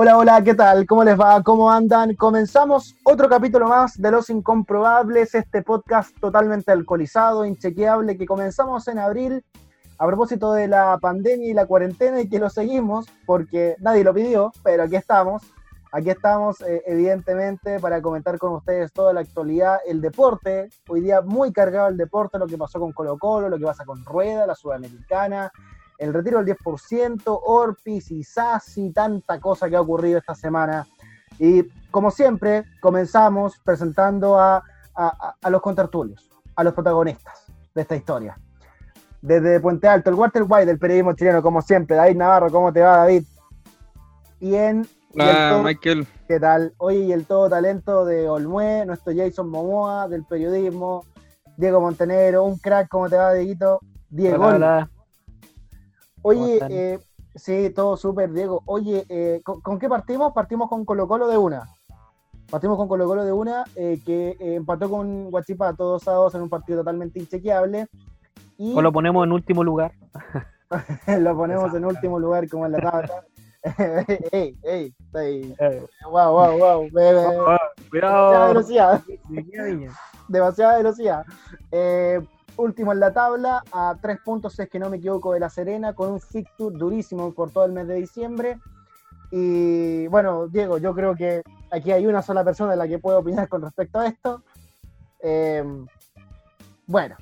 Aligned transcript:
Hola, 0.00 0.16
hola, 0.16 0.44
¿qué 0.44 0.54
tal? 0.54 0.86
¿Cómo 0.86 1.02
les 1.02 1.18
va? 1.18 1.42
¿Cómo 1.42 1.72
andan? 1.72 2.14
Comenzamos 2.14 2.94
otro 3.02 3.28
capítulo 3.28 3.66
más 3.66 4.00
de 4.00 4.12
Los 4.12 4.30
Incomprobables, 4.30 5.34
este 5.34 5.60
podcast 5.62 6.16
totalmente 6.20 6.70
alcoholizado, 6.70 7.44
inchequeable, 7.44 8.16
que 8.16 8.24
comenzamos 8.24 8.86
en 8.86 9.00
abril 9.00 9.44
a 9.98 10.06
propósito 10.06 10.52
de 10.52 10.68
la 10.68 10.96
pandemia 11.02 11.48
y 11.48 11.52
la 11.52 11.66
cuarentena 11.66 12.20
y 12.20 12.28
que 12.28 12.38
lo 12.38 12.48
seguimos 12.48 13.06
porque 13.26 13.74
nadie 13.80 14.04
lo 14.04 14.14
pidió, 14.14 14.52
pero 14.62 14.84
aquí 14.84 14.94
estamos. 14.94 15.42
Aquí 15.90 16.10
estamos, 16.10 16.60
eh, 16.60 16.80
evidentemente, 16.86 17.80
para 17.80 18.00
comentar 18.00 18.38
con 18.38 18.52
ustedes 18.52 18.92
toda 18.92 19.12
la 19.12 19.22
actualidad, 19.22 19.78
el 19.84 20.00
deporte. 20.00 20.68
Hoy 20.88 21.00
día 21.00 21.22
muy 21.22 21.52
cargado 21.52 21.88
el 21.88 21.96
deporte, 21.96 22.38
lo 22.38 22.46
que 22.46 22.56
pasó 22.56 22.78
con 22.78 22.92
Colo 22.92 23.18
Colo, 23.18 23.48
lo 23.48 23.58
que 23.58 23.64
pasa 23.64 23.84
con 23.84 24.04
Rueda, 24.04 24.46
la 24.46 24.54
Sudamericana, 24.54 25.50
el 25.98 26.14
retiro 26.14 26.42
del 26.42 26.56
10%, 26.56 27.22
Orpis 27.44 28.10
y 28.12 28.22
Sassi, 28.22 28.90
tanta 28.92 29.40
cosa 29.40 29.68
que 29.68 29.76
ha 29.76 29.80
ocurrido 29.80 30.18
esta 30.18 30.34
semana. 30.34 30.86
Y 31.38 31.64
como 31.90 32.10
siempre, 32.10 32.64
comenzamos 32.80 33.58
presentando 33.64 34.38
a, 34.38 34.62
los 35.50 35.60
contertulios, 35.60 36.28
a 36.56 36.64
los 36.64 36.72
protagonistas 36.72 37.46
de 37.74 37.82
esta 37.82 37.96
historia. 37.96 38.38
Desde 39.20 39.58
Puente 39.60 39.88
Alto, 39.88 40.10
el 40.10 40.16
Walter 40.16 40.44
White 40.48 40.66
del 40.66 40.78
periodismo 40.78 41.12
chileno, 41.14 41.42
como 41.42 41.60
siempre, 41.60 41.96
David 41.96 42.16
Navarro, 42.16 42.50
¿cómo 42.50 42.72
te 42.72 42.80
va, 42.80 42.98
David? 42.98 43.24
Bien. 44.40 44.86
en. 45.16 45.20
Ah, 45.20 45.60
Michael. 45.62 46.06
¿Qué 46.28 46.38
tal? 46.38 46.72
Oye, 46.78 47.12
el 47.12 47.24
todo 47.26 47.48
talento 47.48 48.04
de 48.04 48.28
Olmué, 48.28 48.84
nuestro 48.86 49.12
Jason 49.16 49.48
Momoa 49.48 50.06
del 50.06 50.24
periodismo, 50.24 51.04
Diego 51.56 51.80
Montenegro, 51.80 52.44
un 52.44 52.58
crack, 52.58 52.88
¿cómo 52.88 53.08
te 53.08 53.16
va, 53.16 53.32
Dieguito? 53.32 53.80
Diego. 54.10 54.44
hola. 54.46 54.88
Oye, 56.22 56.58
eh, 56.68 56.98
sí, 57.34 57.70
todo 57.74 57.96
súper, 57.96 58.32
Diego. 58.32 58.62
Oye, 58.66 59.04
eh, 59.08 59.42
¿con, 59.44 59.78
qué 59.78 59.88
partimos? 59.88 60.32
Partimos 60.32 60.68
con 60.68 60.84
Colo 60.84 61.06
Colo 61.06 61.28
de 61.28 61.38
una. 61.38 61.62
Partimos 62.50 62.76
con 62.76 62.88
Colo 62.88 63.06
Colo 63.06 63.24
de 63.24 63.32
una, 63.32 63.64
eh, 63.76 64.00
que 64.04 64.30
eh, 64.40 64.54
empató 64.56 64.88
con 64.88 65.30
Guachipa 65.30 65.74
todos 65.74 66.08
a 66.08 66.12
dos 66.12 66.34
en 66.34 66.42
un 66.42 66.48
partido 66.48 66.78
totalmente 66.78 67.20
inchequeable. 67.20 67.86
O 68.74 68.82
lo 68.82 68.90
ponemos 68.92 69.24
en 69.24 69.32
último 69.32 69.62
lugar. 69.62 69.92
lo 71.18 71.36
ponemos 71.36 71.72
en 71.74 71.84
último 71.84 72.18
lugar, 72.18 72.48
como 72.48 72.66
en 72.66 72.72
la 72.72 72.78
tabla. 72.78 73.24
ey, 74.32 74.56
ey, 74.62 75.54
Wow, 76.10 76.32
wow, 76.32 76.58
wow. 76.58 76.90
Cuidado. 76.90 77.70
Demasiada 77.90 78.48
velocidad. 78.48 79.02
Demasiada 80.28 80.76
velocidad. 80.78 81.24
Eh, 81.70 82.20
último 82.58 82.92
en 82.92 83.00
la 83.00 83.12
tabla, 83.12 83.62
a 83.72 83.94
tres 84.00 84.18
puntos, 84.24 84.58
es 84.58 84.68
que 84.68 84.78
no 84.78 84.90
me 84.90 84.96
equivoco, 84.98 85.32
de 85.32 85.40
La 85.40 85.48
Serena, 85.48 85.94
con 85.94 86.10
un 86.12 86.20
fixture 86.20 86.76
durísimo 86.76 87.32
por 87.32 87.50
todo 87.50 87.64
el 87.64 87.72
mes 87.72 87.86
de 87.86 87.94
diciembre. 87.94 88.58
Y 89.30 90.06
bueno, 90.08 90.48
Diego, 90.48 90.78
yo 90.78 90.94
creo 90.94 91.14
que 91.14 91.42
aquí 91.70 91.92
hay 91.92 92.06
una 92.06 92.20
sola 92.22 92.44
persona 92.44 92.72
en 92.72 92.78
la 92.80 92.88
que 92.88 92.98
puedo 92.98 93.18
opinar 93.20 93.48
con 93.48 93.62
respecto 93.62 94.00
a 94.00 94.06
esto. 94.08 94.42
Eh, 95.22 95.62
bueno, 96.86 97.16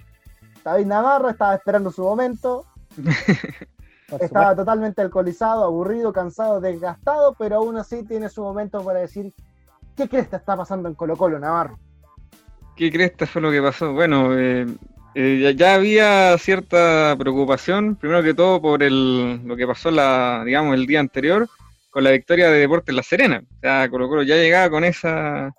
David 0.64 0.86
Navarro 0.86 1.28
estaba 1.28 1.54
esperando 1.54 1.90
su 1.90 2.02
momento. 2.02 2.64
estaba 4.20 4.54
totalmente 4.56 5.02
alcoholizado, 5.02 5.64
aburrido, 5.64 6.12
cansado, 6.12 6.60
desgastado, 6.60 7.34
pero 7.38 7.56
aún 7.56 7.76
así 7.76 8.04
tiene 8.04 8.28
su 8.30 8.42
momento 8.42 8.82
para 8.84 9.00
decir, 9.00 9.34
¿qué 9.96 10.08
crees 10.08 10.28
que 10.28 10.36
está 10.36 10.56
pasando 10.56 10.88
en 10.88 10.94
Colo 10.94 11.16
Colo, 11.16 11.38
Navarro? 11.38 11.78
¿Qué 12.76 12.90
crees 12.92 13.12
que 13.12 13.26
fue 13.26 13.42
lo 13.42 13.50
que 13.50 13.60
pasó? 13.62 13.92
Bueno, 13.94 14.36
eh, 14.38 14.66
eh, 15.18 15.54
ya, 15.56 15.76
había 15.76 16.36
cierta 16.36 17.16
preocupación, 17.18 17.96
primero 17.96 18.22
que 18.22 18.34
todo 18.34 18.60
por 18.60 18.82
el, 18.82 19.36
lo 19.46 19.56
que 19.56 19.66
pasó 19.66 19.90
la, 19.90 20.42
digamos, 20.44 20.74
el 20.74 20.84
día 20.86 21.00
anterior 21.00 21.48
con 21.88 22.04
la 22.04 22.10
victoria 22.10 22.50
de 22.50 22.58
Deportes 22.58 22.94
La 22.94 23.02
Serena. 23.02 23.42
O 23.42 23.60
sea, 23.62 23.86
ya 24.26 24.36
llegaba 24.36 24.68
con 24.68 24.84
esa 24.84 25.54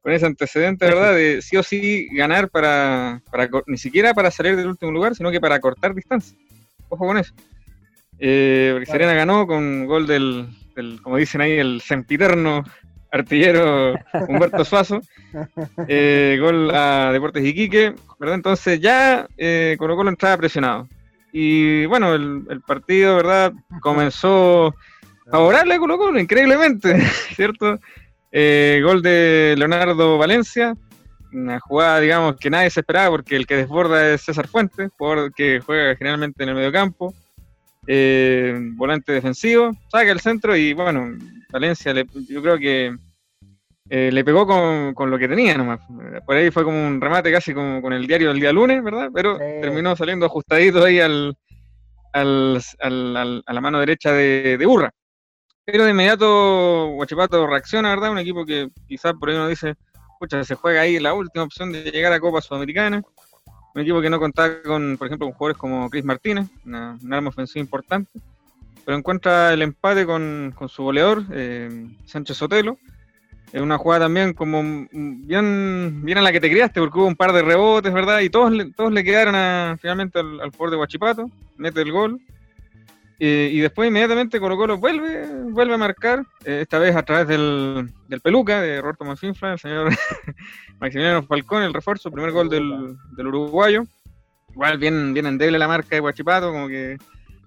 con 0.00 0.10
ese 0.10 0.24
antecedente, 0.24 0.86
¿verdad? 0.86 1.14
De 1.14 1.42
sí 1.42 1.54
o 1.58 1.62
sí 1.62 2.08
ganar 2.12 2.48
para, 2.48 3.20
para 3.30 3.46
ni 3.66 3.76
siquiera 3.76 4.14
para 4.14 4.30
salir 4.30 4.56
del 4.56 4.68
último 4.68 4.90
lugar, 4.90 5.14
sino 5.14 5.30
que 5.30 5.40
para 5.40 5.60
cortar 5.60 5.94
distancia. 5.94 6.34
Ojo 6.88 7.06
con 7.06 7.18
eso. 7.18 7.34
Eh, 8.18 8.70
porque 8.72 8.86
Serena 8.86 9.12
ganó 9.12 9.46
con 9.46 9.84
gol 9.84 10.06
del, 10.06 10.46
del, 10.74 11.02
como 11.02 11.18
dicen 11.18 11.42
ahí, 11.42 11.52
el 11.58 11.82
sempiterno 11.82 12.64
artillero 13.14 13.94
Humberto 14.28 14.64
Suazo. 14.64 15.00
Eh, 15.88 16.36
gol 16.40 16.70
a 16.74 17.12
Deportes 17.12 17.44
Iquique, 17.44 17.94
¿verdad? 18.18 18.36
Entonces 18.36 18.80
ya 18.80 19.26
eh, 19.36 19.76
Colo 19.78 19.96
Colo 19.96 20.10
entraba 20.10 20.36
presionado. 20.36 20.88
Y 21.32 21.86
bueno, 21.86 22.14
el, 22.14 22.60
partido, 22.66 23.16
¿verdad? 23.16 23.52
Comenzó 23.80 24.74
favorable 25.30 25.74
a 25.74 25.78
Colo 25.78 25.96
Colo, 25.98 26.18
increíblemente, 26.20 27.00
¿cierto? 27.34 27.78
Eh, 28.32 28.80
gol 28.84 29.00
de 29.02 29.54
Leonardo 29.56 30.18
Valencia, 30.18 30.76
una 31.32 31.58
jugada, 31.60 32.00
digamos, 32.00 32.36
que 32.36 32.50
nadie 32.50 32.70
se 32.70 32.80
esperaba 32.80 33.10
porque 33.10 33.36
el 33.36 33.46
que 33.46 33.56
desborda 33.56 34.12
es 34.12 34.22
César 34.22 34.46
Fuentes, 34.48 34.90
porque 34.96 35.30
que 35.36 35.60
juega 35.64 35.96
generalmente 35.96 36.42
en 36.44 36.50
el 36.50 36.54
mediocampo, 36.56 37.14
eh, 37.86 38.56
volante 38.76 39.12
defensivo, 39.12 39.72
saca 39.88 40.10
el 40.10 40.20
centro 40.20 40.54
y 40.56 40.72
bueno, 40.72 41.10
Valencia, 41.54 41.94
yo 42.28 42.42
creo 42.42 42.58
que 42.58 42.96
eh, 43.88 44.10
le 44.12 44.24
pegó 44.24 44.44
con, 44.94 45.08
lo 45.08 45.16
que 45.16 45.28
tenía 45.28 45.56
nomás. 45.56 45.78
Por 46.26 46.34
ahí 46.34 46.50
fue 46.50 46.64
como 46.64 46.84
un 46.84 47.00
remate 47.00 47.30
casi 47.30 47.54
como 47.54 47.80
con 47.80 47.92
el 47.92 48.08
diario 48.08 48.28
del 48.30 48.40
día 48.40 48.52
lunes, 48.52 48.82
¿verdad? 48.82 49.08
Pero 49.14 49.38
terminó 49.38 49.94
saliendo 49.94 50.26
ajustadito 50.26 50.82
ahí 50.82 50.98
al, 50.98 51.38
al, 52.12 52.60
al, 52.80 53.42
a 53.46 53.52
la 53.52 53.60
mano 53.60 53.78
derecha 53.78 54.10
de, 54.10 54.56
de, 54.58 54.66
Burra. 54.66 54.90
Pero 55.64 55.84
de 55.84 55.92
inmediato 55.92 56.88
Guachipato 56.96 57.46
reacciona, 57.46 57.90
¿verdad? 57.90 58.10
Un 58.10 58.18
equipo 58.18 58.44
que 58.44 58.66
quizás 58.88 59.12
por 59.12 59.30
ahí 59.30 59.36
uno 59.36 59.46
dice, 59.46 59.76
pucha, 60.18 60.42
se 60.42 60.56
juega 60.56 60.80
ahí 60.80 60.98
la 60.98 61.14
última 61.14 61.44
opción 61.44 61.70
de 61.70 61.88
llegar 61.88 62.12
a 62.12 62.18
Copa 62.18 62.40
Sudamericana. 62.40 63.00
Un 63.76 63.80
equipo 63.80 64.00
que 64.00 64.10
no 64.10 64.18
contaba 64.18 64.60
con, 64.64 64.96
por 64.98 65.06
ejemplo, 65.06 65.28
con 65.28 65.34
jugadores 65.34 65.56
como 65.56 65.88
Chris 65.88 66.04
Martínez, 66.04 66.48
una, 66.66 66.98
un 67.00 67.12
arma 67.14 67.28
ofensiva 67.28 67.60
importante 67.62 68.10
pero 68.84 68.98
encuentra 68.98 69.52
el 69.52 69.62
empate 69.62 70.06
con, 70.06 70.54
su 70.68 70.82
goleador, 70.82 71.24
eh, 71.32 71.88
Sánchez 72.04 72.36
Sotelo. 72.36 72.78
Es 73.52 73.60
una 73.62 73.78
jugada 73.78 74.06
también 74.06 74.32
como 74.34 74.62
bien, 74.92 76.00
bien 76.04 76.18
a 76.18 76.22
la 76.22 76.32
que 76.32 76.40
te 76.40 76.50
criaste, 76.50 76.80
porque 76.80 76.98
hubo 76.98 77.06
un 77.06 77.14
par 77.16 77.32
de 77.32 77.42
rebotes, 77.42 77.92
¿verdad? 77.92 78.20
Y 78.20 78.28
todos, 78.30 78.52
todos 78.76 78.92
le 78.92 79.04
quedaron 79.04 79.78
finalmente 79.78 80.18
al, 80.18 80.50
por 80.56 80.70
de 80.70 80.76
Guachipato, 80.76 81.30
mete 81.56 81.80
el 81.82 81.92
gol. 81.92 82.20
y 83.18 83.60
después 83.60 83.88
inmediatamente 83.88 84.40
Colo 84.40 84.56
Colo 84.56 84.76
vuelve, 84.76 85.24
vuelve 85.50 85.74
a 85.74 85.78
marcar, 85.78 86.24
eh, 86.44 86.60
esta 86.62 86.80
vez 86.80 86.96
a 86.96 87.04
través 87.04 87.28
del, 87.28 87.92
del 88.08 88.20
peluca 88.20 88.60
de 88.60 88.80
Roberto 88.82 89.04
Manfinfla, 89.04 89.52
el 89.52 89.58
señor 89.60 89.90
Maximiliano 90.80 91.22
Falcón, 91.22 91.62
el 91.62 91.72
refuerzo, 91.74 92.10
primer 92.10 92.32
gol 92.32 92.48
del, 92.48 92.96
del 93.16 93.26
uruguayo. 93.28 93.84
Igual 94.50 94.78
bien, 94.78 95.14
bien 95.14 95.26
endeble 95.26 95.58
la 95.58 95.68
marca 95.68 95.94
de 95.96 96.00
Guachipato, 96.00 96.50
como 96.52 96.66
que 96.66 96.96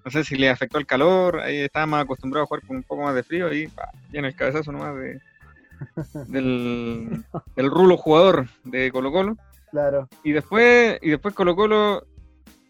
no 0.08 0.12
sé 0.12 0.24
si 0.24 0.38
le 0.38 0.50
afectó 0.50 0.78
el 0.78 0.86
calor, 0.86 1.42
ahí 1.42 1.58
estaba 1.58 1.86
más 1.86 2.04
acostumbrado 2.04 2.46
a 2.46 2.48
jugar 2.48 2.66
con 2.66 2.78
un 2.78 2.84
poco 2.84 3.02
más 3.04 3.14
de 3.14 3.24
frío 3.24 3.54
y 3.54 3.70
en 4.14 4.24
el 4.24 4.34
cabezazo 4.34 4.72
nomás 4.72 4.96
de, 4.96 5.20
del, 6.32 7.22
rulo 7.58 7.98
jugador 7.98 8.48
de 8.64 8.90
Colo 8.90 9.12
Colo. 9.12 9.36
Claro. 9.70 10.08
Y 10.24 10.32
después, 10.32 10.98
y 11.02 11.10
después 11.10 11.34
Colo 11.34 11.58
Colo, 11.58 12.08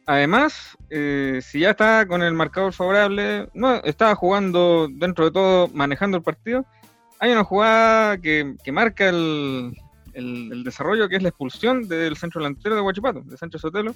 además, 0.08 0.76
eh, 0.90 1.40
si 1.44 1.60
ya 1.60 1.70
está 1.70 2.08
con 2.08 2.24
el 2.24 2.34
marcador 2.34 2.74
favorable, 2.74 3.50
no 3.54 3.76
estaba 3.84 4.16
jugando 4.16 4.88
dentro 4.90 5.26
de 5.26 5.32
todo, 5.32 5.68
manejando 5.68 6.18
el 6.18 6.24
partido, 6.24 6.66
hay 7.20 7.30
una 7.34 7.44
jugada 7.44 8.18
que, 8.18 8.56
marca 8.72 9.10
el, 9.10 9.76
desarrollo, 10.66 11.08
que 11.08 11.18
es 11.18 11.22
la 11.22 11.30
expulsión 11.30 11.88
del 11.88 12.18
centro 12.18 12.42
delantero 12.42 12.74
de 12.74 12.82
Huachipato, 12.82 13.22
de 13.22 13.38
Sancho 13.38 13.60
Sotelo, 13.60 13.94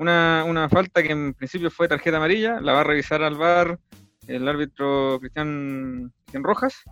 una, 0.00 0.68
falta 0.70 1.02
que 1.02 1.12
en 1.12 1.34
principio 1.34 1.70
fue 1.70 1.86
tarjeta 1.88 2.16
amarilla, 2.16 2.58
la 2.62 2.72
va 2.72 2.80
a 2.80 2.84
revisar 2.84 3.22
al 3.22 3.36
bar 3.36 3.78
el 4.26 4.48
árbitro 4.48 5.18
Cristian, 5.20 6.12
Rojas 6.32 6.82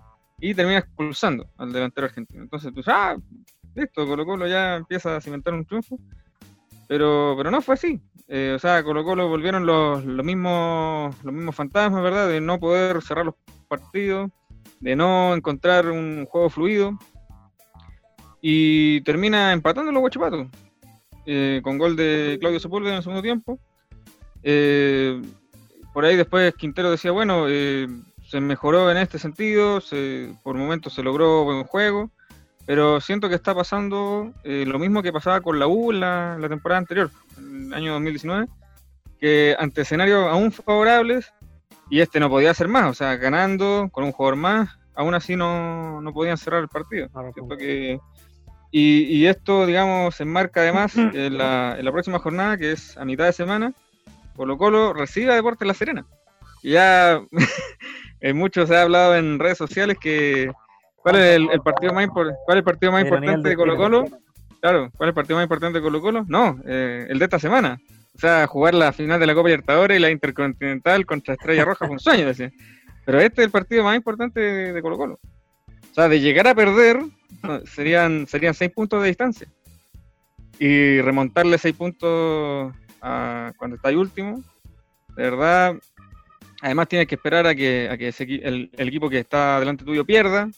y 0.41 0.55
termina 0.55 0.79
expulsando 0.79 1.49
al 1.57 1.73
delantero 1.73 2.07
argentino. 2.07 2.43
Entonces, 2.43 2.71
pues, 2.75 2.87
ah, 2.89 3.17
listo, 3.75 4.07
Colo 4.07 4.27
Colo 4.27 4.47
ya 4.47 4.77
empieza 4.77 5.17
a 5.17 5.21
cimentar 5.23 5.55
un 5.55 5.65
triunfo. 5.65 5.99
Pero, 6.89 7.35
pero 7.37 7.51
no 7.51 7.61
fue 7.63 7.75
así. 7.75 8.01
Eh, 8.29 8.53
o 8.57 8.59
sea, 8.59 8.83
Colo 8.83 9.03
Colo 9.05 9.29
volvieron 9.29 9.65
los, 9.67 10.05
mismos, 10.05 11.15
los 11.25 11.33
mismos 11.35 11.55
fantasmas, 11.55 12.03
¿verdad? 12.03 12.29
De 12.29 12.41
no 12.41 12.59
poder 12.61 13.01
cerrar 13.03 13.25
los 13.27 13.35
partidos, 13.69 14.31
de 14.81 14.97
no 14.97 15.35
encontrar 15.35 15.87
un 15.89 16.25
juego 16.27 16.51
fluido. 16.51 16.99
Y 18.43 19.01
termina 19.03 19.53
empatando 19.53 19.93
los 19.93 20.01
guachipatos. 20.01 20.49
Eh, 21.31 21.61
con 21.63 21.77
gol 21.77 21.95
de 21.95 22.39
Claudio 22.41 22.59
Sepúlveda 22.59 22.95
en 22.95 22.97
el 22.97 23.03
segundo 23.03 23.21
tiempo. 23.21 23.59
Eh, 24.43 25.21
por 25.93 26.07
ahí 26.07 26.17
después 26.17 26.55
Quintero 26.55 26.91
decía, 26.91 27.11
bueno, 27.11 27.45
eh, 27.49 27.87
se 28.27 28.41
mejoró 28.41 28.91
en 28.91 28.97
este 28.97 29.19
sentido, 29.19 29.83
se, 29.83 30.33
por 30.43 30.57
momentos 30.57 30.95
se 30.95 31.03
logró 31.03 31.45
buen 31.45 31.65
juego, 31.65 32.11
pero 32.65 32.99
siento 33.03 33.29
que 33.29 33.35
está 33.35 33.55
pasando 33.55 34.33
lo 34.43 34.79
mismo 34.79 35.03
que 35.03 35.13
pasaba 35.13 35.43
con 35.43 35.59
la 35.59 35.67
U 35.67 35.93
la, 35.93 36.39
temporada 36.49 36.79
anterior, 36.79 37.11
el 37.37 37.75
año 37.75 37.93
2019, 37.93 38.47
que 39.21 39.55
ante 39.59 39.83
escenarios 39.83 40.25
aún 40.33 40.51
favorables, 40.51 41.31
y 41.91 42.01
este 42.01 42.21
no 42.21 42.31
podía 42.31 42.53
hacer 42.53 42.69
más, 42.69 42.87
o 42.91 42.95
sea, 42.95 43.17
ganando 43.17 43.89
con 43.93 44.05
un 44.05 44.13
jugador 44.13 44.37
más, 44.37 44.79
aún 44.95 45.15
así 45.15 45.37
no, 45.37 46.01
no 46.01 46.11
podían 46.15 46.39
cerrar 46.39 46.63
el 46.63 46.69
partido. 46.69 47.09
Siento 47.35 47.47
pues. 47.49 47.59
que 47.59 48.01
y, 48.71 49.25
esto, 49.27 49.67
digamos, 49.67 50.17
se 50.17 50.25
enmarca 50.25 50.61
además 50.61 50.95
en 50.97 51.39
la, 51.39 51.77
próxima 51.91 52.19
jornada, 52.19 52.57
que 52.59 52.73
es 52.73 52.97
a 52.99 53.05
mitad 53.05 53.25
de 53.25 53.33
semana. 53.33 53.73
Colo 54.37 54.57
Colo 54.59 54.93
recibe 54.93 55.33
a 55.33 55.37
Deportes 55.37 55.67
La 55.67 55.75
Serena. 55.75 56.05
Y 56.63 56.73
ya 56.73 57.19
muchos 58.35 58.69
se 58.69 58.77
ha 58.77 58.83
hablado 58.83 59.17
en 59.17 59.39
redes 59.39 59.57
sociales 59.59 59.97
que 60.01 60.51
cuál 60.97 61.17
es 61.17 61.37
el, 61.37 61.49
partido 61.65 61.93
más 61.95 62.09
cuál 62.09 62.37
el 62.49 62.63
partido 62.63 62.93
más 62.93 63.05
importante 63.05 63.49
de 63.49 63.57
Colo 63.57 63.77
Colo. 63.77 64.05
Claro, 64.61 64.91
¿cuál 64.97 65.09
es 65.09 65.13
el 65.13 65.15
partido 65.15 65.37
más 65.37 65.45
importante 65.45 65.79
de 65.79 65.83
Colo 65.83 66.01
Colo? 66.01 66.25
No, 66.29 66.59
eh, 66.67 67.07
el 67.09 67.19
de 67.19 67.25
esta 67.25 67.39
semana. 67.39 67.79
O 68.15 68.19
sea, 68.21 68.47
jugar 68.47 68.75
la 68.75 68.93
final 68.93 69.19
de 69.19 69.27
la 69.27 69.35
Copa 69.35 69.49
Libertadores 69.49 69.97
y 69.97 70.01
la 70.01 70.11
Intercontinental 70.11 71.07
contra 71.07 71.35
Estrella 71.35 71.65
Roja 71.65 71.87
fue 71.87 71.95
un 71.95 72.01
sueño, 72.01 72.27
decía. 72.27 72.51
Pero 73.07 73.21
este 73.21 73.41
es 73.41 73.47
el 73.47 73.51
partido 73.53 73.85
más 73.85 73.97
importante 73.97 74.41
de 74.41 74.83
Colo 74.83 74.99
Colo. 74.99 75.19
O 75.91 75.95
sea, 75.95 76.09
de 76.09 76.21
llegar 76.21 76.47
a 76.49 76.55
perder, 76.55 77.01
serían, 77.67 78.27
serían 78.27 78.55
seis 78.55 78.71
puntos 78.73 79.03
de 79.03 79.09
distancia. 79.09 79.49
Y 80.59 81.01
remontarle 81.01 81.59
seis 81.59 81.75
puntos 81.75 82.75
cuando 83.01 83.77
está 83.77 83.89
ahí 83.89 83.95
último, 83.97 84.43
de 85.17 85.23
verdad. 85.23 85.77
Además 86.61 86.89
tienes 86.89 87.07
que 87.07 87.15
esperar 87.15 87.47
a 87.47 87.55
que, 87.55 87.87
el, 88.43 88.71
equipo 88.79 89.09
que 89.09 89.19
está 89.21 89.61
delante 89.61 89.85
tuyo 89.85 90.05
pierda. 90.05 90.49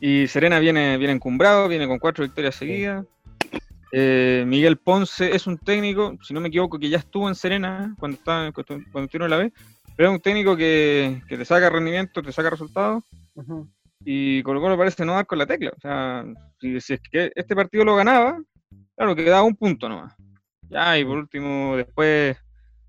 Y 0.00 0.28
Serena 0.28 0.58
viene, 0.58 0.96
viene 0.98 1.14
encumbrado, 1.14 1.66
viene 1.66 1.88
con 1.88 1.98
cuatro 1.98 2.24
victorias 2.24 2.54
seguidas. 2.54 3.04
Eh, 3.90 4.44
Miguel 4.46 4.76
Ponce 4.76 5.34
es 5.34 5.46
un 5.46 5.56
técnico, 5.58 6.16
si 6.22 6.34
no 6.34 6.40
me 6.40 6.48
equivoco, 6.48 6.78
que 6.78 6.88
ya 6.88 6.98
estuvo 6.98 7.28
en 7.28 7.34
Serena 7.34 7.94
cuando, 7.98 8.16
está, 8.18 8.52
cuando, 8.92 9.28
la 9.28 9.36
B, 9.38 9.52
pero 9.96 10.08
es 10.10 10.14
un 10.16 10.20
técnico 10.20 10.56
que, 10.56 11.22
te 11.28 11.44
saca 11.44 11.70
rendimiento, 11.70 12.20
te 12.22 12.32
saca 12.32 12.50
resultados. 12.50 13.04
Y 14.04 14.42
Colo 14.42 14.60
Colo 14.60 14.76
parece 14.76 15.04
no 15.04 15.14
dar 15.14 15.26
con 15.26 15.38
la 15.38 15.46
tecla. 15.46 15.70
O 15.76 15.80
sea, 15.80 16.24
si, 16.60 16.76
es 16.76 17.00
que 17.10 17.32
este 17.34 17.56
partido 17.56 17.84
lo 17.84 17.96
ganaba, 17.96 18.38
claro, 18.96 19.16
quedaba 19.16 19.42
un 19.42 19.56
punto 19.56 19.88
nomás. 19.88 20.14
Ya, 20.68 20.98
y 20.98 21.04
por 21.04 21.18
último, 21.18 21.76
después 21.76 22.36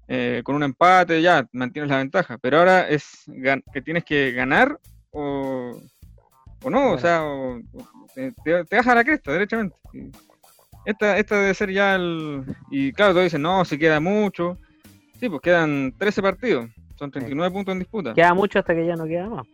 eh, 0.10 0.42
con 0.44 0.56
un 0.56 0.64
empate, 0.64 1.22
ya 1.22 1.48
mantienes 1.54 1.90
la 1.90 1.98
ventaja. 1.98 2.38
Pero 2.38 2.60
ahora 2.60 2.90
es 2.90 3.24
que 3.74 3.82
tienes 3.82 4.04
que 4.04 4.32
ganar 4.34 4.78
o, 5.12 5.72
no, 6.70 6.94
o 6.94 6.98
sea, 6.98 7.22
eh, 8.18 8.34
te, 8.44 8.76
bajas 8.76 8.88
a 8.88 8.96
la 8.96 9.04
cresta, 9.04 9.32
derechamente. 9.32 9.76
Esta, 10.86 11.18
esta 11.18 11.36
debe 11.40 11.54
ser 11.54 11.72
ya 11.72 11.96
el. 11.96 12.44
Y 12.72 12.92
claro, 12.92 13.14
todos 13.14 13.26
dicen, 13.26 13.42
no, 13.42 13.64
si 13.64 13.78
queda 13.78 14.00
mucho. 14.02 14.58
Sí, 15.20 15.30
pues 15.30 15.42
quedan 15.42 15.94
13 15.98 16.22
partidos, 16.22 16.70
son 17.00 17.10
39 17.10 17.54
puntos 17.54 17.72
en 17.72 17.80
disputa. 17.80 18.14
Queda 18.14 18.34
mucho 18.34 18.60
hasta 18.60 18.76
que 18.76 18.86
ya 18.86 18.96
no 18.98 19.06
queda 19.06 19.30
más. 19.30 19.48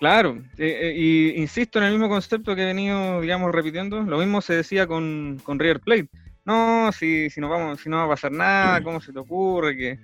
Claro, 0.00 0.30
eh, 0.56 0.94
eh, 0.94 0.94
y 0.96 1.38
insisto 1.42 1.78
en 1.78 1.84
el 1.84 1.90
mismo 1.92 2.08
concepto 2.08 2.56
que 2.56 2.62
he 2.62 2.64
venido, 2.64 3.20
digamos, 3.20 3.52
repitiendo. 3.52 4.02
Lo 4.02 4.16
mismo 4.16 4.40
se 4.40 4.54
decía 4.54 4.86
con, 4.86 5.38
con 5.44 5.58
River 5.58 5.80
Plate. 5.80 6.08
No, 6.46 6.90
si, 6.90 7.28
si, 7.28 7.38
no 7.38 7.50
vamos, 7.50 7.82
si 7.82 7.90
no 7.90 7.98
va 7.98 8.04
a 8.04 8.08
pasar 8.08 8.32
nada, 8.32 8.82
¿cómo 8.82 8.98
se 9.02 9.12
te 9.12 9.18
ocurre 9.18 9.76
que, 9.76 9.98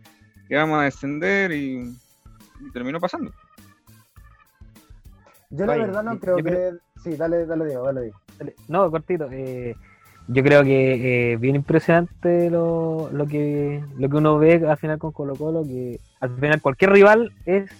vamos 0.54 0.80
a 0.80 0.82
descender? 0.82 1.50
Y, 1.52 1.94
terminó 2.74 3.00
pasando. 3.00 3.32
Yo 5.48 5.64
la 5.64 5.76
verdad 5.78 6.02
no 6.02 6.20
creo 6.20 6.36
que... 6.36 6.72
Sí, 7.02 7.16
dale, 7.16 7.46
dale, 7.46 7.64
Diego, 7.64 7.86
dale, 7.86 8.12
No, 8.68 8.90
cortito. 8.90 9.28
Eh, 9.32 9.74
yo 10.28 10.42
creo 10.42 10.62
que 10.62 11.32
eh, 11.32 11.36
bien 11.38 11.56
impresionante 11.56 12.50
lo, 12.50 13.08
lo, 13.14 13.26
que, 13.26 13.82
lo 13.98 14.10
que 14.10 14.16
uno 14.16 14.36
ve 14.36 14.62
al 14.68 14.76
final 14.76 14.98
con 14.98 15.12
Colo 15.12 15.34
Colo, 15.36 15.62
que 15.64 15.98
al 16.20 16.34
final 16.38 16.60
cualquier 16.60 16.90
rival 16.92 17.32
es 17.46 17.70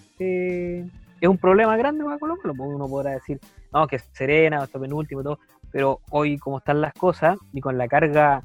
es 1.21 1.29
un 1.29 1.39
problema 1.39 1.77
grande 1.77 2.05
para 2.05 2.19
Colo 2.19 2.37
Colo. 2.37 2.55
Uno 2.65 2.87
podrá 2.89 3.13
decir, 3.13 3.41
no, 3.73 3.87
que 3.87 3.99
Serena, 4.13 4.63
hasta 4.63 4.79
penúltimo, 4.79 5.23
todo. 5.23 5.39
Pero 5.71 6.01
hoy, 6.11 6.39
como 6.39 6.59
están 6.59 6.81
las 6.81 6.93
cosas, 6.95 7.37
y 7.53 7.61
con 7.61 7.79
la 7.79 7.89
carga, 7.89 8.43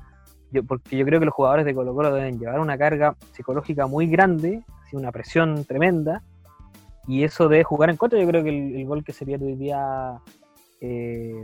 porque 0.68 0.98
yo 0.98 1.06
creo 1.06 1.20
que 1.20 1.26
los 1.26 1.34
jugadores 1.34 1.66
de 1.66 1.74
Colo 1.76 1.94
Colo 1.94 2.14
deben 2.14 2.40
llevar 2.40 2.60
una 2.60 2.78
carga 2.78 3.16
psicológica 3.34 3.88
muy 3.88 4.08
grande, 4.08 4.64
así, 4.84 4.96
una 4.96 5.12
presión 5.12 5.66
tremenda, 5.66 6.24
y 7.08 7.24
eso 7.24 7.50
de 7.50 7.64
jugar 7.64 7.90
en 7.90 7.98
contra, 7.98 8.20
yo 8.20 8.28
creo 8.28 8.44
que 8.44 8.50
el, 8.80 8.86
gol 8.86 9.04
que 9.04 9.14
se 9.14 9.26
pierde 9.26 9.46
hoy 9.46 9.56
día... 9.56 10.20
Eh, 10.80 11.42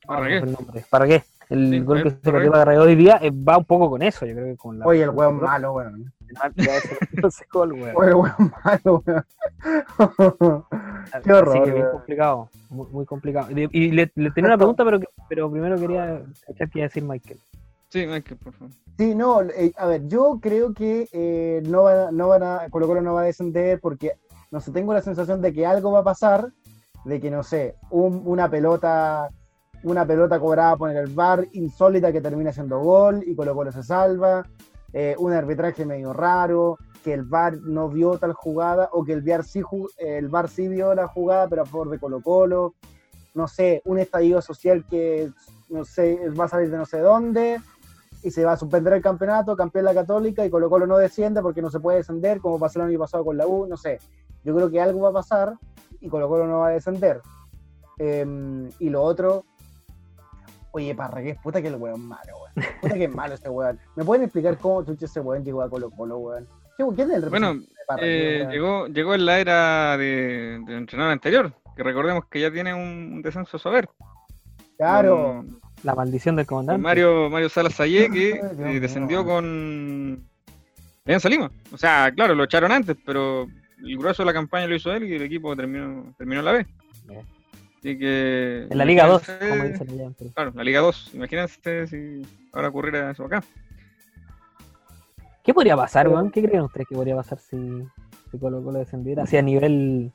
qué 0.00 0.06
ah, 0.08 0.18
el, 0.28 0.40
gol 0.40 1.98
eh, 1.98 2.02
que 2.02 2.10
se 2.10 2.16
pierde 2.20 2.74
hoy 2.78 2.94
día 2.96 3.18
eh, 3.22 3.30
va 3.30 3.58
un 3.58 3.64
poco 3.64 3.88
con 3.90 4.02
eso, 4.02 4.26
yo 4.26 4.34
creo 4.34 4.46
que 4.46 4.56
con 4.56 4.78
la... 4.78 4.86
Oye, 4.86 5.02
el 5.02 5.10
hueón 5.10 5.40
malo, 5.40 5.72
bueno 5.72 5.98
malo, 7.94 8.24
Qué 11.22 11.22
Que 11.22 11.76
muy 11.76 11.88
complicado, 11.90 12.48
muy, 12.70 13.06
complicado. 13.06 13.48
Y, 13.50 13.90
le, 13.92 14.06
tenía 14.08 14.48
una 14.48 14.56
pregunta, 14.56 14.84
pero, 14.84 15.00
pero 15.28 15.50
primero 15.50 15.76
quería, 15.78 16.22
decir 16.72 17.04
Michael. 17.04 17.40
Sí, 17.88 18.00
Michael, 18.06 18.36
por 18.42 18.52
favor. 18.52 18.72
Sí, 18.98 19.14
no, 19.14 19.42
eh, 19.42 19.72
a 19.76 19.86
ver, 19.86 20.08
yo 20.08 20.38
creo 20.42 20.72
que 20.74 21.08
eh, 21.12 21.62
no, 21.66 21.84
va, 21.84 22.10
van 22.10 22.42
a, 22.42 22.68
Colo 22.70 22.86
Colo 22.86 23.00
no 23.00 23.14
va 23.14 23.20
a 23.22 23.26
descender 23.26 23.78
porque, 23.80 24.12
no 24.50 24.60
sé, 24.60 24.72
tengo 24.72 24.92
la 24.92 25.02
sensación 25.02 25.40
de 25.40 25.52
que 25.52 25.66
algo 25.66 25.92
va 25.92 26.00
a 26.00 26.04
pasar, 26.04 26.50
de 27.04 27.20
que, 27.20 27.30
no 27.30 27.42
sé, 27.42 27.76
una 27.90 28.50
pelota 28.50 29.28
una 29.82 30.04
pelota 30.04 30.40
cobrada 30.40 30.76
por 30.76 30.90
el 30.90 31.14
bar 31.14 31.46
insólita 31.52 32.10
que 32.10 32.20
termina 32.20 32.50
siendo 32.50 32.80
gol 32.80 33.22
y 33.24 33.36
Colo 33.36 33.54
Colo 33.54 33.70
se 33.70 33.84
salva, 33.84 34.42
eh, 34.92 35.16
un 35.18 35.32
arbitraje 35.32 35.84
medio 35.84 36.12
raro, 36.12 36.78
que 37.02 37.12
el 37.12 37.24
VAR 37.24 37.58
no 37.62 37.88
vio 37.88 38.18
tal 38.18 38.32
jugada 38.32 38.88
o 38.92 39.04
que 39.04 39.12
el 39.12 39.22
VAR 39.22 39.44
sí, 39.44 39.62
eh, 39.98 40.18
el 40.18 40.30
sí 40.48 40.68
vio 40.68 40.94
la 40.94 41.06
jugada 41.06 41.48
pero 41.48 41.62
a 41.62 41.66
favor 41.66 41.90
de 41.90 41.98
Colo 41.98 42.20
Colo, 42.20 42.74
no 43.34 43.48
sé, 43.48 43.82
un 43.84 43.98
estadio 43.98 44.40
social 44.40 44.84
que 44.88 45.28
no 45.68 45.84
sé, 45.84 46.20
va 46.38 46.44
a 46.44 46.48
salir 46.48 46.70
de 46.70 46.76
no 46.76 46.86
sé 46.86 47.00
dónde 47.00 47.60
y 48.22 48.30
se 48.30 48.44
va 48.44 48.52
a 48.52 48.56
suspender 48.56 48.92
el 48.92 49.02
campeonato, 49.02 49.56
campeón 49.56 49.84
la 49.84 49.94
Católica 49.94 50.44
y 50.46 50.50
Colo 50.50 50.70
Colo 50.70 50.86
no 50.86 50.96
desciende 50.98 51.42
porque 51.42 51.62
no 51.62 51.70
se 51.70 51.80
puede 51.80 51.98
descender 51.98 52.40
como 52.40 52.58
pasó 52.58 52.80
el 52.80 52.86
año 52.88 52.98
pasado 52.98 53.24
con 53.24 53.36
la 53.36 53.46
U, 53.46 53.66
no 53.68 53.76
sé. 53.76 53.98
Yo 54.44 54.54
creo 54.54 54.70
que 54.70 54.80
algo 54.80 55.00
va 55.00 55.10
a 55.10 55.12
pasar 55.12 55.54
y 56.00 56.08
Colo 56.08 56.28
Colo 56.28 56.46
no 56.46 56.58
va 56.60 56.68
a 56.68 56.72
descender. 56.72 57.20
Em, 57.98 58.68
y 58.80 58.88
lo 58.90 59.02
otro, 59.02 59.44
Oye, 60.76 60.94
Parragués, 60.94 61.38
puta 61.42 61.62
que 61.62 61.68
el 61.68 61.76
weón 61.76 62.06
malo, 62.06 62.34
weón. 62.38 62.70
Puta 62.82 62.94
que 62.96 63.04
es 63.04 63.10
malo 63.14 63.34
este 63.34 63.48
weón. 63.48 63.80
¿Me 63.96 64.04
pueden 64.04 64.24
explicar 64.24 64.58
cómo 64.58 64.84
chucha 64.84 65.06
ese 65.06 65.20
weón 65.20 65.42
llegó 65.42 65.62
a 65.62 65.70
Colo 65.70 65.88
Colo, 65.90 66.18
weón? 66.18 66.46
¿Quién 66.76 67.10
es 67.10 67.16
el 67.16 67.30
Bueno, 67.30 67.56
eh, 67.98 68.46
llegó, 68.50 68.86
llegó 68.88 69.14
en 69.14 69.24
la 69.24 69.40
era 69.40 69.96
de, 69.96 70.62
del 70.66 70.76
entrenador 70.76 71.12
anterior, 71.12 71.50
que 71.74 71.82
recordemos 71.82 72.26
que 72.30 72.42
ya 72.42 72.52
tiene 72.52 72.74
un, 72.74 73.22
descenso 73.22 73.56
a 73.56 73.60
saber. 73.60 73.88
Claro. 74.76 75.46
la 75.82 75.94
maldición 75.94 76.36
del 76.36 76.44
comandante. 76.44 76.82
Mario, 76.82 77.30
Mario 77.30 77.48
Salas 77.48 77.80
Ayé, 77.80 78.10
que 78.12 78.32
eh, 78.32 78.78
descendió 78.78 79.24
con 79.24 80.28
¿Ven, 81.06 81.20
Salima? 81.20 81.50
O 81.72 81.78
sea, 81.78 82.12
claro, 82.14 82.34
lo 82.34 82.44
echaron 82.44 82.70
antes, 82.70 82.98
pero 83.06 83.44
el 83.82 83.96
grueso 83.98 84.20
de 84.24 84.26
la 84.26 84.34
campaña 84.34 84.66
lo 84.66 84.74
hizo 84.76 84.92
él 84.92 85.04
y 85.04 85.14
el 85.14 85.22
equipo 85.22 85.56
terminó, 85.56 86.14
terminó 86.18 86.42
la 86.42 86.52
B. 86.52 86.66
Bien 87.06 87.22
que. 87.94 88.66
En 88.70 88.78
la 88.78 88.84
Liga 88.84 89.06
2, 89.06 89.22
como 89.48 89.64
dicen 89.64 90.14
Claro, 90.34 90.52
la 90.54 90.64
Liga 90.64 90.80
2. 90.80 91.10
Imagínense 91.14 91.86
si 91.86 92.22
ahora 92.52 92.68
ocurriera 92.68 93.10
eso 93.12 93.24
acá. 93.26 93.44
¿Qué 95.44 95.54
podría 95.54 95.76
pasar, 95.76 96.08
Juan? 96.08 96.30
¿Qué 96.30 96.42
creen 96.42 96.62
ustedes 96.64 96.88
que 96.88 96.94
podría 96.96 97.14
pasar 97.14 97.38
si, 97.38 97.56
Colo 98.40 98.62
Colo 98.64 98.78
descendiera? 98.80 99.22
a 99.22 99.42
nivel. 99.42 100.10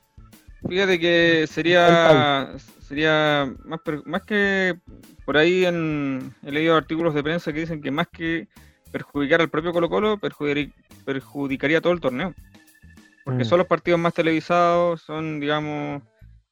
Fíjate 0.68 1.00
que 1.00 1.46
sería 1.48 2.50
sería 2.82 3.52
más, 3.64 3.80
más 4.06 4.24
que 4.24 4.78
por 5.26 5.38
ahí 5.38 5.66
en, 5.66 6.34
he 6.46 6.52
leído 6.52 6.76
artículos 6.76 7.14
de 7.16 7.24
prensa 7.24 7.54
que 7.54 7.62
dicen 7.62 7.82
que 7.82 7.90
más 7.90 8.08
que 8.10 8.48
perjudicar 8.92 9.40
al 9.40 9.50
propio 9.50 9.72
Colo 9.72 9.90
Colo, 9.90 10.18
perjudicaría, 11.06 11.82
todo 11.82 11.94
el 11.94 12.02
torneo. 12.02 12.34
Porque 13.24 13.44
mm. 13.44 13.46
son 13.46 13.60
los 13.60 13.68
partidos 13.68 14.00
más 14.00 14.14
televisados, 14.14 15.02
son, 15.02 15.40
digamos, 15.40 16.02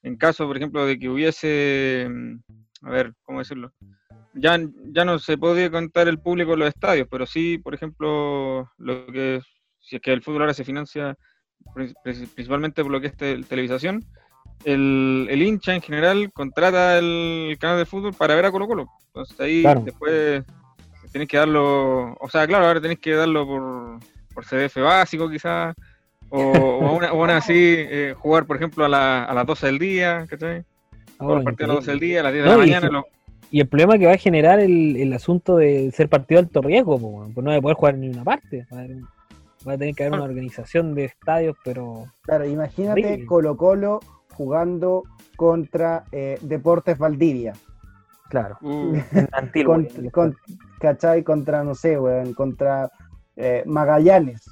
en 0.04 0.16
caso, 0.16 0.48
por 0.48 0.58
ejemplo, 0.58 0.86
de 0.86 0.98
que 0.98 1.10
hubiese, 1.10 2.08
mm, 2.10 2.86
a 2.86 2.90
ver, 2.92 3.14
¿cómo 3.24 3.40
decirlo? 3.40 3.72
Ya, 4.34 4.58
ya 4.94 5.06
no 5.06 5.20
se 5.20 5.38
podía 5.38 5.70
contar 5.72 6.08
el 6.08 6.20
público 6.20 6.54
en 6.54 6.60
los 6.60 6.70
estadios, 6.70 7.08
pero 7.10 7.26
sí, 7.26 7.58
por 7.58 7.74
ejemplo, 7.74 8.72
lo 8.78 9.06
que 9.08 9.42
si 9.80 9.96
es 9.98 10.02
que 10.02 10.14
el 10.14 10.22
fútbol 10.22 10.42
ahora 10.44 10.54
se 10.54 10.64
financia 10.64 11.16
principalmente 12.04 12.82
por 12.84 12.92
lo 12.92 13.02
que 13.02 13.08
es 13.08 13.18
televisión 13.18 13.50
televisación, 13.50 14.06
el, 14.66 15.28
el, 15.30 15.42
hincha 15.42 15.74
en 15.76 15.82
general 15.82 16.32
contrata 16.34 16.98
el 16.98 17.58
canal 17.60 17.78
de 17.80 17.86
fútbol 17.86 18.14
para 18.14 18.36
ver 18.36 18.46
a 18.46 18.52
Colo 18.52 18.68
Colo. 18.68 18.88
Entonces 19.08 19.38
ahí 19.40 19.64
después 19.84 20.44
tenés 21.12 21.28
que 21.28 21.38
darlo, 21.38 22.14
o 22.20 22.30
sea, 22.30 22.46
claro, 22.48 22.66
ahora 22.68 22.80
tenés 22.82 23.00
que 23.00 23.12
darlo 23.14 23.46
por, 23.46 24.00
por 24.34 24.46
CDF 24.46 24.78
básico 24.78 25.30
quizás, 25.30 25.76
o, 26.32 27.00
una, 27.16 27.38
así, 27.38 27.54
eh, 27.78 28.16
jugar, 28.18 28.46
por 28.46 28.56
ejemplo, 28.58 28.86
a, 28.86 28.90
la, 28.90 29.24
a 29.24 29.34
las 29.34 29.46
12 29.48 29.66
del 29.68 29.80
día, 29.80 30.26
¿cachai? 30.30 30.64
Ah, 31.20 31.26
a 31.28 31.42
las 31.68 31.78
12 31.78 31.92
del 31.92 32.00
día, 32.00 32.20
a 32.20 32.24
las 32.24 32.34
10 32.34 32.46
de 32.46 32.52
la 32.52 32.58
mañana. 32.58 33.04
Y, 33.52 33.60
el 33.62 33.68
problema 33.68 33.98
que 33.98 34.06
va 34.06 34.12
a 34.14 34.18
generar 34.18 34.60
el, 34.60 35.12
asunto 35.14 35.58
de 35.58 35.92
ser 35.92 36.08
partido 36.08 36.42
de 36.42 36.48
alto 36.48 36.62
riesgo, 36.62 37.00
pues, 37.00 37.44
no 37.44 37.50
va 37.52 37.56
a 37.58 37.62
poder 37.62 37.78
jugar 37.78 37.96
en 37.96 38.02
ninguna 38.02 38.24
parte. 38.24 38.66
Va 39.68 39.74
a, 39.74 39.78
tener 39.78 39.96
que 39.96 40.04
haber 40.04 40.14
una 40.14 40.28
ah. 40.28 40.30
organización 40.30 40.94
de 40.94 41.06
estadios, 41.06 41.56
pero. 41.64 42.06
Claro, 42.22 42.46
imagínate 42.48 43.26
Colo 43.26 43.58
Colo 43.58 44.00
jugando 44.34 45.04
contra 45.36 46.04
eh, 46.12 46.38
Deportes 46.42 46.98
Valdivia. 46.98 47.54
Claro. 48.30 48.58
Uh. 48.62 48.96
con, 50.14 50.36
¿Cachai? 50.80 51.24
Contra, 51.24 51.64
no 51.64 51.74
sé, 51.74 52.00
weón, 52.00 52.34
contra 52.34 52.90
eh, 53.36 53.64
Magallanes. 53.66 54.44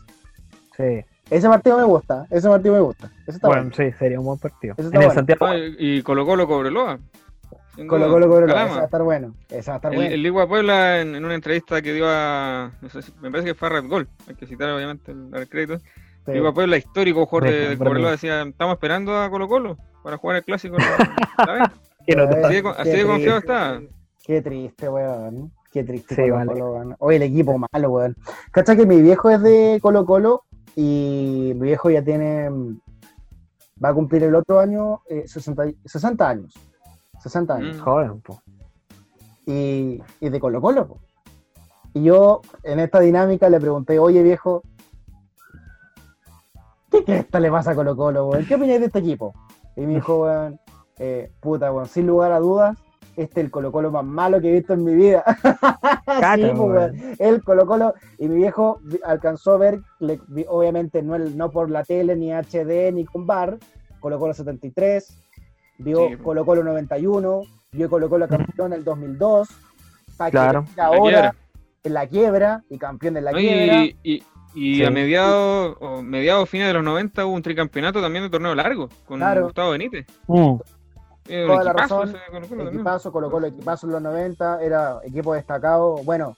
Sí. 0.76 1.06
Ese 1.30 1.48
partido 1.50 1.78
me 1.78 1.84
gusta, 1.84 2.26
ese 2.30 2.48
partido 2.48 2.76
me 2.76 2.80
gusta. 2.82 3.10
bueno, 3.42 3.70
sí, 3.76 3.92
sería 4.00 4.20
un 4.20 4.26
buen 4.26 4.40
partido. 4.40 4.76
En 4.78 4.92
Santiago... 5.12 5.46
Ah, 5.46 5.58
y 5.58 6.02
Colo 6.02 6.26
Colo 6.26 6.48
Cobreloa. 6.48 7.00
Colo 7.88 8.10
Colo 8.10 8.28
Cobreloa, 8.30 8.66
ese 8.66 8.76
va 8.76 8.82
a 8.82 8.86
estar 8.86 9.04
bueno. 9.04 9.36
va 9.52 9.56
a 9.56 9.60
estar 9.76 9.82
bueno. 9.94 10.02
El 10.14 10.24
Ligua 10.24 10.48
Puebla, 10.48 11.02
en, 11.02 11.24
una 11.24 11.36
entrevista 11.36 11.82
que 11.82 11.94
dio 11.94 12.06
a. 12.08 12.72
me 13.22 13.30
parece 13.30 13.50
que 13.50 13.56
fue 13.56 13.68
a 13.68 13.72
Red 13.72 13.88
Gol, 13.88 14.08
hay 14.28 14.36
que 14.36 14.48
citar 14.48 14.70
obviamente 14.70 15.12
el, 15.12 15.48
crédito. 15.50 15.78
El 16.28 16.36
Ligua 16.36 16.54
Puebla, 16.54 16.78
histórico 16.78 17.26
jugador 17.26 17.52
de, 17.52 17.76
de 17.78 18.12
decía: 18.12 18.42
Estamos 18.44 18.74
esperando 18.76 19.20
a 19.22 19.30
Colo 19.30 19.48
Colo 19.50 19.78
para 20.04 20.18
jugar 20.18 20.38
el 20.38 20.44
clásico. 20.44 20.78
¿Sabes? 21.36 21.64
así 22.08 22.62
de, 22.62 22.74
así 22.78 22.90
de 22.92 23.06
confiado 23.06 23.38
está. 23.40 23.82
Qué 24.26 24.42
triste, 24.42 24.90
weón. 24.90 25.52
Qué 25.72 25.84
triste 25.84 26.16
sí, 26.16 26.32
weón. 26.32 26.96
Oye, 27.00 27.18
el 27.18 27.24
equipo 27.24 27.58
malo, 27.74 27.92
weón. 27.92 28.16
¿Cacha 28.52 28.76
que 28.76 28.86
mi 28.88 29.02
viejo 29.02 29.30
es 29.30 29.42
de 29.44 29.78
Colo 29.82 30.06
Colo? 30.06 30.47
Y 30.80 31.54
mi 31.56 31.66
viejo 31.66 31.90
ya 31.90 32.04
tiene, 32.04 32.48
va 33.84 33.90
a 33.90 33.94
cumplir 33.96 34.22
el 34.26 34.36
otro 34.36 34.60
año 34.60 35.02
60, 35.26 35.66
eh, 35.66 35.76
años. 36.20 36.54
60 37.20 37.56
años. 37.56 37.78
Mm. 37.78 37.80
Joven, 37.80 38.22
Y, 39.48 40.04
y 40.22 40.30
de 40.30 40.40
Colo 40.40 40.62
Colo, 40.62 41.00
Y 41.96 42.04
yo 42.04 42.42
en 42.62 42.80
esta 42.80 43.00
dinámica 43.00 43.50
le 43.50 43.60
pregunté, 43.60 43.98
oye 43.98 44.22
viejo, 44.22 44.62
¿qué, 46.92 47.04
qué 47.04 47.16
esta 47.18 47.40
le 47.40 47.50
pasa 47.50 47.72
a 47.72 47.76
Colo 47.76 47.96
Colo, 47.98 48.30
¿Qué 48.48 48.54
opináis 48.54 48.80
de 48.80 48.86
este 48.86 49.00
equipo? 49.00 49.34
Y 49.76 49.82
mi 49.82 50.00
joven, 50.00 50.60
eh, 51.00 51.32
puta, 51.42 51.72
weón, 51.74 51.88
sin 51.88 52.06
lugar 52.06 52.32
a 52.34 52.38
dudas, 52.40 52.78
este 53.18 53.42
es 53.42 53.46
el 53.46 53.52
Colo 53.52 53.72
Colo 53.72 53.92
más 53.92 54.06
malo 54.06 54.40
que 54.40 54.50
he 54.50 54.54
visto 54.54 54.74
en 54.74 54.84
mi 54.84 54.94
vida. 54.96 55.24
Pues, 56.58 56.92
el 57.20 57.44
Colo 57.44 57.66
Colo, 57.68 57.94
y 58.18 58.28
mi 58.28 58.36
viejo 58.38 58.80
alcanzó 59.04 59.54
a 59.54 59.58
ver, 59.58 59.80
obviamente 60.48 61.02
no, 61.04 61.18
no 61.20 61.50
por 61.52 61.70
la 61.70 61.84
tele, 61.84 62.16
ni 62.16 62.32
HD, 62.32 62.92
ni 62.94 63.06
con 63.06 63.26
bar, 63.26 63.58
Colo 64.00 64.18
Colo 64.20 64.34
73, 64.34 65.18
vio 65.80 66.08
Colo 66.24 66.46
Colo 66.46 66.64
91, 66.64 67.42
vio 67.72 67.90
Colo 67.90 68.10
Colo 68.10 68.28
campeón 68.28 68.74
en 68.74 68.80
el 68.80 68.84
2002, 68.84 69.50
claro. 70.32 70.66
ahora 70.78 71.36
en 71.84 71.94
la 71.94 72.08
quiebra 72.08 72.64
y 72.70 72.78
campeón 72.78 73.16
de 73.16 73.22
la 73.22 73.32
quiebra. 73.32 73.84
Y, 74.04 74.24
y, 74.54 74.84
a 74.84 74.90
mediados 74.92 75.78
o 75.80 76.02
mediados 76.02 76.50
fines 76.50 76.68
de 76.68 76.74
los 76.74 76.84
90 76.84 77.26
hubo 77.26 77.34
un 77.34 77.42
tricampeonato 77.42 78.02
también 78.02 78.24
de 78.24 78.30
torneo 78.30 78.56
largo 78.56 78.90
con 79.06 79.20
Gustavo 79.44 79.72
Benítez. 79.72 80.06
Mm. 80.28 80.56
Eh, 81.30 81.46
Toda 81.48 81.64
la 81.64 81.74
razón. 81.74 82.16
Colo 83.12 83.48
equipazo, 83.48 83.88
en 83.88 83.94
los 83.94 84.02
90, 84.02 84.62
era 84.64 85.00
equipo 85.04 85.34
destacado. 85.34 85.96
Bueno, 86.04 86.36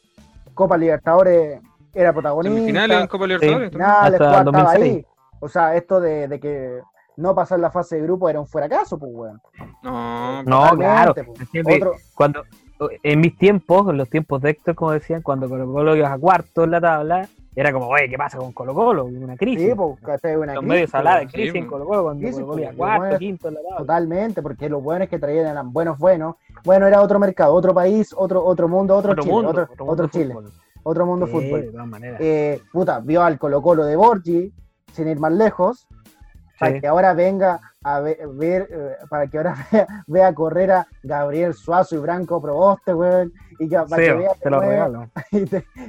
Copa 0.53 0.77
Libertadores 0.77 1.61
era 1.93 2.11
protagonista. 2.13 3.07
Copa 3.07 3.27
Libertadores. 3.27 3.71
Hasta 3.83 5.09
O 5.39 5.47
sea, 5.49 5.75
esto 5.75 5.99
de, 5.99 6.39
que 6.41 6.79
no 7.17 7.35
pasar 7.35 7.59
la 7.59 7.69
fase 7.69 7.97
de 7.97 8.01
grupo 8.03 8.29
era 8.29 8.39
un 8.39 8.47
fracaso, 8.47 8.97
pues, 8.97 9.11
weón. 9.13 9.41
No, 9.83 10.43
no 10.43 10.69
claro. 10.77 11.13
Pues. 11.13 12.11
Cuando, 12.15 12.43
en 13.03 13.19
mis 13.21 13.37
tiempos, 13.37 13.89
en 13.89 13.97
los 13.97 14.09
tiempos 14.09 14.41
de 14.41 14.51
Héctor, 14.51 14.75
como 14.75 14.91
decían, 14.91 15.21
cuando 15.21 15.49
colocó 15.49 15.73
Colo 15.73 15.95
ibas 15.95 16.11
a 16.11 16.17
cuarto 16.17 16.63
en 16.63 16.71
la 16.71 16.81
tabla, 16.81 17.29
era 17.55 17.73
como, 17.73 17.87
oye, 17.87 18.07
¿qué 18.09 18.17
pasa 18.17 18.37
con 18.37 18.51
Colo 18.51 18.73
Colo? 18.73 19.05
Una 19.05 19.35
crisis. 19.35 19.69
Sí, 19.69 19.75
porque 19.75 20.37
una 20.37 20.53
Los 20.55 20.63
crisis. 20.63 20.89
Salada, 20.89 21.21
pues. 21.21 21.33
crisis 21.33 21.55
en 21.55 21.67
Colo 21.67 21.85
Colo, 21.85 22.03
cuando 22.03 22.21
crisis, 22.21 22.43
Colo 22.43 22.53
pues, 22.61 22.75
cuarto, 22.75 23.17
quinto. 23.17 23.51
La 23.51 23.59
totalmente, 23.77 24.41
porque 24.41 24.69
los 24.69 24.83
buenos 24.83 25.09
que 25.09 25.19
traían 25.19 25.47
eran 25.47 25.73
buenos, 25.73 25.97
buenos. 25.97 26.35
Bueno, 26.63 26.87
era 26.87 27.01
otro 27.01 27.19
mercado, 27.19 27.53
otro 27.53 27.73
país, 27.73 28.13
otro, 28.15 28.43
otro 28.45 28.67
mundo, 28.67 28.95
otro, 28.95 29.11
otro 29.13 29.23
Chile. 29.23 29.31
Mundo, 29.35 29.49
otro, 29.49 29.63
otro, 29.71 29.85
mundo 29.85 30.07
Chile. 30.07 30.35
Otro 30.83 31.05
mundo 31.05 31.27
fútbol. 31.27 31.61
De 31.61 31.71
todas 31.71 31.87
maneras. 31.87 32.21
Eh, 32.21 32.61
puta, 32.71 32.99
vio 32.99 33.23
al 33.23 33.39
Colo 33.39 33.61
Colo 33.61 33.83
de 33.83 33.95
Borgi, 33.95 34.53
sin 34.93 35.07
ir 35.07 35.19
más 35.19 35.31
lejos 35.31 35.87
para 36.59 36.79
que 36.79 36.87
ahora 36.87 37.13
venga 37.13 37.59
a 37.83 38.01
ver, 38.01 38.67
eh, 38.71 38.95
para 39.09 39.27
que 39.27 39.37
ahora 39.37 39.55
vea, 40.07 40.33
correr 40.33 40.71
a 40.71 40.87
Gabriel 41.03 41.53
Suazo 41.53 41.95
y 41.95 41.99
Branco 41.99 42.41
Proboste, 42.41 42.93
weón, 42.93 43.31
y 43.59 43.69
para 43.69 43.87
sí, 43.95 44.01
que 44.03 44.13
vea 44.13 44.31
te 44.41 44.49
lo 44.49 44.59
regalo. 44.59 45.09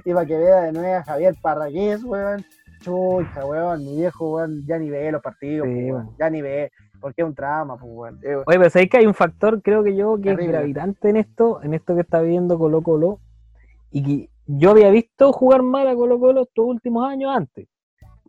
y, 0.05 0.13
para 0.15 0.27
que 0.27 0.37
vea 0.37 0.61
de 0.63 0.73
nuevo 0.73 0.95
a 0.97 1.03
Javier 1.03 1.35
Parragués, 1.43 2.05
weón, 2.05 2.45
chucha, 2.81 3.45
weón, 3.45 3.85
mi 3.85 3.97
viejo, 3.97 4.37
weón, 4.37 4.65
ya 4.67 4.79
ni 4.79 4.89
ve 4.91 5.13
los 5.13 5.23
partidos, 5.23 5.67
weón. 5.69 6.15
ya 6.19 6.31
ni 6.31 6.41
ve, 6.41 6.71
porque 7.01 7.23
es 7.23 7.29
un 7.29 7.35
trama, 7.35 7.77
pues, 7.77 7.91
weón. 7.93 8.21
Eh, 8.23 8.37
Oye, 8.47 8.59
pero 8.59 8.71
sabéis 8.71 8.91
que 8.91 8.99
hay 8.99 9.07
un 9.07 9.15
factor, 9.15 9.61
creo 9.63 9.83
que 9.83 9.97
yo, 9.97 10.21
que 10.21 10.31
es 10.33 10.37
gravitante 10.39 11.11
en 11.11 11.17
esto, 11.17 11.61
en 11.63 11.75
esto 11.75 11.95
que 11.95 12.03
está 12.03 12.21
viviendo 12.23 12.59
Colo 12.59 12.81
Colo, 12.83 13.19
y 13.91 14.03
que 14.05 14.31
yo 14.47 14.71
había 14.71 14.91
visto 14.91 15.33
jugar 15.33 15.63
mal 15.63 15.89
a 15.89 15.95
Colo 15.97 16.19
Colo 16.21 16.43
estos 16.43 16.65
últimos 16.65 17.09
años 17.09 17.35
antes. 17.37 17.67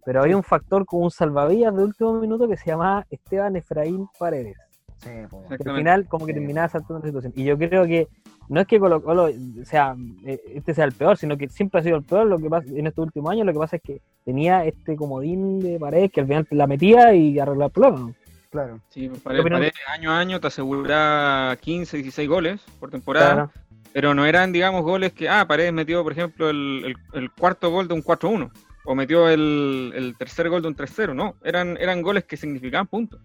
Pero 0.06 0.22
había 0.22 0.36
un 0.38 0.44
factor 0.44 0.86
como 0.86 1.04
un 1.06 1.12
salvavidas 1.12 1.76
de 1.76 1.84
último 1.84 2.14
minuto 2.20 2.48
que 2.48 2.58
se 2.58 2.66
llamaba 2.72 3.06
Esteban 3.10 3.56
Efraín 3.56 4.08
Paredes. 4.18 4.56
Sí, 4.98 5.10
al 5.50 5.76
final 5.78 6.08
como 6.08 6.28
que 6.28 6.34
terminaba 6.34 6.68
saltando 6.70 7.00
la 7.00 7.06
situación. 7.08 7.34
Y 7.36 7.44
yo 7.44 7.58
creo 7.58 7.86
que 7.86 8.08
no 8.50 8.62
es 8.62 8.68
que 8.68 8.80
Colo 8.80 9.30
sea, 9.64 9.96
eh, 10.26 10.40
este 10.54 10.74
sea 10.76 10.86
el 10.86 10.92
peor, 10.92 11.18
sino 11.18 11.38
que 11.38 11.50
siempre 11.50 11.80
ha 11.80 11.84
sido 11.84 11.98
el 11.98 12.04
peor 12.04 12.28
lo 12.28 12.38
que 12.38 12.50
pasa 12.50 12.68
en 12.72 12.86
estos 12.86 13.06
últimos 13.06 13.32
años. 13.32 13.46
Lo 13.48 13.54
que 13.54 13.60
pasa 13.60 13.76
es 13.78 13.82
que 13.82 14.02
tenía 14.26 14.64
este 14.66 14.96
comodín 14.96 15.60
de 15.60 15.80
Paredes 15.80 16.12
que 16.12 16.22
al 16.22 16.28
final 16.28 16.48
la 16.52 16.68
metía 16.68 17.16
y 17.16 17.40
arreglaba 17.40 17.66
el 17.68 17.72
problema. 17.72 18.12
Claro. 18.52 18.80
Sí, 18.90 19.08
Paredes, 19.10 19.74
año 19.92 20.12
a 20.12 20.20
año 20.20 20.40
te 20.40 20.48
aseguraba 20.48 21.56
15, 21.56 21.98
16 21.98 22.30
goles 22.30 22.62
por 22.80 22.90
temporada. 22.92 23.52
Pero 23.94 24.14
no 24.14 24.26
eran, 24.26 24.52
digamos, 24.52 24.84
goles 24.84 25.14
que, 25.14 25.28
ah, 25.30 25.46
Paredes 25.48 25.74
metió, 25.74 26.02
por 26.04 26.12
ejemplo, 26.12 26.50
el, 26.50 26.96
el 27.14 27.32
cuarto 27.32 27.72
gol 27.72 27.88
de 27.88 27.94
un 27.96 28.04
4-1 28.04 28.52
o 28.86 28.96
metió 28.96 29.30
el, 29.30 30.16
tercer 30.18 30.50
gol 30.50 30.62
de 30.62 30.68
un 30.70 30.76
3-0, 30.76 31.14
no, 31.16 31.36
eran, 31.44 31.78
eran 31.80 32.02
goles 32.02 32.24
que 32.26 32.38
significaban 32.38 32.88
puntos. 32.88 33.20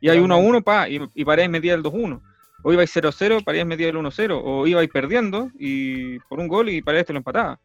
Y 0.00 0.08
hay 0.08 0.18
1-1, 0.18 0.62
pa, 0.62 0.88
y, 0.88 1.00
y 1.14 1.24
Paredes 1.24 1.50
metía 1.50 1.74
el 1.74 1.82
2-1. 1.82 2.20
O 2.62 2.72
ibais 2.72 2.94
0-0, 2.94 3.42
Paredes 3.44 3.66
metía 3.66 3.88
el 3.88 3.96
1-0. 3.96 4.40
O 4.42 4.66
ir 4.66 4.88
perdiendo 4.90 5.50
y 5.58 6.18
por 6.20 6.40
un 6.40 6.46
gol 6.48 6.68
y 6.68 6.82
Paredes 6.82 7.06
te 7.06 7.12
lo 7.14 7.18
empataba. 7.20 7.58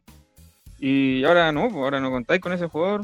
Y 0.80 1.24
ahora 1.26 1.52
no, 1.52 1.64
pues, 1.64 1.76
ahora 1.76 2.00
no 2.00 2.10
contáis 2.12 2.40
con 2.42 2.54
ese 2.54 2.68
jugador. 2.68 3.02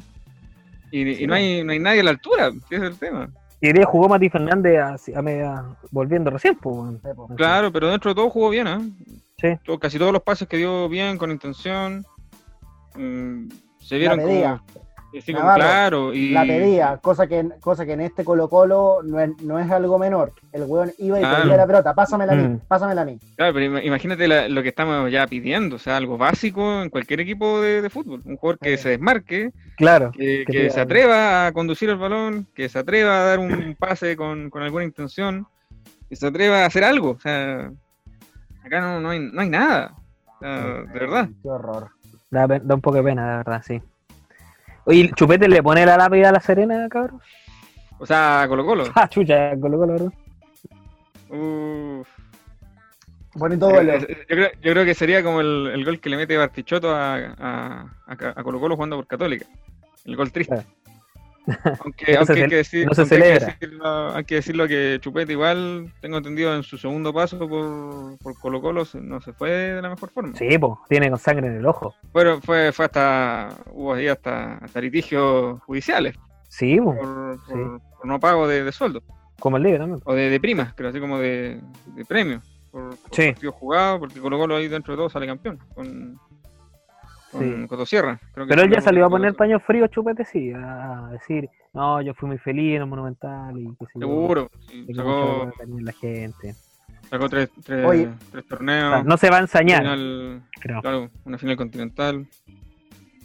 Y, 0.92 1.28
no, 1.28 1.34
hay, 1.34 1.64
nadie 1.66 2.00
a 2.02 2.04
la 2.04 2.12
altura, 2.12 2.48
ese 2.48 2.76
es 2.78 2.82
el 2.84 2.96
tema. 2.98 3.28
Y 3.60 3.74
día 3.74 3.86
jugó 3.86 4.08
Mati 4.08 4.30
Fernández 4.30 4.80
a, 4.80 5.76
volviendo 5.92 6.30
recién. 6.30 6.56
Pues, 6.56 6.98
pues. 7.04 7.16
claro, 7.36 7.72
pero 7.74 7.90
dentro 7.90 8.12
de 8.12 8.16
todo 8.16 8.30
jugó 8.30 8.50
bien, 8.52 8.68
¿eh? 8.68 8.80
Sí. 9.38 9.48
casi 9.82 9.98
todos 10.00 10.14
los 10.14 10.22
pases 10.22 10.48
que 10.48 10.56
dio 10.58 10.88
bien, 10.88 11.18
con 11.18 11.30
intención. 11.32 12.06
Mm, 12.96 13.48
la 13.90 14.16
pedía. 14.16 14.62
La 15.48 16.44
pedía, 16.46 16.98
cosa 17.02 17.26
que, 17.26 17.48
cosa 17.62 17.86
que 17.86 17.94
en 17.94 18.02
este 18.02 18.26
Colo-Colo 18.26 19.02
no 19.40 19.58
es, 19.60 19.72
algo 19.72 19.98
menor. 19.98 20.34
El 20.52 20.64
weón 20.64 20.92
iba 20.98 21.18
y 21.18 21.22
claro. 21.22 21.46
la 21.56 21.66
pelota, 21.66 21.94
pásamela 21.94 22.34
a 22.34 22.36
mí, 22.36 22.44
mm. 22.50 22.60
pásamela 22.68 23.02
a 23.04 23.06
mí. 23.06 23.18
Claro, 23.38 23.54
pero 23.54 23.80
imagínate 23.80 24.50
lo 24.50 24.62
que 24.62 24.70
estamos 24.70 25.10
ya 25.10 25.26
pidiendo, 25.28 25.78
o 25.78 25.80
sea, 25.80 25.96
algo 25.96 26.18
básico 26.18 26.82
en 26.82 26.90
cualquier 26.90 27.22
equipo 27.22 27.62
de, 27.62 27.90
fútbol. 27.90 28.24
Un 28.26 28.36
jugador 28.36 28.60
que 28.60 28.76
se 28.78 28.90
desmarque, 28.90 29.52
que, 29.78 30.70
se 30.70 30.82
atreva 30.82 31.48
a 31.48 31.54
conducir 31.54 31.90
el 31.90 31.98
balón, 31.98 32.46
que 32.54 32.68
se 32.68 32.80
atreva 32.80 33.22
a 33.22 33.26
dar 33.26 33.40
un 33.40 33.74
pase 33.80 34.18
con, 34.18 34.52
alguna 34.54 34.84
intención, 34.84 35.48
que 36.10 36.18
se 36.18 36.28
atreva 36.28 36.64
a 36.64 36.66
hacer 36.66 36.84
algo. 36.84 37.12
O 37.12 37.20
sea, 37.22 37.72
acá 38.66 39.00
no, 39.00 39.10
hay, 39.12 39.20
no 39.22 39.40
hay 39.40 39.50
nada. 39.50 39.94
de 40.42 40.50
verdad. 40.94 41.30
Qué 41.42 41.48
horror. 41.50 41.88
Da, 42.32 42.48
da 42.48 42.74
un 42.76 42.82
poco 42.82 42.98
de 42.98 43.04
pena, 43.04 43.30
de 43.32 43.38
verdad, 43.38 43.62
sí. 43.66 43.82
Oye, 44.86 45.12
¿Chupete 45.16 45.48
le 45.48 45.64
pone 45.64 45.86
la 45.86 45.98
lápida 45.98 46.30
a 46.30 46.32
la 46.32 46.40
Serena, 46.40 46.88
cabrón? 46.90 47.22
O 47.98 48.06
sea, 48.06 48.46
Colo 48.48 48.66
Colo. 48.66 48.84
Ah, 48.96 49.08
chucha, 49.08 49.58
Colo 49.60 49.78
Colo, 49.78 49.94
¿verdad? 49.94 50.14
Uff. 51.30 52.08
Bonito 53.36 53.70
eh, 53.70 53.74
gol. 53.74 53.90
Eh. 53.90 54.06
Eh, 54.08 54.16
yo, 54.30 54.36
creo, 54.36 54.50
yo 54.62 54.72
creo 54.72 54.86
que 54.86 54.94
sería 54.96 55.24
como 55.24 55.42
el, 55.42 55.68
el 55.74 55.86
gol 55.86 56.00
que 56.00 56.10
le 56.10 56.18
mete 56.18 56.38
Bartichotto 56.38 56.96
a, 56.96 57.16
a, 57.16 57.86
a, 58.08 58.44
Colo 58.44 58.60
Colo 58.60 58.76
jugando 58.76 58.96
por 58.96 59.08
Católica. 59.08 59.46
El 60.06 60.16
gol 60.16 60.32
triste. 60.32 60.66
Aunque, 61.84 62.18
hay 62.18 62.50
que 62.50 62.56
decirlo, 62.56 63.74
hay 64.14 64.24
que 64.26 65.00
Chupete 65.00 65.32
igual, 65.34 65.94
tengo 66.02 66.18
entendido, 66.18 66.56
en 66.56 66.64
su 66.64 66.78
segundo 66.78 67.14
paso 67.14 67.38
por, 67.38 68.18
por 68.18 68.34
Colo 68.40 68.62
Colo 68.62 68.84
no 69.02 69.22
se 69.22 69.34
fue 69.34 69.50
de 69.52 69.82
la 69.82 69.90
mejor 69.90 70.10
forma. 70.10 70.36
Sí, 70.36 70.58
pues, 70.58 70.74
tiene 70.90 71.10
con 71.10 71.20
sangre 71.20 71.48
en 71.48 71.58
el 71.58 71.66
ojo. 71.66 71.94
Bueno, 72.14 72.40
fue, 72.42 72.72
fue 72.72 72.86
hasta, 72.86 73.50
hubo 73.72 73.94
ahí 73.94 74.08
hasta, 74.08 74.60
litigios 74.82 75.62
judiciales. 75.64 76.16
Sí, 76.50 76.80
Por, 76.80 77.38
no 78.04 78.20
pago 78.20 78.48
de, 78.48 78.64
de 78.64 78.72
sueldo. 78.72 79.04
Como 79.40 79.58
el 79.58 80.00
O 80.06 80.14
de, 80.14 80.40
primas, 80.40 80.74
creo, 80.74 80.90
así 80.90 81.00
como 81.00 81.20
de, 81.20 81.60
de 81.96 82.06
premio. 82.06 82.42
Por, 82.72 82.94
sí. 83.12 83.34
porque 84.00 84.20
Colo 84.20 84.38
Colo 84.38 84.56
ahí 84.56 84.68
dentro 84.68 84.94
de 84.94 84.98
todo 84.98 85.10
sale 85.10 85.28
campeón. 85.28 85.60
Pero 87.40 88.62
él 88.64 88.70
ya 88.72 88.82
salió 88.82 89.06
a 89.06 89.10
poner 89.10 89.34
paño 89.36 89.60
frío 89.60 89.88
chupete, 89.88 90.26
sí, 90.26 90.52
a 90.56 91.10
decir, 91.12 91.50
no, 91.74 92.02
yo 92.02 92.14
fui 92.14 92.28
muy 92.30 92.38
feliz 92.38 92.76
en 92.76 92.82
el 92.82 92.88
Monumental 92.88 93.58
y 93.58 93.70
Seguro, 94.00 94.50
sacó... 94.96 95.52
la 95.68 95.92
gente. 95.94 96.56
Sacó 97.10 97.30
tres, 97.30 97.52
torneos. 98.50 99.06
no 99.06 99.18
se 99.18 99.30
va 99.30 99.38
a 99.38 99.42
ensañar. 99.42 99.84
una 101.26 101.38
final 101.38 101.58
continental. 101.58 102.28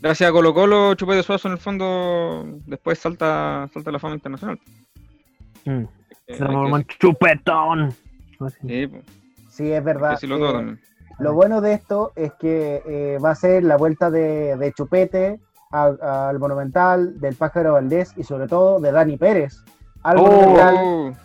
Gracias 0.02 0.30
a 0.30 0.32
Colo 0.32 0.54
Colo, 0.54 0.94
Chupete 0.94 1.22
Suazo 1.22 1.48
en 1.48 1.52
el 1.52 1.58
fondo 1.60 2.46
después 2.66 2.98
salta, 2.98 3.68
salta 3.72 3.90
la 3.92 3.98
fama 3.98 4.14
internacional. 4.14 4.58
Mm. 5.66 5.84
Eh, 6.26 6.84
chupetón. 6.98 7.90
Sí, 9.52 9.70
es 9.72 9.84
verdad. 9.84 10.16
sí, 10.18 10.26
lo 10.26 10.38
lo 11.20 11.34
bueno 11.34 11.60
de 11.60 11.74
esto 11.74 12.12
es 12.16 12.32
que 12.40 12.82
eh, 12.86 13.18
va 13.22 13.32
a 13.32 13.34
ser 13.34 13.62
la 13.62 13.76
vuelta 13.76 14.10
de, 14.10 14.72
Chupete 14.74 15.38
al 15.70 16.38
Monumental, 16.38 17.20
del 17.20 17.36
Pájaro 17.36 17.74
Valdés 17.74 18.12
y 18.16 18.24
sobre 18.24 18.48
todo 18.48 18.80
de 18.80 18.90
Dani 18.90 19.18
Pérez. 19.18 19.62
Al 20.02 20.16
oh. 20.18 20.24
Monumental. 20.24 21.18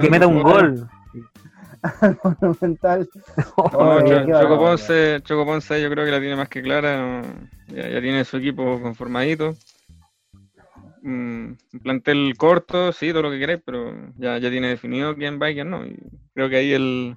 que 0.00 0.10
meta 0.10 0.26
un 0.26 0.42
gol. 0.42 0.88
al 2.00 2.18
Monumental. 2.24 3.08
Oh, 3.56 3.98
Choco, 4.02 4.58
Ponce, 5.44 5.82
yo 5.82 5.90
creo 5.90 6.04
que 6.06 6.10
la 6.10 6.18
tiene 6.18 6.34
más 6.36 6.48
que 6.48 6.62
clara. 6.62 7.20
Ya, 7.68 7.82
tiene 8.00 8.24
su 8.24 8.38
equipo 8.38 8.80
conformadito. 8.80 9.52
Mm, 11.02 11.52
un 11.74 11.80
plantel 11.82 12.32
corto, 12.38 12.90
sí, 12.90 13.10
todo 13.12 13.22
lo 13.22 13.30
que 13.30 13.38
querés, 13.38 13.60
pero 13.64 13.92
ya, 14.16 14.38
ya 14.38 14.50
tiene 14.50 14.68
definido 14.68 15.14
quién 15.14 15.38
va 15.40 15.50
y 15.50 15.54
quién 15.54 15.68
no. 15.70 15.84
Y 15.84 15.96
creo 16.34 16.48
que 16.48 16.56
ahí 16.56 16.72
el, 16.72 17.14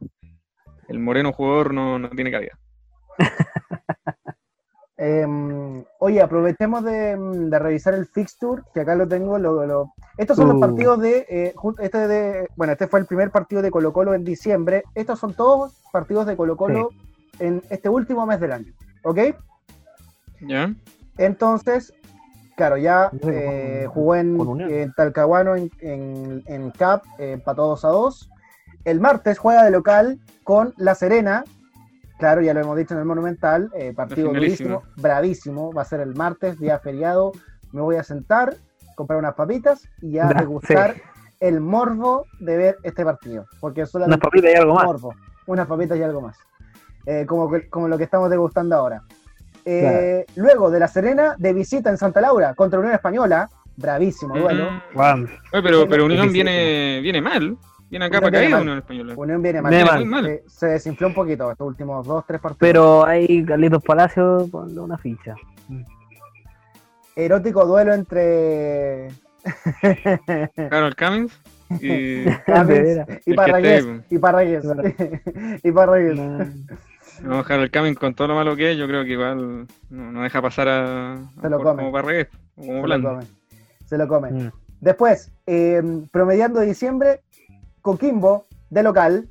el 0.89 0.99
moreno 0.99 1.31
jugador 1.31 1.73
no, 1.73 2.09
tiene 2.09 2.31
cabida. 2.31 2.57
Em, 5.01 5.85
oye, 5.99 6.21
aprovechemos 6.21 6.83
de, 6.83 7.15
revisar 7.57 7.93
el 7.93 8.05
fixture, 8.05 8.61
que 8.73 8.81
acá 8.81 8.95
lo 8.95 9.07
tengo. 9.07 9.37
Estos 10.17 10.35
son 10.35 10.47
los 10.49 10.57
uh. 10.57 10.59
partidos 10.59 10.99
de, 10.99 11.25
eh, 11.29 11.55
este 11.79 12.47
Bueno, 12.57 12.73
este 12.73 12.85
fue 12.89 12.99
el 12.99 13.05
primer 13.05 13.31
partido 13.31 13.61
de 13.61 13.71
Colo 13.71 13.93
Colo 13.93 14.13
en 14.13 14.25
diciembre. 14.25 14.83
Estos 14.95 15.17
son 15.19 15.35
todos 15.35 15.79
partidos 15.93 16.25
de 16.25 16.35
Colo 16.35 16.57
Colo 16.57 16.89
en 17.39 17.63
este 17.69 17.87
último 17.87 18.25
mes 18.25 18.41
del 18.41 18.51
año. 18.51 18.73
¿Ok? 19.05 19.19
Ya. 20.41 20.73
Entonces, 21.17 21.93
claro, 22.57 22.75
ya 22.75 23.09
eh, 23.21 23.87
jugó 23.87 24.15
en, 24.17 24.93
Talcahuano, 24.97 25.55
en, 25.55 25.71
en, 25.79 26.43
en 26.45 26.71
CAP, 26.71 27.05
empató 27.19 27.67
2 27.67 27.85
a 27.85 27.87
2 27.87 28.29
el 28.85 28.99
martes 28.99 29.37
juega 29.37 29.63
de 29.63 29.71
local 29.71 30.19
con 30.43 30.73
La 30.77 30.95
Serena. 30.95 31.43
Claro, 32.17 32.41
ya 32.41 32.53
lo 32.53 32.61
hemos 32.61 32.77
dicho 32.77 32.93
en 32.93 32.99
el 32.99 33.05
Monumental, 33.05 33.69
eh, 33.75 33.93
partido 33.95 34.29
durísimo, 34.33 34.83
bravísimo. 34.97 35.71
Va 35.73 35.83
a 35.83 35.85
ser 35.85 36.01
el 36.01 36.15
martes, 36.15 36.59
día 36.59 36.79
feriado. 36.79 37.31
Me 37.71 37.81
voy 37.81 37.95
a 37.95 38.03
sentar, 38.03 38.55
comprar 38.95 39.19
unas 39.19 39.35
papitas 39.35 39.87
y 40.01 40.17
a 40.17 40.25
degustar 40.27 40.95
el 41.39 41.61
morbo 41.61 42.25
de 42.39 42.57
ver 42.57 42.77
este 42.83 43.05
partido. 43.05 43.45
Porque 43.59 43.85
solamente 43.85 44.15
unas 44.17 44.29
papitas 44.29 44.51
y 44.51 44.55
algo 44.55 44.73
más. 44.73 45.15
unas 45.45 45.67
papitas 45.67 45.97
y 45.97 46.01
algo 46.03 46.21
más. 46.21 46.37
Eh, 47.05 47.25
como, 47.25 47.49
como 47.69 47.87
lo 47.87 47.97
que 47.97 48.03
estamos 48.03 48.29
degustando 48.29 48.75
ahora. 48.75 49.01
Eh, 49.65 50.25
luego 50.35 50.71
de 50.71 50.79
La 50.79 50.87
Serena, 50.87 51.35
de 51.37 51.53
visita 51.53 51.89
en 51.89 51.97
Santa 51.97 52.19
Laura 52.21 52.53
contra 52.53 52.79
Unión 52.79 52.95
Española. 52.95 53.49
Bravísimo 53.77 54.35
mm. 54.35 54.39
duelo. 54.41 54.67
pero, 55.51 55.87
pero 55.87 56.05
Unión 56.05 56.33
viene, 56.33 56.99
viene 57.01 57.21
mal. 57.21 57.57
Viene 57.89 58.05
acá 58.05 58.19
para 58.19 58.31
caer 58.31 58.53
unión 58.53 58.69
en 58.69 58.77
español. 58.77 59.09
Eh. 59.11 59.13
Unión 59.15 59.41
viene 59.41 59.61
mal. 59.61 60.41
Se, 60.47 60.67
desinfló 60.67 61.07
un 61.07 61.13
poquito 61.13 61.51
estos 61.51 61.67
últimos 61.67 62.05
dos, 62.05 62.23
tres 62.27 62.39
partidos. 62.39 62.59
Pero 62.59 63.05
hay 63.05 63.43
Carlitos 63.43 63.83
Palacio 63.83 64.47
con 64.51 64.77
una 64.77 64.97
ficha. 64.97 65.35
Erótico 67.15 67.65
duelo 67.65 67.93
entre. 67.93 69.09
Carol 70.55 70.95
Cummings. 70.97 71.39
Y, 71.81 72.25
y 73.25 73.33
Parragués. 73.33 73.85
Y 74.09 74.17
Parragués. 74.19 74.65
y 75.63 75.71
Parragués. 75.71 76.17
No, 77.23 77.39
Harold 77.45 77.71
Cummings 77.71 77.97
con 77.97 78.13
todo 78.13 78.27
lo 78.29 78.35
malo 78.35 78.55
que 78.55 78.71
es, 78.71 78.77
yo 78.77 78.87
creo 78.87 79.03
que 79.03 79.11
igual 79.11 79.67
no, 79.89 80.21
deja 80.23 80.41
pasar 80.41 80.67
a, 80.69 81.17
Se 81.41 81.49
lo 81.49 81.59
come. 81.59 81.83
como 81.83 82.01
mm. 82.01 83.21
Se, 83.85 83.97
lo 83.97 84.07
come. 84.07 84.51
Después, 84.79 85.29
eh, 85.45 85.81
promediando 86.13 86.61
diciembre, 86.61 87.19
Coquimbo 87.89 88.45
de 88.69 88.83
local. 88.83 89.25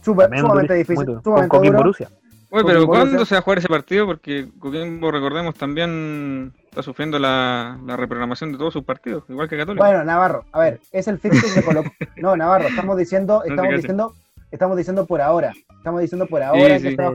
sumamente 0.00 0.74
difícil. 0.74 1.20
Sumamente 1.22 1.48
Coquimbo 1.56 1.76
duro. 1.78 1.88
Rusia. 1.90 2.08
Oye, 2.50 2.64
pero 2.64 2.86
¿cuándo 2.86 3.26
se 3.26 3.34
va 3.34 3.40
a 3.40 3.42
jugar 3.42 3.58
ese 3.58 3.68
partido? 3.68 4.06
Porque 4.06 4.48
Coquimbo, 4.58 5.10
recordemos, 5.10 5.54
también 5.54 6.54
está 6.64 6.82
sufriendo 6.82 7.18
la, 7.18 7.78
reprogramación 7.86 8.52
de 8.52 8.56
todos 8.58 8.72
sus 8.72 8.84
partidos, 8.84 9.24
igual 9.28 9.46
que 9.50 9.58
Católica. 9.58 9.84
Bueno, 9.86 10.04
Navarro, 10.04 10.46
a 10.52 10.60
ver, 10.60 10.80
es 10.90 11.06
el 11.08 11.18
fixture 11.18 11.52
de 11.52 11.62
Colo 11.64 11.84
No, 12.16 12.34
Navarro, 12.34 12.68
estamos 12.68 12.96
diciendo, 12.96 13.42
estamos 13.44 13.74
diciendo 13.76 14.14
Estamos 14.50 14.76
diciendo 14.76 15.04
por 15.04 15.20
ahora. 15.20 15.52
Estamos 15.78 16.00
diciendo 16.00 16.26
por 16.26 16.42
ahora 16.42 16.78
que 16.78 16.96
No, 16.96 17.14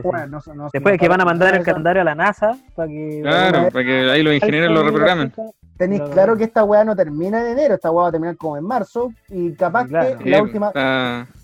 no, 0.54 0.68
Después 0.72 0.94
no, 0.94 0.98
que 0.98 1.08
van 1.08 1.20
a 1.20 1.24
mandar 1.24 1.54
el 1.54 1.64
calendario 1.64 2.02
a 2.02 2.04
la 2.04 2.14
NASA 2.14 2.56
para 2.74 2.88
que. 2.88 3.20
Claro, 3.22 3.68
para 3.70 3.84
que 3.84 4.10
ahí 4.10 4.22
los 4.22 4.34
ingenieros 4.34 4.70
lo 4.72 4.82
reprogramen. 4.84 5.32
Tenéis 5.76 6.02
claro 6.12 6.36
que 6.36 6.44
esta 6.44 6.62
hueá 6.62 6.84
no 6.84 6.94
termina 6.94 7.40
en 7.40 7.48
enero, 7.58 7.74
esta 7.74 7.90
weá 7.90 8.04
va 8.04 8.08
a 8.10 8.12
terminar 8.12 8.36
como 8.36 8.56
en 8.56 8.64
marzo. 8.64 9.12
Y 9.28 9.52
capaz 9.54 9.88
que 9.88 10.16
la 10.30 10.42
última. 10.42 10.68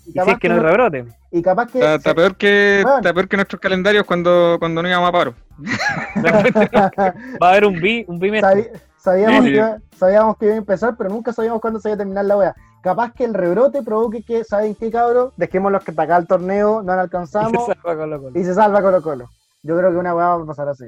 Y, 0.07 0.13
capaz 0.13 0.29
si 0.29 0.31
es 0.31 0.39
que, 0.39 0.49
no 0.49 0.59
rebrote. 0.63 1.05
Y 1.31 1.41
capaz 1.41 1.67
que. 1.69 1.93
Está, 1.95 2.13
peor, 2.15 2.35
que 2.37 2.79
está 2.79 3.13
peor 3.13 3.27
que 3.27 3.35
nuestros 3.35 3.59
calendarios 3.59 4.05
cuando, 4.05 4.55
cuando 4.59 4.81
no 4.81 4.87
íbamos 4.87 5.09
a 5.09 5.11
paro. 5.11 5.33
va 7.43 7.47
a 7.47 7.51
haber 7.51 7.65
un 7.65 7.75
bi, 7.79 8.05
un 8.07 8.17
bimestre. 8.17 8.71
Sabíamos, 8.97 9.43
que, 9.45 9.97
sabíamos 9.97 10.37
que 10.37 10.45
iba 10.45 10.53
a 10.53 10.57
empezar, 10.57 10.95
pero 10.97 11.09
nunca 11.09 11.33
sabíamos 11.33 11.59
cuándo 11.59 11.79
se 11.79 11.89
iba 11.89 11.95
a 11.95 11.97
terminar 11.97 12.23
la 12.23 12.37
weá 12.37 12.55
capaz 12.81 13.13
que 13.13 13.23
el 13.23 13.33
rebrote 13.33 13.83
provoque 13.83 14.23
que, 14.23 14.43
¿saben 14.43 14.75
qué, 14.75 14.91
cabros? 14.91 15.33
Dejemos 15.37 15.71
los 15.71 15.83
que 15.83 15.91
acá 15.91 16.17
el 16.17 16.27
torneo, 16.27 16.81
no 16.81 16.93
lo 16.95 17.01
alcanzamos. 17.01 17.51
Y 17.53 17.59
se 17.63 17.73
salva 17.81 17.95
Colo 17.95 18.19
Colo. 18.21 18.39
Y 18.39 18.43
se 18.43 18.53
salva 18.53 18.81
Colo 18.81 19.01
Colo. 19.01 19.29
Yo 19.63 19.77
creo 19.77 19.91
que 19.91 19.97
una 19.97 20.15
hueá 20.15 20.35
va 20.35 20.43
a 20.43 20.45
pasar 20.45 20.67
así. 20.67 20.85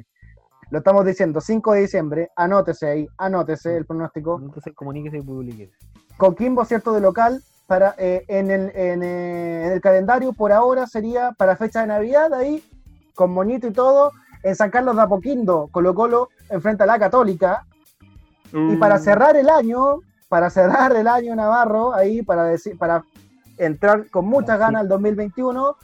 Lo 0.72 0.80
estamos 0.80 1.06
diciendo, 1.06 1.40
5 1.40 1.74
de 1.74 1.82
diciembre, 1.82 2.32
anótese 2.36 2.88
ahí, 2.88 3.08
anótese 3.18 3.78
el 3.78 3.86
pronóstico. 3.86 4.40
Entonces 4.44 4.74
comuníquese 4.76 5.20
y 5.20 5.22
publique. 5.22 5.72
Coquimbo, 6.18 6.66
cierto, 6.66 6.94
de 6.94 7.02
local, 7.02 7.44
para, 7.68 7.90
eh, 8.00 8.26
eh, 8.28 8.72
en, 8.76 9.04
el, 9.72 9.82
calendario 9.82 10.34
por 10.34 10.52
ahora 10.52 10.88
sería 10.88 11.32
para 11.38 11.56
fecha 11.56 11.82
de 11.82 11.88
Navidad, 11.88 12.34
ahí, 12.34 12.64
con 13.14 13.32
Moñito 13.32 13.68
y 13.68 13.72
todo, 13.72 14.12
en 14.42 14.56
San 14.56 14.72
Carlos 14.72 14.96
de 14.96 15.02
Apoquindo, 15.04 15.68
Colo 15.72 15.94
Colo 15.94 16.30
enfrenta 16.50 16.86
a 16.86 16.88
la 16.88 16.98
Católica. 17.00 17.66
Y 18.52 18.76
para 18.78 18.98
mm. 18.98 19.00
cerrar 19.00 19.36
el 19.36 19.50
año, 19.50 20.02
para 20.34 20.50
cerrar 20.50 20.96
el 20.96 21.08
año 21.08 21.36
Navarro, 21.36 21.94
ahí 21.94 22.24
para, 22.24 22.44
decir, 22.46 22.76
para 22.76 23.06
entrar 23.60 24.10
con 24.10 24.26
muchas 24.26 24.58
ganas 24.58 24.82
al 24.82 24.88
2021, 24.88 25.76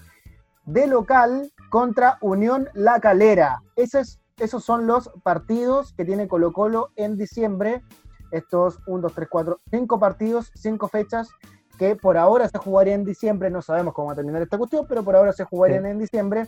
de 0.66 0.88
local 0.88 1.52
contra 1.70 2.18
Unión 2.20 2.68
La 2.74 3.00
Calera. 3.00 3.62
Esos, 3.76 4.20
esos 4.40 4.66
son 4.66 4.88
los 4.88 5.12
partidos 5.22 5.94
que 5.94 6.04
tiene 6.04 6.28
Colo 6.28 6.52
Colo 6.52 6.90
en 6.96 7.16
diciembre. 7.16 7.84
Estos 8.32 8.80
1, 8.88 9.02
2, 9.04 9.14
3, 9.14 9.28
4, 9.30 9.58
5 9.70 10.00
partidos, 10.00 10.52
5 10.56 10.88
fechas 10.88 11.30
que 11.78 11.96
por 11.96 12.18
ahora 12.18 12.50
se 12.50 12.58
jugarían 12.58 13.02
en 13.02 13.06
diciembre. 13.06 13.52
No 13.52 13.62
sabemos 13.62 13.94
cómo 13.94 14.08
va 14.08 14.14
a 14.14 14.16
terminar 14.16 14.42
esta 14.42 14.58
cuestión, 14.58 14.88
pero 14.90 15.04
por 15.04 15.16
ahora 15.16 15.32
se 15.32 15.44
jugarían 15.44 15.86
en 15.86 16.00
diciembre. 16.00 16.48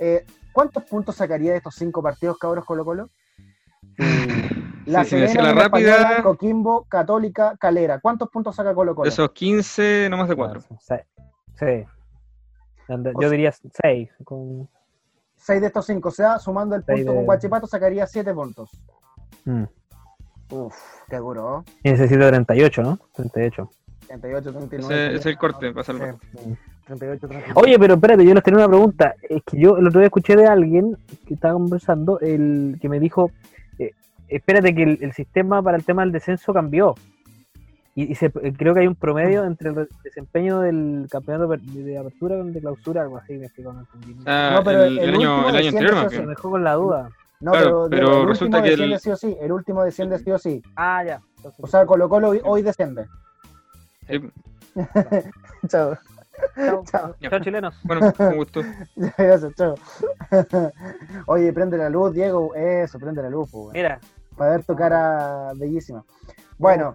Eh, 0.00 0.26
¿Cuántos 0.52 0.82
puntos 0.82 1.14
sacaría 1.14 1.52
de 1.52 1.58
estos 1.58 1.76
5 1.76 2.02
partidos, 2.02 2.38
cabros 2.38 2.64
Colo 2.64 2.84
Colo? 2.84 3.08
Eh, 3.98 4.65
la 4.86 5.04
sí, 5.04 5.16
rápida, 5.34 6.22
Coquimbo, 6.22 6.84
Católica, 6.88 7.56
Calera. 7.58 7.98
¿Cuántos 7.98 8.30
puntos 8.30 8.54
saca 8.54 8.72
Colo 8.72 8.94
Colo? 8.94 9.08
Esos 9.08 9.30
15, 9.32 10.06
no 10.08 10.16
más 10.16 10.28
de 10.28 10.36
4. 10.36 10.60
Ah, 10.90 10.96
sí. 11.58 11.84
Yo 13.20 13.28
diría 13.30 13.52
6. 13.52 14.10
6 14.22 15.60
de 15.60 15.66
estos 15.66 15.86
5. 15.86 16.08
O 16.08 16.12
sea, 16.12 16.38
sumando 16.38 16.76
el 16.76 16.84
punto 16.84 17.14
con 17.14 17.24
Guachipato, 17.24 17.66
sacaría 17.66 18.06
7 18.06 18.32
puntos. 18.32 18.70
Mm. 19.44 19.64
Uf, 20.52 20.74
qué 21.08 21.16
duro. 21.16 21.64
Y 21.82 21.90
necesito 21.90 22.24
38, 22.28 22.82
¿no? 22.82 22.98
38. 23.14 23.68
38, 24.06 24.52
39. 24.52 24.94
Ese, 25.08 25.14
es 25.16 25.26
el 25.26 25.36
corte, 25.36 25.72
pasa 25.72 25.90
el 25.90 26.16
38, 26.86 27.28
Oye, 27.54 27.76
pero 27.80 27.94
espérate, 27.94 28.24
yo 28.24 28.32
les 28.34 28.44
tenía 28.44 28.58
una 28.58 28.68
pregunta. 28.68 29.16
Es 29.28 29.42
que 29.42 29.58
yo 29.60 29.78
el 29.78 29.88
otro 29.88 29.98
día 29.98 30.06
escuché 30.06 30.36
de 30.36 30.46
alguien 30.46 30.96
que 31.26 31.34
estaba 31.34 31.54
conversando, 31.54 32.20
el 32.20 32.78
que 32.80 32.88
me 32.88 33.00
dijo 33.00 33.32
espérate 34.28 34.74
que 34.74 34.82
el, 34.82 35.12
sistema 35.12 35.62
para 35.62 35.76
el 35.76 35.84
tema 35.84 36.02
del 36.02 36.10
descenso 36.12 36.52
cambió. 36.54 36.94
Y, 37.94 38.12
creo 38.14 38.74
que 38.74 38.80
hay 38.80 38.86
un 38.88 38.94
promedio 38.94 39.42
mm. 39.44 39.46
entre 39.46 39.70
el 39.70 39.88
desempeño 40.04 40.60
del 40.60 41.06
campeonato 41.10 41.50
de 41.56 41.98
apertura 41.98 42.36
y 42.40 42.50
de 42.50 42.60
clausura, 42.60 43.00
algo 43.02 43.16
así, 43.16 43.40
ah, 44.26 44.50
no 44.54 44.62
pero 44.62 44.84
el, 44.84 45.14
año, 45.14 45.48
el 45.48 45.68
anterior, 45.68 46.10
dejó 46.28 46.50
con 46.50 46.62
la 46.62 46.74
duda. 46.74 47.08
pero, 47.40 47.84
último 48.24 48.58
desciende 48.60 48.98
sí 48.98 49.34
el 49.40 49.50
último 49.50 49.82
desciende 49.82 50.18
sí 50.18 50.30
sí. 50.38 50.62
Ah, 50.76 51.02
ya. 51.04 51.20
o 51.58 51.66
sea, 51.66 51.86
Colo 51.86 52.06
Colo 52.10 52.30
hoy, 52.44 52.60
desciende. 52.62 53.06
Chao. 55.68 55.96
Chao. 56.54 56.84
Chao. 57.24 57.38
chilenos. 57.40 57.74
Bueno, 57.82 58.12
gusto. 58.34 58.60
Gracias, 59.16 59.50
chao. 59.54 59.74
Oye, 61.26 61.50
prende 61.54 61.78
la 61.78 61.88
luz, 61.88 62.12
Diego. 62.12 62.54
Eso, 62.54 62.98
prende 63.00 63.22
la 63.22 63.30
luz. 63.30 63.48
Pues, 63.50 63.72
Mira, 63.72 63.98
para 64.36 64.52
ver 64.52 64.64
tu 64.64 64.76
cara 64.76 65.52
Bellísima. 65.56 66.04
Bueno, 66.58 66.94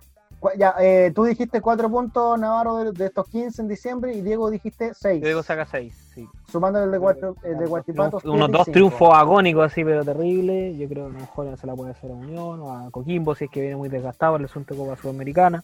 ya, 0.58 0.74
eh, 0.80 1.12
tú 1.14 1.24
dijiste 1.26 1.62
cuatro 1.62 1.90
puntos, 1.90 2.40
Navarro, 2.40 2.92
de, 2.92 3.06
estos 3.06 3.28
15 3.28 3.62
en 3.64 3.68
diciembre, 3.68 4.14
y 4.14 4.22
Diego 4.22 4.50
dijiste 4.50 4.92
seis. 4.94 5.22
Diego 5.22 5.44
saca 5.44 5.66
seis, 5.66 5.94
sí. 6.14 6.28
Sumando 6.52 6.82
el 6.84 6.92
de, 6.92 7.00
cuatro, 7.00 7.36
el 7.44 7.58
de 7.58 8.30
unos 8.30 8.52
dos 8.52 8.66
triunfos 8.72 9.14
agónicos 9.14 9.72
así, 9.72 9.84
pero 9.84 10.04
terribles. 10.04 10.78
Yo 10.78 10.88
creo 10.88 11.10
que 11.10 11.12
a 11.12 11.14
lo 11.14 11.20
mejor 11.20 11.58
se 11.58 11.68
la 11.68 11.76
puede 11.76 11.92
hacer 11.92 12.12
a 12.12 12.16
Unión 12.16 12.60
o 12.60 12.72
a 12.72 12.90
Coquimbo, 12.92 13.36
si 13.36 13.46
es 13.46 13.52
que 13.52 13.62
viene 13.62 13.76
muy 13.76 13.90
desgastado 13.90 14.38
el 14.38 14.46
asunto 14.46 14.74
de 14.74 14.80
Copa 14.80 14.96
Sudamericana. 15.00 15.64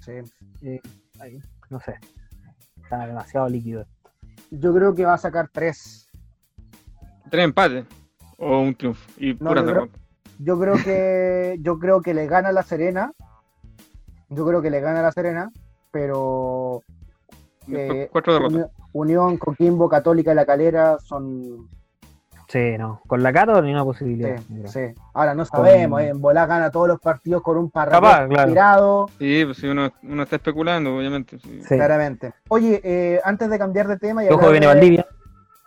Sí. 0.00 0.12
Eh, 0.62 0.80
no 1.70 1.80
sé. 1.80 1.94
Está 2.82 3.06
demasiado 3.06 3.48
líquido. 3.48 3.84
Yo 4.50 4.74
creo 4.74 4.94
que 4.94 5.04
va 5.04 5.14
a 5.14 5.18
sacar 5.18 5.48
tres. 5.52 6.08
Tres 7.30 7.44
empates 7.44 7.84
o 8.38 8.60
un 8.60 8.74
triunfo. 8.74 9.06
Y 9.18 9.34
pura 9.34 9.62
yo 10.38 10.58
creo 10.58 10.74
que 10.76 11.56
yo 11.60 11.78
creo 11.78 12.00
que 12.00 12.14
le 12.14 12.26
gana 12.26 12.52
la 12.52 12.62
Serena. 12.62 13.12
Yo 14.28 14.46
creo 14.46 14.62
que 14.62 14.70
le 14.70 14.80
gana 14.80 15.02
la 15.02 15.10
Serena, 15.10 15.50
pero 15.90 16.82
eh, 17.72 18.10
Unión, 18.12 18.70
Unión, 18.92 19.36
Coquimbo, 19.38 19.88
Católica 19.88 20.32
y 20.32 20.34
La 20.34 20.46
Calera 20.46 20.98
son 21.00 21.68
Sí, 22.46 22.78
no. 22.78 23.00
Con 23.06 23.22
la 23.22 23.30
no 23.32 23.60
ni 23.60 23.72
una 23.72 23.84
posibilidad. 23.84 24.38
Sí, 24.48 24.62
sí. 24.68 24.80
Ahora 25.12 25.34
no 25.34 25.44
sabemos, 25.44 26.00
eh. 26.00 26.08
en 26.08 26.20
Volá 26.20 26.46
gana 26.46 26.70
todos 26.70 26.88
los 26.88 27.00
partidos 27.00 27.42
con 27.42 27.58
un 27.58 27.70
parrón 27.70 28.30
tirado. 28.46 29.08
Sí, 29.18 29.44
pues 29.44 29.62
uno, 29.64 29.92
está 30.22 30.36
especulando, 30.36 30.96
obviamente. 30.96 31.38
Claramente. 31.66 32.32
Oye, 32.48 32.80
eh, 32.84 33.20
antes 33.24 33.50
de 33.50 33.58
cambiar 33.58 33.88
de 33.88 33.98
tema. 33.98 34.22
Ojo, 34.30 34.50
viene 34.50 34.66
Valdivia. 34.66 35.06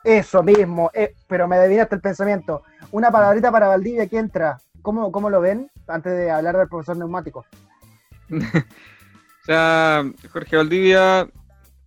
Eso 0.04 0.42
mismo, 0.42 0.90
pero 1.28 1.48
me 1.48 1.58
hasta 1.80 1.96
el 1.96 2.02
pensamiento 2.02 2.64
una 2.92 3.12
palabrita 3.12 3.52
para 3.52 3.68
Valdivia 3.68 4.08
que 4.08 4.18
entra. 4.18 4.58
¿Cómo, 4.82 5.12
¿Cómo, 5.12 5.30
lo 5.30 5.42
ven 5.42 5.70
antes 5.88 6.12
de 6.14 6.32
hablar 6.32 6.58
del 6.58 6.68
profesor 6.68 6.98
neumático? 6.98 7.46
o 8.32 9.46
sea, 9.46 10.04
Jorge 10.32 10.58
Valdivia 10.58 11.30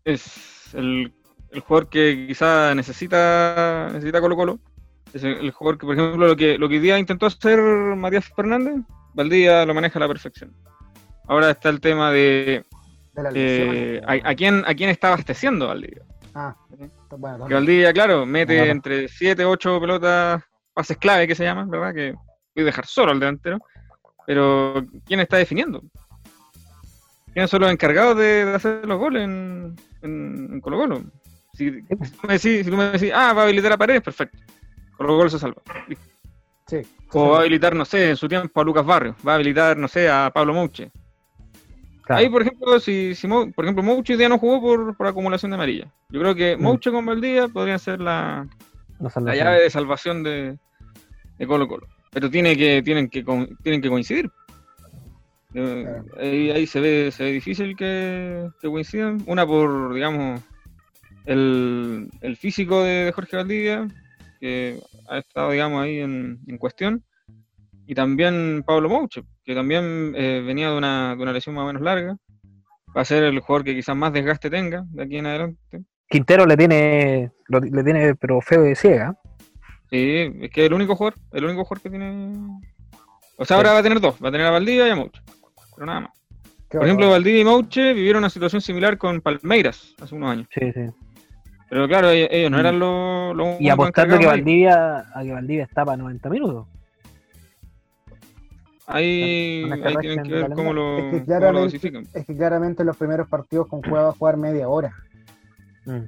es 0.05 0.73
el, 0.75 1.13
jugador 1.67 1.89
que 1.89 2.27
quizá 2.29 2.75
necesita, 2.75 3.89
necesita 3.93 4.21
Colo 4.21 4.37
Colo. 4.37 4.59
Es 5.13 5.23
el, 5.25 5.51
jugador 5.51 5.79
que, 5.79 5.87
por 5.87 5.97
ejemplo, 5.99 6.27
lo 6.29 6.37
que, 6.37 6.57
lo 6.57 6.69
que 6.69 6.79
día 6.81 6.97
intentó 6.99 7.27
hacer 7.27 7.59
Matías 7.59 8.27
Fernández, 8.35 8.77
Valdivia 9.13 9.67
lo 9.67 9.75
maneja 9.75 9.99
a 9.99 10.01
la 10.03 10.09
perfección. 10.09 10.53
Ahora 11.27 11.51
está 11.51 11.71
el 11.71 11.81
tema 11.81 12.11
de, 12.13 12.65
eh, 13.35 14.01
a, 14.07 14.35
quién, 14.37 14.63
a 14.69 14.75
quién 14.75 14.91
está 14.91 15.09
abasteciendo 15.09 15.67
Valdivia. 15.69 16.03
Ah, 16.35 16.55
bueno, 17.19 17.49
Valdivia, 17.49 17.93
claro, 17.93 18.25
mete 18.27 18.71
entre 18.71 19.09
7, 19.09 19.45
8 19.45 19.81
pelotas 19.81 20.43
pases 20.75 20.97
clave 20.99 21.27
que 21.27 21.35
se 21.35 21.45
llaman, 21.45 21.71
¿verdad? 21.71 21.95
Que 21.95 22.13
voy 22.13 22.63
a 22.63 22.63
dejar 22.65 22.87
solo 22.87 23.13
al 23.13 23.21
delantero. 23.21 23.59
Pero 24.27 24.75
¿quién 25.07 25.21
está 25.21 25.37
definiendo? 25.37 25.83
¿Quiénes 27.33 27.51
son 27.51 27.63
los 27.63 27.71
encargados 27.73 28.17
de, 28.19 28.53
hacer 28.55 28.87
los 28.87 28.99
goles 28.99 29.23
en, 29.25 30.61
Colo 30.61 30.79
Colo? 30.79 31.03
Si, 31.55 31.83
tú 32.65 32.77
me 32.77 32.91
decís, 32.91 33.13
ah, 33.15 33.33
va 33.33 33.43
a 33.43 33.45
habilitar 33.45 33.73
a 33.73 33.77
Paredes, 33.77 34.03
perfecto. 34.03 34.39
Colo 34.97 35.17
Colo 35.17 35.31
se 35.31 35.39
salva. 35.39 35.61
Sí, 36.69 36.81
o 37.13 37.31
va 37.31 37.39
a 37.39 37.41
habilitar, 37.41 37.75
no 37.75 37.85
sé, 37.85 38.11
en 38.11 38.17
su 38.17 38.29
tiempo 38.29 38.61
a 38.61 38.65
Lucas 38.65 38.87
Barrios. 38.87 39.17
va 39.27 39.33
a 39.33 39.35
habilitar, 39.35 39.77
no 39.77 39.89
sé, 39.89 40.09
a 40.09 40.31
Pablo 40.33 40.55
Mouche. 40.55 40.91
Ahí, 42.09 42.29
por 42.29 42.43
ejemplo, 42.43 42.81
si, 42.81 43.15
si 43.15 43.27
por 43.29 43.65
ejemplo, 43.65 43.83
Mouche 43.83 44.13
hoy 44.15 44.19
día 44.19 44.29
no 44.29 44.39
jugó 44.39 44.95
por, 44.97 45.07
acumulación 45.07 45.51
de 45.51 45.57
amarilla. 45.57 45.93
Yo 46.09 46.21
creo 46.21 46.35
que 46.35 46.57
mm. 46.57 46.63
Mouche 46.63 46.91
con 46.91 47.05
Valdía 47.05 47.49
podría 47.49 47.79
ser 47.79 48.01
la, 48.01 48.47
la, 49.01 49.35
llave 49.35 49.63
de 49.63 49.71
salvación 49.71 50.23
de, 50.23 50.59
Colo 51.47 51.67
Colo. 51.67 51.87
Pero 52.11 52.31
tiene 52.31 52.57
que, 52.57 52.83
tienen, 52.83 53.09
que, 53.09 53.25
tienen 53.63 53.81
que 53.81 53.89
coincidir. 53.89 54.31
Eh, 55.55 55.87
ahí, 56.53 56.67
se 56.67 56.81
ve, 56.81 57.11
se 57.13 57.25
ve 57.25 57.33
difícil 57.33 57.77
que, 57.77 58.49
que 58.61 58.69
coincidan. 58.69 59.19
Una 59.27 59.47
por, 59.47 59.95
digamos, 59.95 60.41
el, 61.27 62.11
físico 62.39 62.83
de, 62.85 63.11
Jorge 63.15 63.37
Valdivia, 63.37 63.89
que 64.41 64.79
ha 65.09 65.19
estado, 65.19 65.51
digamos, 65.51 65.83
ahí 65.83 65.99
en, 66.01 66.39
cuestión. 66.59 67.05
Y 67.87 67.95
también 67.95 68.63
Pablo 68.67 68.89
Mouche, 68.89 69.23
que 69.45 69.55
también 69.55 70.13
eh, 70.17 70.41
venía 70.47 70.71
de 70.71 70.79
una, 70.79 71.17
de 71.17 71.23
una 71.23 71.33
lesión 71.33 71.55
más 71.57 71.65
o 71.65 71.67
menos 71.67 71.83
larga. 71.83 72.17
Va 72.97 73.01
a 73.01 73.05
ser 73.05 73.25
el 73.25 73.41
jugador 73.41 73.65
que 73.65 73.75
quizás 73.75 73.97
más 73.97 74.13
desgaste 74.13 74.49
tenga 74.49 74.85
de 74.93 75.03
aquí 75.03 75.19
en 75.19 75.27
adelante. 75.27 75.85
Quintero 76.09 76.47
le 76.47 76.57
tiene, 76.57 77.31
le 77.49 77.85
tiene 77.85 78.15
pero 78.15 78.41
feo 78.41 78.63
de 78.63 78.75
ciega. 78.75 79.17
Sí, 79.91 79.99
es 80.41 80.51
que 80.51 80.63
es 80.63 80.67
el 80.67 80.75
único 80.75 80.97
jugador, 80.97 81.19
el 81.33 81.45
único 81.45 81.65
jugador 81.65 81.83
que 81.83 81.91
tiene. 81.91 82.33
O 83.37 83.45
sea, 83.45 83.57
ahora 83.57 83.73
va 83.73 83.79
a 83.79 83.83
tener 83.83 84.01
dos, 84.01 84.17
va 84.23 84.29
a 84.29 84.33
tener 84.33 84.47
a 84.47 84.51
Valdivia 84.51 84.87
y 84.87 84.91
a 84.91 84.97
Mouche, 84.97 85.21
pero 85.75 85.87
nada 85.87 86.01
más. 86.01 86.11
Por 86.71 86.85
ejemplo, 86.85 87.11
Valdivia 87.11 87.41
y 87.41 87.45
Mouche 87.45 87.93
vivieron 87.93 88.21
una 88.21 88.31
situación 88.31 88.61
similar 88.61 88.99
con 88.99 89.21
Palmeiras 89.21 89.95
hace 90.03 90.15
unos 90.15 90.31
años. 90.31 90.49
Sí, 90.53 90.73
sí. 90.73 90.81
Pero 91.71 91.89
claro, 91.89 92.11
ellos, 92.11 92.51
no 92.51 92.57
mm. 92.57 92.61
eran 92.61 92.79
los. 92.79 93.37
los 93.37 93.61
y 93.61 93.69
apostando 93.69 94.19
que 94.19 94.27
Valdivia, 94.27 94.99
a 95.15 95.23
que 95.23 95.33
Valdivia 95.33 95.65
Estaba 95.65 95.95
a 95.95 95.97
90 95.97 96.29
minutos. 96.31 96.67
Ahí, 98.87 99.65
tienen 100.01 100.23
que 100.25 100.33
ver 100.33 100.51
cómo 100.53 100.75
lo, 100.75 100.99
es 101.17 101.81
que 101.81 102.03
Es 102.13 102.27
que 102.27 102.37
claramente 102.37 102.85
los 102.85 102.97
primeros 102.99 103.29
partidos 103.29 103.67
con 103.69 103.81
juega 103.83 104.05
va 104.05 104.11
a 104.11 104.13
jugar 104.13 104.37
media 104.37 104.69
hora. 104.69 104.95
Mm. 105.87 106.05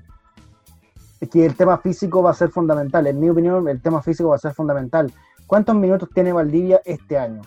Es 1.21 1.29
que 1.31 1.47
el 1.47 1.55
tema 1.57 1.79
físico 1.79 2.23
va 2.23 2.31
a 2.31 2.35
ser 2.35 2.51
fundamental. 2.51 3.07
En 3.07 3.19
mi 3.19 3.31
opinión, 3.31 3.69
el 3.69 3.81
tema 3.81 4.03
físico 4.03 4.31
va 4.31 4.37
a 4.37 4.41
ser 4.41 4.53
fundamental. 4.53 5.13
¿Cuántos 5.47 5.75
minutos 5.75 6.09
tiene 6.13 6.33
Valdivia 6.33 6.81
este 6.85 7.19
año? 7.19 7.43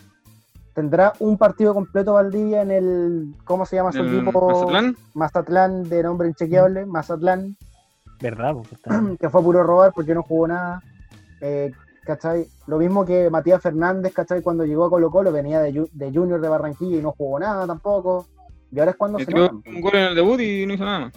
¿Tendrá 0.73 1.13
un 1.19 1.37
partido 1.37 1.73
completo 1.73 2.13
Valdivia 2.13 2.61
en 2.61 2.71
el. 2.71 3.35
¿Cómo 3.43 3.65
se 3.65 3.75
llama 3.75 3.91
su 3.91 3.99
equipo? 4.01 4.47
Mazatlán. 4.49 4.95
Mazatlán, 5.13 5.83
de 5.83 6.03
nombre 6.03 6.29
inchequeable. 6.29 6.85
Mm. 6.85 6.89
Mazatlán. 6.89 7.57
¿Verdad? 8.21 8.55
que 9.19 9.29
fue 9.29 9.43
puro 9.43 9.63
robar 9.63 9.91
porque 9.93 10.13
no 10.15 10.23
jugó 10.23 10.47
nada. 10.47 10.81
Eh, 11.41 11.71
Lo 12.65 12.77
mismo 12.79 13.05
que 13.05 13.29
Matías 13.29 13.61
Fernández, 13.61 14.13
¿cachai? 14.13 14.41
Cuando 14.41 14.65
llegó 14.65 14.85
a 14.85 14.89
Colo 14.89 15.11
Colo 15.11 15.31
venía 15.31 15.61
de, 15.61 15.85
de 15.93 16.11
Junior 16.11 16.41
de 16.41 16.49
Barranquilla 16.49 16.97
y 16.97 17.01
no 17.01 17.11
jugó 17.11 17.39
nada 17.39 17.67
tampoco. 17.67 18.25
Y 18.71 18.79
ahora 18.79 18.91
es 18.91 18.97
cuando 18.97 19.19
se. 19.19 19.33
Un 19.35 19.81
gol 19.81 19.95
en 19.95 20.05
el 20.07 20.15
debut 20.15 20.39
y 20.39 20.65
no 20.65 20.73
hizo 20.73 20.85
nada 20.85 21.11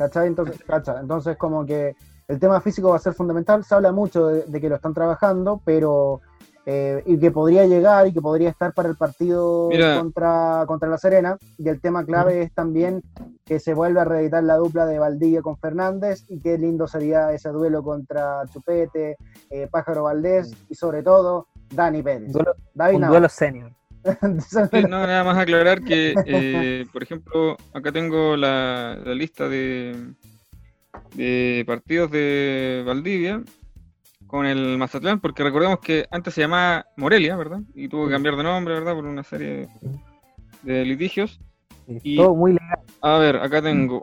¿Cachai? 0.00 0.28
Entonces, 0.28 0.62
Entonces, 0.98 1.36
como 1.36 1.66
que 1.66 1.94
el 2.26 2.38
tema 2.40 2.62
físico 2.62 2.88
va 2.88 2.96
a 2.96 3.00
ser 3.00 3.12
fundamental. 3.12 3.62
Se 3.64 3.74
habla 3.74 3.92
mucho 3.92 4.28
de, 4.28 4.60
que 4.60 4.68
lo 4.68 4.76
están 4.76 4.94
trabajando, 4.94 5.60
pero. 5.62 6.22
Eh, 6.66 7.02
y 7.06 7.18
que 7.18 7.30
podría 7.30 7.66
llegar 7.66 8.06
y 8.06 8.12
que 8.12 8.20
podría 8.20 8.50
estar 8.50 8.72
para 8.74 8.88
el 8.90 8.96
partido 8.96 9.68
contra, 9.98 10.64
contra 10.66 10.88
La 10.88 10.96
Serena. 10.96 11.36
Y 11.58 11.68
el 11.68 11.80
tema 11.82 12.02
clave 12.06 12.40
es 12.42 12.54
también 12.54 13.02
que 13.44 13.60
se 13.60 13.74
vuelva 13.74 14.02
a 14.02 14.04
reeditar 14.06 14.42
la 14.44 14.56
dupla 14.56 14.86
de 14.86 14.98
Valdivia 14.98 15.42
con 15.42 15.56
Fernández 15.58 16.24
y 16.28 16.38
qué 16.40 16.56
lindo 16.58 16.86
sería 16.88 17.30
ese 17.32 17.48
duelo 17.50 17.82
contra 17.82 18.42
Chupete, 18.52 19.16
eh, 19.50 19.68
Pájaro 19.70 20.04
Valdés 20.04 20.54
y 20.70 20.74
sobre 20.74 21.02
todo 21.02 21.46
Dani 21.74 22.02
Pérez. 22.02 22.32
David 22.74 22.96
un 23.02 23.06
duelo 23.08 23.28
senior. 23.28 23.72
no, 24.88 25.06
nada 25.06 25.24
más 25.24 25.36
aclarar 25.38 25.82
que, 25.82 26.14
eh, 26.26 26.86
por 26.92 27.02
ejemplo, 27.02 27.56
acá 27.74 27.92
tengo 27.92 28.36
la, 28.36 28.96
lista 29.14 29.48
de, 29.48 30.12
de, 31.14 31.64
partidos 31.66 32.10
de 32.10 32.82
Valdivia 32.86 33.42
con 34.26 34.46
el 34.46 34.78
Mazatlán, 34.78 35.20
porque 35.20 35.42
recordemos 35.42 35.80
que 35.80 36.06
antes 36.10 36.34
se 36.34 36.42
llamaba 36.42 36.86
Morelia, 36.96 37.36
¿verdad? 37.36 37.60
Y 37.74 37.88
tuvo 37.88 38.06
que 38.06 38.12
cambiar 38.12 38.36
de 38.36 38.42
nombre, 38.42 38.74
¿verdad? 38.74 38.94
Por 38.94 39.04
una 39.04 39.24
serie 39.24 39.68
de, 40.62 40.84
litigios. 40.84 41.40
Y, 41.86 42.16
Todo 42.16 42.34
muy 42.34 42.52
legal. 42.52 42.78
A 43.02 43.18
ver, 43.18 43.36
acá 43.36 43.60
tengo 43.60 44.02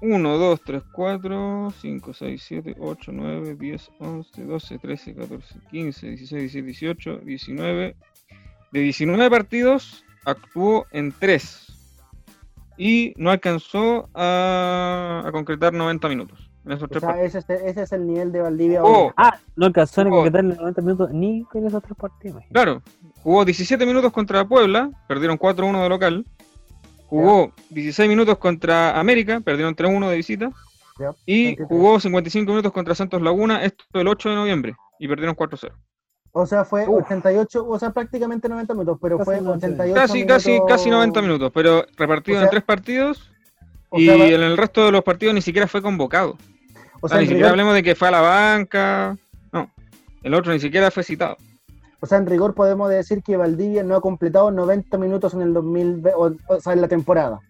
1, 0.00 0.38
2, 0.38 0.60
3, 0.64 0.82
4, 0.92 1.72
5, 1.80 2.14
6, 2.14 2.42
7, 2.46 2.76
8, 2.78 3.12
9, 3.12 3.56
10, 3.58 3.90
11, 3.98 4.44
12, 4.44 4.78
13, 4.78 5.14
14, 5.16 5.54
15, 5.70 6.06
16, 6.08 6.28
17, 6.52 6.62
18, 7.14 7.18
19 7.24 7.96
de 8.72 8.80
19 8.80 9.30
partidos, 9.30 10.04
actuó 10.26 10.86
en 10.90 11.10
3 11.18 11.66
y 12.76 13.14
no 13.16 13.30
alcanzó 13.30 14.10
a, 14.14 15.26
concretar 15.32 15.72
90 15.72 16.06
minutos. 16.08 16.50
tres 16.64 17.00
sea, 17.00 17.22
ese, 17.22 17.80
es 17.82 17.92
el 17.92 18.06
nivel 18.06 18.30
de 18.30 18.40
Valdivia. 18.42 18.84
hoy. 18.84 19.10
ah, 19.16 19.38
no 19.56 19.66
alcanzó 19.66 20.02
a 20.02 20.10
concretar 20.10 20.44
90 20.44 20.82
minutos 20.82 21.10
ni 21.12 21.44
con 21.44 21.66
esos 21.66 21.82
tres 21.82 21.96
partidos. 21.96 22.44
Claro, 22.52 22.82
jugó 23.22 23.44
17 23.46 23.84
minutos 23.86 24.12
contra 24.12 24.44
Puebla, 24.46 24.90
perdieron 25.08 25.38
4-1 25.38 25.82
de 25.82 25.88
local. 25.88 26.26
Jugó 27.06 27.52
16 27.70 28.06
minutos 28.06 28.36
contra 28.36 29.00
América, 29.00 29.40
perdieron 29.40 29.74
3-1 29.74 30.10
de 30.10 30.16
visita. 30.16 30.52
Y 31.24 31.56
jugó 31.56 31.98
55 32.00 32.46
minutos 32.50 32.72
contra 32.72 32.94
Santos 32.94 33.22
Laguna, 33.22 33.64
esto 33.64 33.84
el 33.94 34.08
8 34.08 34.28
de 34.28 34.34
noviembre, 34.34 34.76
y 34.98 35.08
perdieron 35.08 35.34
4-0. 35.36 35.72
O 36.40 36.46
sea, 36.46 36.64
fue 36.64 36.86
88, 36.86 37.66
o 37.68 37.78
sea, 37.80 37.90
prácticamente 37.90 38.48
90 38.48 38.72
minutos, 38.74 38.98
pero 39.02 39.18
fue 39.24 39.40
88 39.40 39.92
casi, 39.92 40.24
Casi, 40.24 40.60
casi 40.68 40.88
90 40.88 41.20
minutos, 41.20 41.50
pero 41.52 41.84
repartido 41.96 42.40
en 42.40 42.48
tres 42.48 42.62
partidos 42.62 43.28
y 43.90 44.08
en 44.08 44.20
el 44.42 44.56
resto 44.56 44.84
de 44.84 44.92
los 44.92 45.02
partidos 45.02 45.34
ni 45.34 45.40
siquiera 45.42 45.66
fue 45.66 45.82
convocado. 45.82 46.36
O 47.00 47.06
ah, 47.06 47.08
sea, 47.08 47.18
ni 47.20 47.26
siquiera 47.26 47.48
hablemos 47.50 47.74
de 47.74 47.82
que 47.82 47.96
fue 47.96 48.06
a 48.06 48.10
la 48.12 48.20
banca, 48.20 49.16
no, 49.50 49.68
el 50.22 50.32
otro 50.32 50.52
ni 50.52 50.60
siquiera 50.60 50.92
fue 50.92 51.02
citado. 51.02 51.36
O 51.98 52.06
sea, 52.06 52.18
en 52.18 52.26
rigor 52.26 52.54
podemos 52.54 52.88
decir 52.88 53.20
que 53.24 53.36
Valdivia 53.36 53.82
no 53.82 53.96
ha 53.96 54.00
completado 54.00 54.52
90 54.52 54.96
minutos 54.96 55.34
en 55.34 55.42
el 55.42 55.52
2000, 55.52 56.04
o, 56.16 56.60
sea, 56.60 56.72
en 56.72 56.80
la 56.82 56.86
temporada. 56.86 57.40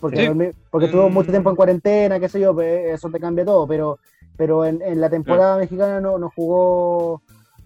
Porque, 0.00 0.54
porque 0.70 0.86
estuvo 0.86 1.10
mucho 1.10 1.28
mm. 1.28 1.32
tiempo 1.32 1.50
en 1.50 1.56
cuarentena, 1.56 2.18
qué 2.18 2.30
sé 2.30 2.40
yo, 2.40 2.58
eso 2.62 3.10
te 3.10 3.20
cambia 3.20 3.44
todo, 3.44 3.66
pero, 3.66 3.98
pero 4.38 4.64
en, 4.64 4.78
la 5.02 5.10
temporada 5.10 5.58
mexicana 5.58 6.00
no, 6.00 6.16
no 6.16 6.30
jugó 6.34 7.20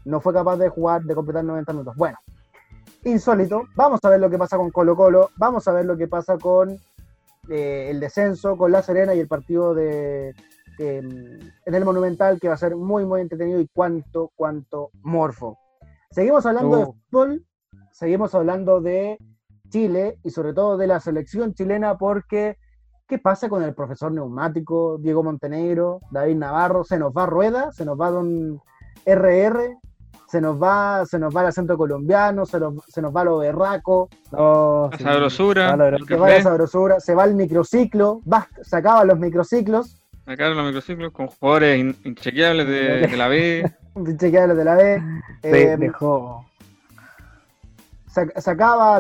no 0.04 0.20
fue 0.20 0.32
capaz 0.32 0.56
de 0.56 0.68
jugar, 0.68 1.02
de 1.02 1.14
completar 1.14 1.44
90 1.44 1.72
minutos. 1.72 1.96
Bueno, 1.96 2.16
insólito. 3.04 3.64
Vamos 3.76 4.00
a 4.02 4.10
ver 4.10 4.20
lo 4.20 4.30
que 4.30 4.38
pasa 4.38 4.56
con 4.56 4.70
Colo 4.70 4.96
Colo, 4.96 5.30
vamos 5.36 5.66
a 5.68 5.72
ver 5.72 5.84
lo 5.84 5.96
que 5.96 6.08
pasa 6.08 6.38
con 6.38 6.76
eh, 7.48 7.88
el 7.90 8.00
descenso, 8.00 8.56
con 8.56 8.72
La 8.72 8.82
Serena 8.82 9.14
y 9.14 9.20
el 9.20 9.28
partido 9.28 9.74
de, 9.74 10.34
em, 10.78 11.38
en 11.66 11.74
el 11.74 11.84
Monumental, 11.84 12.38
que 12.40 12.48
va 12.48 12.54
a 12.54 12.58
ser 12.58 12.76
muy, 12.76 13.04
muy 13.04 13.20
entretenido 13.20 13.60
y 13.60 13.68
cuánto, 13.72 14.30
cuánto 14.36 14.90
morfo. 15.02 15.58
Seguimos 16.10 16.46
hablando 16.46 16.76
de 16.76 16.82
oh. 16.84 16.96
fútbol, 17.10 17.44
seguimos 17.92 18.34
hablando 18.34 18.80
de 18.80 19.18
Chile 19.68 20.18
y 20.24 20.30
sobre 20.30 20.52
todo 20.54 20.76
de 20.76 20.86
la 20.86 21.00
selección 21.00 21.54
chilena 21.54 21.96
porque... 21.98 22.56
¿Qué 23.06 23.18
pasa 23.18 23.48
con 23.48 23.64
el 23.64 23.74
profesor 23.74 24.12
neumático, 24.12 24.98
Diego 24.98 25.24
Montenegro, 25.24 25.98
David 26.12 26.36
Navarro? 26.36 26.84
Se 26.84 26.96
nos 26.96 27.12
va 27.12 27.26
Rueda, 27.26 27.72
se 27.72 27.84
nos 27.84 28.00
va 28.00 28.08
Don 28.12 28.60
RR, 29.04 29.76
se 30.30 30.40
nos 30.40 30.62
va, 30.62 31.04
se 31.06 31.18
nos 31.18 31.34
va 31.34 31.40
el 31.40 31.48
acento 31.48 31.76
colombiano, 31.76 32.46
se, 32.46 32.60
nos 32.60 32.74
va 32.80 33.24
lo 33.24 33.38
berraco, 33.38 34.08
no, 34.30 34.88
se 34.96 35.02
va 35.04 37.00
se 37.00 37.14
va 37.16 37.24
el 37.24 37.34
microciclo, 37.34 38.20
se 38.62 38.76
acaban 38.76 39.08
los 39.08 39.18
microciclos. 39.18 39.96
Sacaron 40.24 40.56
los 40.56 40.66
microciclos 40.66 41.10
con 41.12 41.26
jugadores 41.26 41.80
inchequeables 42.04 42.68
de, 42.68 43.16
la 43.16 43.26
B. 43.26 43.72
inchequeables 43.96 44.56
de 44.56 44.64
la 44.64 44.74
B. 44.76 45.02
Eh, 45.42 45.76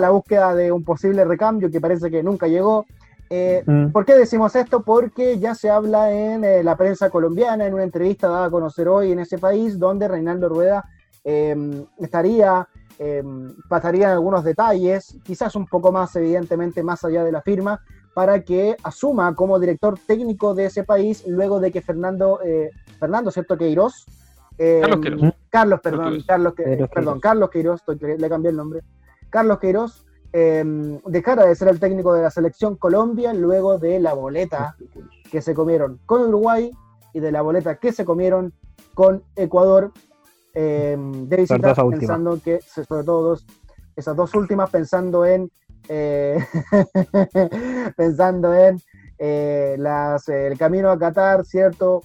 la 0.00 0.10
búsqueda 0.10 0.54
de 0.56 0.72
un 0.72 0.82
posible 0.82 1.24
recambio 1.24 1.70
que 1.70 1.80
parece 1.80 2.10
que 2.10 2.24
nunca 2.24 2.48
llegó. 2.48 2.86
Eh, 3.28 3.62
mm. 3.64 3.90
¿Por 3.92 4.04
qué 4.04 4.16
decimos 4.16 4.56
esto? 4.56 4.82
Porque 4.82 5.38
ya 5.38 5.54
se 5.54 5.70
habla 5.70 6.10
en 6.10 6.42
eh, 6.42 6.64
la 6.64 6.76
prensa 6.76 7.08
colombiana, 7.08 7.66
en 7.66 7.74
una 7.74 7.84
entrevista 7.84 8.26
dada 8.26 8.46
a 8.46 8.50
conocer 8.50 8.88
hoy 8.88 9.12
en 9.12 9.20
ese 9.20 9.38
país, 9.38 9.78
donde 9.78 10.08
Reinaldo 10.08 10.48
Rueda 10.48 10.84
Em, 11.24 11.84
estaría, 11.98 12.66
em, 12.98 13.54
pasaría 13.68 14.06
en 14.06 14.12
algunos 14.12 14.44
detalles, 14.44 15.18
quizás 15.24 15.54
un 15.56 15.66
poco 15.66 15.92
más, 15.92 16.14
evidentemente, 16.16 16.82
más 16.82 17.04
allá 17.04 17.24
de 17.24 17.32
la 17.32 17.42
firma, 17.42 17.80
para 18.14 18.42
que 18.42 18.76
asuma 18.82 19.34
como 19.34 19.58
director 19.58 19.98
técnico 20.06 20.54
de 20.54 20.66
ese 20.66 20.84
país 20.84 21.24
luego 21.26 21.60
de 21.60 21.70
que 21.70 21.80
Fernando, 21.80 22.40
eh, 22.44 22.70
Fernando, 22.98 23.30
¿cierto? 23.30 23.56
Queiroz. 23.56 24.04
Em, 24.58 24.82
Carlos 24.82 25.34
Carlos, 25.48 25.80
perdón, 25.80 26.22
Carlos, 26.26 27.82
le 28.18 28.28
cambié 28.28 28.50
el 28.50 28.56
nombre. 28.56 28.80
Carlos 29.30 29.58
Queiroz 29.58 30.04
dejara 30.32 31.46
de 31.46 31.54
ser 31.54 31.68
el 31.68 31.80
técnico 31.80 32.12
de 32.12 32.22
la 32.22 32.30
selección 32.30 32.76
Colombia 32.76 33.32
luego 33.32 33.78
de 33.78 33.98
la 34.00 34.12
boleta 34.12 34.76
que 35.30 35.40
se 35.42 35.54
comieron 35.54 35.98
con 36.06 36.22
Uruguay 36.28 36.70
y 37.14 37.20
de 37.20 37.32
la 37.32 37.42
boleta 37.42 37.76
que 37.76 37.90
se 37.92 38.04
comieron 38.04 38.52
con 38.94 39.22
Ecuador 39.34 39.92
eh, 40.54 40.92
em, 40.92 41.28
de 41.28 41.36
pensando 41.92 42.40
que, 42.42 42.60
sobre 42.62 43.04
todo 43.04 43.38
esas 43.96 44.16
dos 44.16 44.34
últimas 44.34 44.70
pensando 44.70 45.24
en 45.26 45.50
eh, 45.88 46.38
pensando 47.96 48.54
en 48.54 48.80
eh, 49.18 49.76
las, 49.78 50.28
el 50.30 50.56
camino 50.56 50.90
a 50.90 50.98
Qatar, 50.98 51.44
¿cierto? 51.44 52.00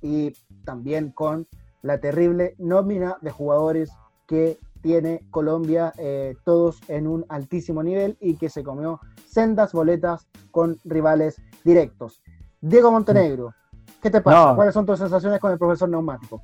Y 0.00 0.34
también 0.64 1.10
con 1.10 1.46
la 1.82 1.98
terrible 1.98 2.54
nómina 2.58 3.16
de 3.22 3.30
jugadores 3.30 3.90
que 4.28 4.58
tiene 4.82 5.24
Colombia, 5.30 5.92
eh, 5.98 6.36
todos 6.44 6.78
en 6.88 7.08
un 7.08 7.24
altísimo 7.28 7.82
nivel 7.82 8.16
y 8.20 8.36
que 8.36 8.48
se 8.48 8.62
comió 8.62 9.00
sendas 9.28 9.72
boletas 9.72 10.28
con 10.52 10.78
rivales 10.84 11.40
directos. 11.64 12.22
Diego 12.60 12.92
Montenegro, 12.92 13.52
¿qué 14.00 14.10
te 14.10 14.20
pasa? 14.20 14.54
¿Cuáles 14.54 14.74
son 14.74 14.86
tus 14.86 14.98
sensaciones 14.98 15.40
con 15.40 15.50
el 15.50 15.58
profesor 15.58 15.88
neumático? 15.88 16.40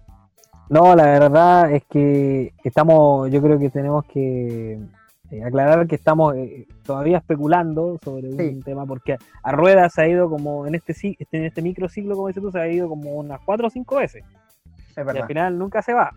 No, 0.72 0.96
la 0.96 1.04
verdad 1.04 1.70
es 1.70 1.84
que 1.84 2.54
estamos, 2.64 3.30
yo 3.30 3.42
creo 3.42 3.58
que 3.58 3.68
tenemos 3.68 4.06
que 4.06 4.80
eh, 5.30 5.44
aclarar 5.44 5.86
que 5.86 5.96
estamos 5.96 6.34
eh, 6.34 6.66
todavía 6.82 7.18
especulando 7.18 7.98
sobre 8.02 8.30
un 8.30 8.62
tema, 8.62 8.86
porque 8.86 9.18
a 9.42 9.52
ruedas 9.52 9.92
se 9.92 10.00
ha 10.02 10.08
ido 10.08 10.30
como 10.30 10.66
en 10.66 10.74
este, 10.74 10.92
este, 10.92 11.36
en 11.36 11.44
este 11.44 11.60
microciclo, 11.60 12.14
como 12.14 12.28
dices 12.28 12.42
tú, 12.42 12.50
se 12.50 12.58
ha 12.58 12.66
ido 12.68 12.88
como 12.88 13.10
unas 13.16 13.38
cuatro 13.44 13.66
o 13.66 13.70
cinco 13.70 13.96
veces. 13.96 14.24
y 14.96 15.00
al 15.00 15.26
final 15.26 15.58
nunca 15.58 15.82
se 15.82 15.92
va. 15.92 16.10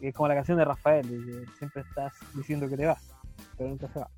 Es 0.00 0.12
como 0.12 0.26
la 0.26 0.34
canción 0.34 0.58
de 0.58 0.64
Rafael, 0.64 1.46
siempre 1.58 1.82
estás 1.88 2.14
diciendo 2.34 2.68
que 2.68 2.76
te 2.76 2.86
vas, 2.86 3.14
pero 3.56 3.70
nunca 3.70 3.86
se 3.92 4.00
va. 4.00 4.08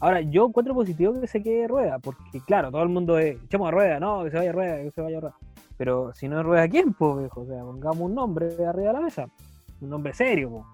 Ahora, 0.00 0.20
yo 0.20 0.46
encuentro 0.46 0.74
positivo 0.74 1.20
que 1.20 1.28
se 1.28 1.44
quede 1.44 1.68
Rueda, 1.68 2.00
porque 2.00 2.40
claro, 2.44 2.72
todo 2.72 2.82
el 2.82 2.88
mundo 2.88 3.20
es, 3.20 3.36
echemos 3.44 3.68
a 3.68 3.70
Rueda, 3.70 4.00
no, 4.00 4.24
que 4.24 4.32
se 4.32 4.36
vaya 4.36 4.50
Rueda, 4.50 4.76
que 4.78 4.90
se 4.90 5.00
vaya 5.00 5.20
Rueda. 5.20 5.36
Pero 5.76 6.12
si 6.14 6.28
no 6.28 6.42
rueda 6.42 6.68
quién, 6.68 6.94
pues, 6.94 7.30
o 7.34 7.46
sea, 7.46 7.62
pongamos 7.62 8.00
un 8.00 8.14
nombre 8.14 8.46
arriba 8.66 8.88
de 8.88 8.92
la 8.94 9.00
mesa, 9.00 9.28
un 9.80 9.90
nombre 9.90 10.14
serio, 10.14 10.64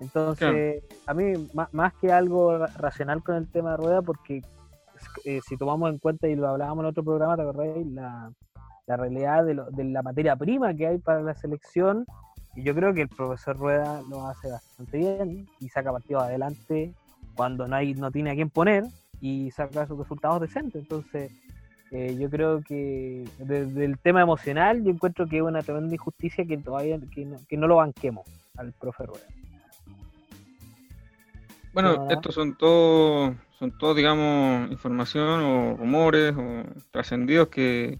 Entonces, 0.00 0.82
a 1.06 1.14
mí, 1.14 1.48
más, 1.72 1.92
que 1.94 2.12
algo 2.12 2.58
racional 2.76 3.22
con 3.22 3.36
el 3.36 3.48
tema 3.50 3.72
de 3.72 3.76
rueda, 3.78 4.02
porque 4.02 4.42
eh, 5.24 5.40
si 5.46 5.56
tomamos 5.56 5.90
en 5.90 5.98
cuenta, 5.98 6.28
y 6.28 6.36
lo 6.36 6.48
hablábamos 6.48 6.82
en 6.82 6.90
otro 6.90 7.02
programa, 7.02 7.36
¿te 7.36 7.44
La, 8.86 8.96
realidad 8.96 9.44
de, 9.44 9.54
la 9.84 10.02
materia 10.02 10.36
prima 10.36 10.74
que 10.74 10.86
hay 10.86 10.98
para 10.98 11.22
la 11.22 11.34
selección, 11.34 12.04
y 12.54 12.62
yo 12.62 12.74
creo 12.74 12.92
que 12.94 13.02
el 13.02 13.08
profesor 13.08 13.56
Rueda 13.58 14.00
lo 14.08 14.26
hace 14.28 14.48
bastante 14.48 14.98
bien 14.98 15.48
y 15.58 15.68
saca 15.70 15.90
partido 15.90 16.20
adelante 16.20 16.94
cuando 17.34 17.66
no, 17.66 17.74
hay, 17.74 17.94
no 17.94 18.12
tiene 18.12 18.30
a 18.30 18.34
quién 18.34 18.48
poner 18.48 18.84
y 19.20 19.50
saca 19.50 19.88
sus 19.88 19.98
resultados 19.98 20.40
decentes. 20.40 20.82
Entonces, 20.82 21.32
eh, 21.94 22.16
yo 22.18 22.28
creo 22.28 22.60
que 22.60 23.24
desde 23.38 23.84
el 23.84 24.00
tema 24.00 24.20
emocional, 24.20 24.82
yo 24.82 24.90
encuentro 24.90 25.28
que 25.28 25.36
es 25.36 25.42
una 25.44 25.62
tremenda 25.62 25.94
injusticia 25.94 26.44
que 26.44 26.58
todavía 26.58 26.98
que 27.48 27.56
no, 27.56 27.68
lo 27.68 27.76
banquemos 27.76 28.26
al 28.56 28.72
profe 28.72 29.06
Rueda. 29.06 29.24
Bueno, 31.72 32.08
estos 32.10 32.34
son 32.34 32.56
todos, 32.58 33.32
son 33.60 33.78
todos, 33.78 33.96
digamos, 33.96 34.72
información 34.72 35.40
o 35.40 35.76
rumores 35.76 36.34
o 36.36 36.64
trascendidos 36.90 37.46
que, 37.48 37.98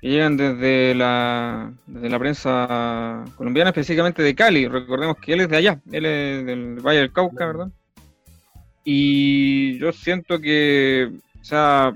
llegan 0.00 0.36
desde 0.38 0.94
la, 0.94 1.70
desde 1.86 2.08
la 2.08 2.18
prensa 2.18 3.24
colombiana, 3.36 3.70
específicamente 3.70 4.22
de 4.22 4.34
Cali. 4.34 4.68
Recordemos 4.68 5.18
que 5.18 5.34
él 5.34 5.42
es 5.42 5.50
de 5.50 5.56
allá, 5.58 5.80
él 5.92 6.06
es 6.06 6.46
del 6.46 6.76
Valle 6.80 7.00
del 7.00 7.12
Cauca, 7.12 7.46
¿verdad? 7.46 7.68
Y 8.84 9.78
yo 9.78 9.92
siento 9.92 10.40
que, 10.40 11.12
o 11.40 11.44
sea, 11.44 11.92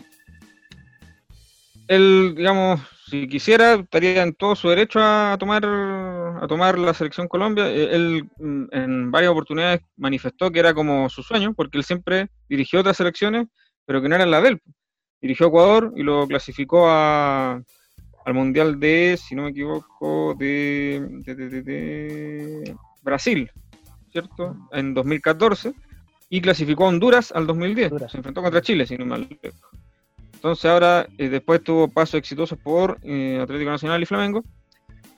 él, 1.88 2.34
digamos, 2.36 2.80
si 3.08 3.28
quisiera, 3.28 3.74
estaría 3.74 4.22
en 4.22 4.34
todo 4.34 4.54
su 4.56 4.68
derecho 4.68 4.98
a 5.00 5.36
tomar, 5.38 5.64
a 5.64 6.46
tomar 6.48 6.78
la 6.78 6.92
selección 6.94 7.28
Colombia. 7.28 7.68
E, 7.70 7.94
él 7.94 8.28
mm, 8.38 8.64
en 8.72 9.10
varias 9.10 9.30
oportunidades 9.32 9.80
manifestó 9.96 10.50
que 10.50 10.60
era 10.60 10.74
como 10.74 11.08
su 11.08 11.22
sueño, 11.22 11.54
porque 11.54 11.78
él 11.78 11.84
siempre 11.84 12.28
dirigió 12.48 12.80
otras 12.80 12.96
selecciones, 12.96 13.46
pero 13.84 14.02
que 14.02 14.08
no 14.08 14.16
eran 14.16 14.30
las 14.30 14.42
del 14.42 14.60
Dirigió 15.20 15.46
Ecuador 15.46 15.92
y 15.96 16.02
lo 16.02 16.26
clasificó 16.28 16.86
a, 16.90 17.54
al 18.24 18.34
Mundial 18.34 18.78
de, 18.78 19.16
si 19.16 19.34
no 19.34 19.44
me 19.44 19.48
equivoco, 19.50 20.34
de, 20.34 21.02
Brasil, 23.02 23.50
¿cierto? 24.12 24.54
En 24.72 24.92
2014 24.92 25.72
y 26.28 26.40
clasificó 26.42 26.84
a 26.84 26.88
Honduras 26.88 27.32
al 27.32 27.46
2010. 27.46 27.92
Se 28.10 28.18
enfrentó 28.18 28.42
contra 28.42 28.60
Chile, 28.60 28.86
si 28.86 28.98
no 28.98 29.06
mal 29.06 29.26
entonces 30.36 30.66
ahora, 30.70 31.08
eh, 31.16 31.30
después 31.30 31.62
tuvo 31.62 31.88
pasos 31.88 32.14
exitosos 32.16 32.58
por 32.58 32.98
eh, 33.02 33.38
Atlético 33.42 33.70
Nacional 33.70 34.02
y 34.02 34.06
Flamengo. 34.06 34.44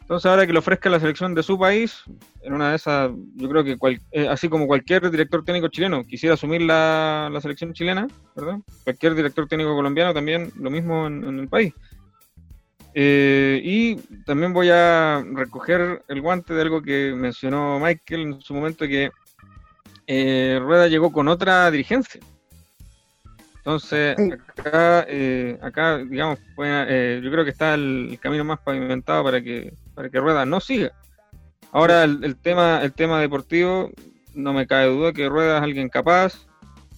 Entonces 0.02 0.30
ahora 0.30 0.46
que 0.46 0.52
le 0.52 0.60
ofrezca 0.60 0.88
la 0.88 1.00
selección 1.00 1.34
de 1.34 1.42
su 1.42 1.58
país, 1.58 2.02
en 2.42 2.54
una 2.54 2.70
de 2.70 2.76
esas, 2.76 3.10
yo 3.36 3.48
creo 3.48 3.64
que 3.64 3.76
eh, 4.12 4.28
así 4.28 4.48
como 4.48 4.66
cualquier 4.68 5.10
director 5.10 5.44
técnico 5.44 5.68
chileno 5.68 6.04
quisiera 6.06 6.34
asumir 6.34 6.62
la, 6.62 7.30
selección 7.42 7.72
chilena, 7.74 8.06
¿verdad? 8.36 8.58
Cualquier 8.84 9.14
director 9.16 9.46
técnico 9.48 9.74
colombiano 9.74 10.14
también 10.14 10.50
lo 10.56 10.70
mismo 10.70 11.06
en 11.08 11.38
el 11.40 11.48
país. 11.48 11.74
y 12.94 13.96
también 14.24 14.52
voy 14.54 14.70
a 14.70 15.22
recoger 15.34 16.02
el 16.08 16.20
guante 16.22 16.54
de 16.54 16.62
algo 16.62 16.80
que 16.80 17.12
mencionó 17.14 17.78
Michael 17.80 18.20
en 18.22 18.40
su 18.40 18.54
momento 18.54 18.86
que 18.86 19.10
Rueda 20.08 20.86
llegó 20.88 21.10
con 21.12 21.26
otra 21.28 21.70
dirigencia. 21.72 22.20
Entonces, 23.68 24.16
eh, 25.08 25.58
acá, 25.60 25.98
digamos, 25.98 26.38
eh, 26.64 27.20
yo 27.22 27.30
creo 27.30 27.44
que 27.44 27.50
está 27.50 27.74
el, 27.74 28.18
camino 28.18 28.42
más 28.42 28.60
pavimentado 28.60 29.22
para 29.24 29.42
que, 29.42 29.74
para 29.94 30.08
que 30.08 30.18
Rueda 30.20 30.46
no 30.46 30.58
siga. 30.58 30.92
Ahora, 31.72 32.04
el, 32.04 32.34
tema, 32.40 32.80
el 32.82 32.94
tema 32.94 33.20
deportivo, 33.20 33.90
no 34.34 34.54
me 34.54 34.66
cae 34.66 34.88
duda 34.88 35.12
que 35.12 35.28
Rueda 35.28 35.58
es 35.58 35.62
alguien 35.64 35.90
capaz, 35.90 36.46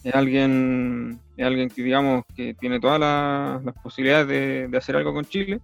es 0.04 0.14
alguien, 0.14 1.18
es 1.36 1.44
alguien 1.44 1.70
que, 1.70 1.82
digamos, 1.82 2.22
que 2.36 2.54
tiene 2.54 2.78
todas 2.78 3.00
las 3.00 3.74
posibilidades 3.82 4.70
de, 4.70 4.78
hacer 4.78 4.94
algo 4.94 5.12
con 5.12 5.24
Chile, 5.24 5.58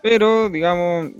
pero, 0.00 0.48
digamos, 0.48 1.10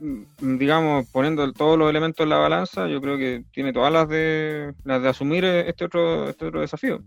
mm, 0.00 0.56
digamos, 0.56 1.06
poniendo 1.10 1.52
todos 1.52 1.78
los 1.78 1.90
elementos 1.90 2.24
en 2.24 2.30
la 2.30 2.38
balanza, 2.38 2.88
yo 2.88 2.98
creo 3.02 3.18
que 3.18 3.44
tiene 3.52 3.74
todas 3.74 3.92
las 3.92 4.08
de, 4.08 4.72
las 4.84 5.02
de 5.02 5.08
asumir 5.10 5.44
este 5.44 5.84
otro, 5.84 6.30
este 6.30 6.46
otro 6.46 6.62
desafío. 6.62 6.98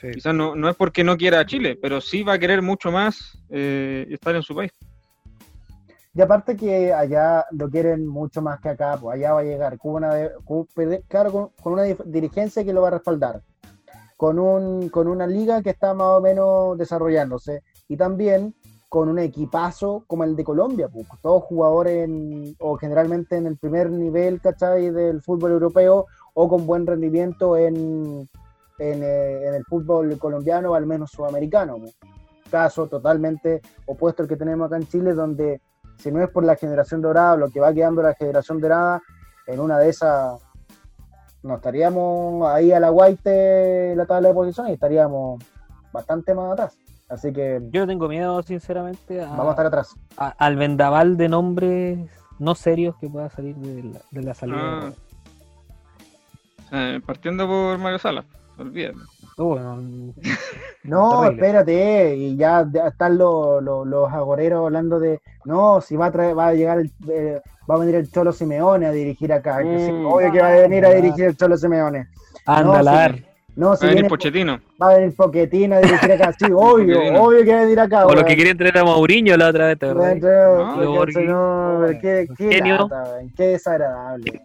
Quizás 0.00 0.34
no, 0.34 0.54
es 0.68 0.76
porque 0.76 1.04
no 1.04 1.16
quiera 1.18 1.40
a 1.40 1.46
Chile, 1.46 1.78
pero 1.80 2.00
sí 2.00 2.22
va 2.22 2.34
a 2.34 2.38
querer 2.38 2.62
mucho 2.62 2.90
más 2.90 3.38
eh, 3.50 4.06
estar 4.10 4.34
en 4.34 4.42
su 4.42 4.54
país. 4.54 4.72
Y 6.14 6.22
aparte 6.22 6.56
que 6.56 6.92
allá 6.92 7.44
lo 7.52 7.68
quieren 7.68 8.06
mucho 8.06 8.40
más 8.42 8.60
que 8.60 8.70
acá, 8.70 8.98
pues 9.00 9.16
allá 9.16 9.34
va 9.34 9.40
a 9.40 9.44
llegar 9.44 9.78
Cuba 9.78 10.10
claro, 11.06 11.52
con, 11.62 11.72
una 11.74 11.84
dirigencia 12.06 12.64
que 12.64 12.72
lo 12.72 12.82
va 12.82 12.88
a 12.88 12.92
respaldar, 12.92 13.42
con, 14.16 14.38
un, 14.38 14.88
con 14.88 15.06
una 15.06 15.26
liga 15.26 15.62
que 15.62 15.70
está 15.70 15.92
más 15.94 16.08
o 16.18 16.20
menos 16.20 16.76
desarrollándose 16.78 17.62
y 17.86 17.96
también 17.96 18.54
con 18.88 19.08
un 19.08 19.20
equipazo 19.20 20.02
como 20.08 20.24
el 20.24 20.34
de 20.34 20.42
Colombia, 20.42 20.88
pues, 20.88 21.06
todos 21.22 21.44
jugadores 21.44 22.08
o 22.58 22.76
generalmente 22.76 23.36
en 23.36 23.46
el 23.46 23.56
primer 23.56 23.88
nivel, 23.88 24.40
¿cachai? 24.40 24.90
Del 24.90 25.22
fútbol 25.22 25.52
europeo 25.52 26.06
o 26.34 26.48
con 26.48 26.66
buen 26.66 26.84
rendimiento 26.88 27.56
en, 27.56 28.28
eh, 28.80 29.42
en, 29.46 29.54
el 29.56 29.64
fútbol 29.66 30.18
colombiano, 30.18 30.70
o 30.70 30.74
al 30.74 30.86
menos 30.86 31.10
sudamericano. 31.10 31.76
Caso 32.50 32.86
totalmente 32.86 33.60
opuesto 33.86 34.22
al 34.22 34.28
que 34.28 34.36
tenemos 34.38 34.66
acá 34.68 34.76
en 34.76 34.88
Chile, 34.88 35.12
donde 35.12 35.60
si 35.98 36.10
no 36.10 36.22
es 36.24 36.30
por 36.30 36.44
la 36.44 36.56
generación 36.56 37.02
dorada, 37.02 37.36
lo 37.36 37.50
que 37.50 37.60
va 37.60 37.74
quedando 37.74 38.00
la 38.02 38.14
generación 38.14 38.58
dorada, 38.58 39.02
en 39.46 39.60
una 39.60 39.76
de 39.78 39.90
esas 39.90 40.40
nos 41.42 41.56
estaríamos 41.56 42.46
ahí 42.48 42.72
a 42.72 42.80
la 42.80 42.88
guaite 42.88 43.94
la 43.96 44.06
tabla 44.06 44.28
de 44.28 44.34
posiciones 44.34 44.70
y 44.70 44.74
estaríamos 44.74 45.44
bastante 45.92 46.34
más 46.34 46.52
atrás. 46.54 46.74
Así 47.10 47.32
que. 47.34 47.60
Yo 47.70 47.86
tengo 47.86 48.08
miedo, 48.08 48.42
sinceramente. 48.44 49.20
A, 49.20 49.28
vamos 49.28 49.48
a 49.48 49.50
estar 49.50 49.66
atrás. 49.66 49.94
al 50.16 50.56
vendaval 50.56 51.18
de 51.18 51.28
nombres 51.28 52.08
no 52.38 52.54
serios 52.54 52.96
que 52.96 53.10
pueda 53.10 53.28
salir 53.28 53.56
de 53.56 54.22
la, 54.22 54.32
salida. 54.32 54.56
Ah. 54.62 54.90
Eh, 56.72 57.00
partiendo 57.06 57.46
por 57.46 57.76
Mario 57.76 57.98
Salas 57.98 58.24
no, 60.84 61.24
espérate, 61.30 62.16
y 62.16 62.36
ya 62.36 62.66
están 62.86 63.16
los, 63.18 63.62
los, 63.62 64.12
agoreros 64.12 64.66
hablando 64.66 64.98
de, 65.00 65.20
no, 65.44 65.80
si 65.80 65.96
va 65.96 66.06
a, 66.06 66.12
traer, 66.12 66.38
va 66.38 66.48
a 66.48 66.54
llegar, 66.54 66.82
eh, 67.08 67.40
va 67.68 67.76
a 67.76 67.78
venir 67.78 67.94
el 67.94 68.10
Cholo 68.10 68.32
Simeone 68.32 68.86
a 68.86 68.92
dirigir 68.92 69.32
acá, 69.32 69.60
mm. 69.64 70.04
obvio 70.06 70.30
que 70.32 70.40
va 70.40 70.48
a 70.48 70.56
venir 70.56 70.84
a 70.84 70.90
dirigir 70.90 71.24
el 71.26 71.36
Cholo 71.36 71.56
Simeone. 71.56 72.08
Andalar. 72.46 73.20
No, 73.56 73.76
si, 73.76 73.84
va 73.84 73.92
a 73.92 73.94
venir 73.94 74.08
Pochettino. 74.10 74.60
Va 74.80 74.90
a 74.90 74.94
venir 74.96 75.14
Pochettino 75.16 75.76
a 75.76 75.78
dirigir 75.78 76.12
acá, 76.12 76.32
sí, 76.38 76.46
obvio, 76.54 76.98
obvio 77.22 77.44
que 77.44 77.52
va 77.54 77.60
a 77.60 77.62
venir 77.62 77.80
acá. 77.80 78.06
O 78.06 78.14
lo 78.14 78.24
que 78.24 78.34
quiere 78.34 78.50
entrenar 78.50 78.78
a 78.84 78.86
Mourinho 78.86 79.36
la 79.36 79.48
otra 79.48 79.66
vez, 79.68 79.78
¿te 79.78 79.86
no, 79.86 80.14
no, 81.78 81.86
qué, 82.00 82.28
qué, 82.36 82.58
lata, 82.58 83.06
qué 83.36 83.42
desagradable 83.48 84.42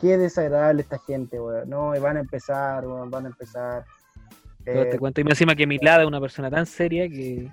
qué 0.00 0.16
desagradable 0.16 0.82
esta 0.82 0.98
gente, 0.98 1.38
weón. 1.40 1.68
No, 1.68 1.94
y 1.94 1.98
van 1.98 2.16
a 2.16 2.20
empezar, 2.20 2.84
van 2.86 3.24
a 3.24 3.28
empezar. 3.28 3.84
te 4.64 4.92
eh, 4.94 4.98
cuento, 4.98 5.20
y 5.20 5.24
me 5.24 5.30
encima 5.30 5.54
que 5.54 5.66
Milada 5.66 6.02
es 6.02 6.08
una 6.08 6.20
persona 6.20 6.50
tan 6.50 6.66
seria 6.66 7.08
que. 7.08 7.50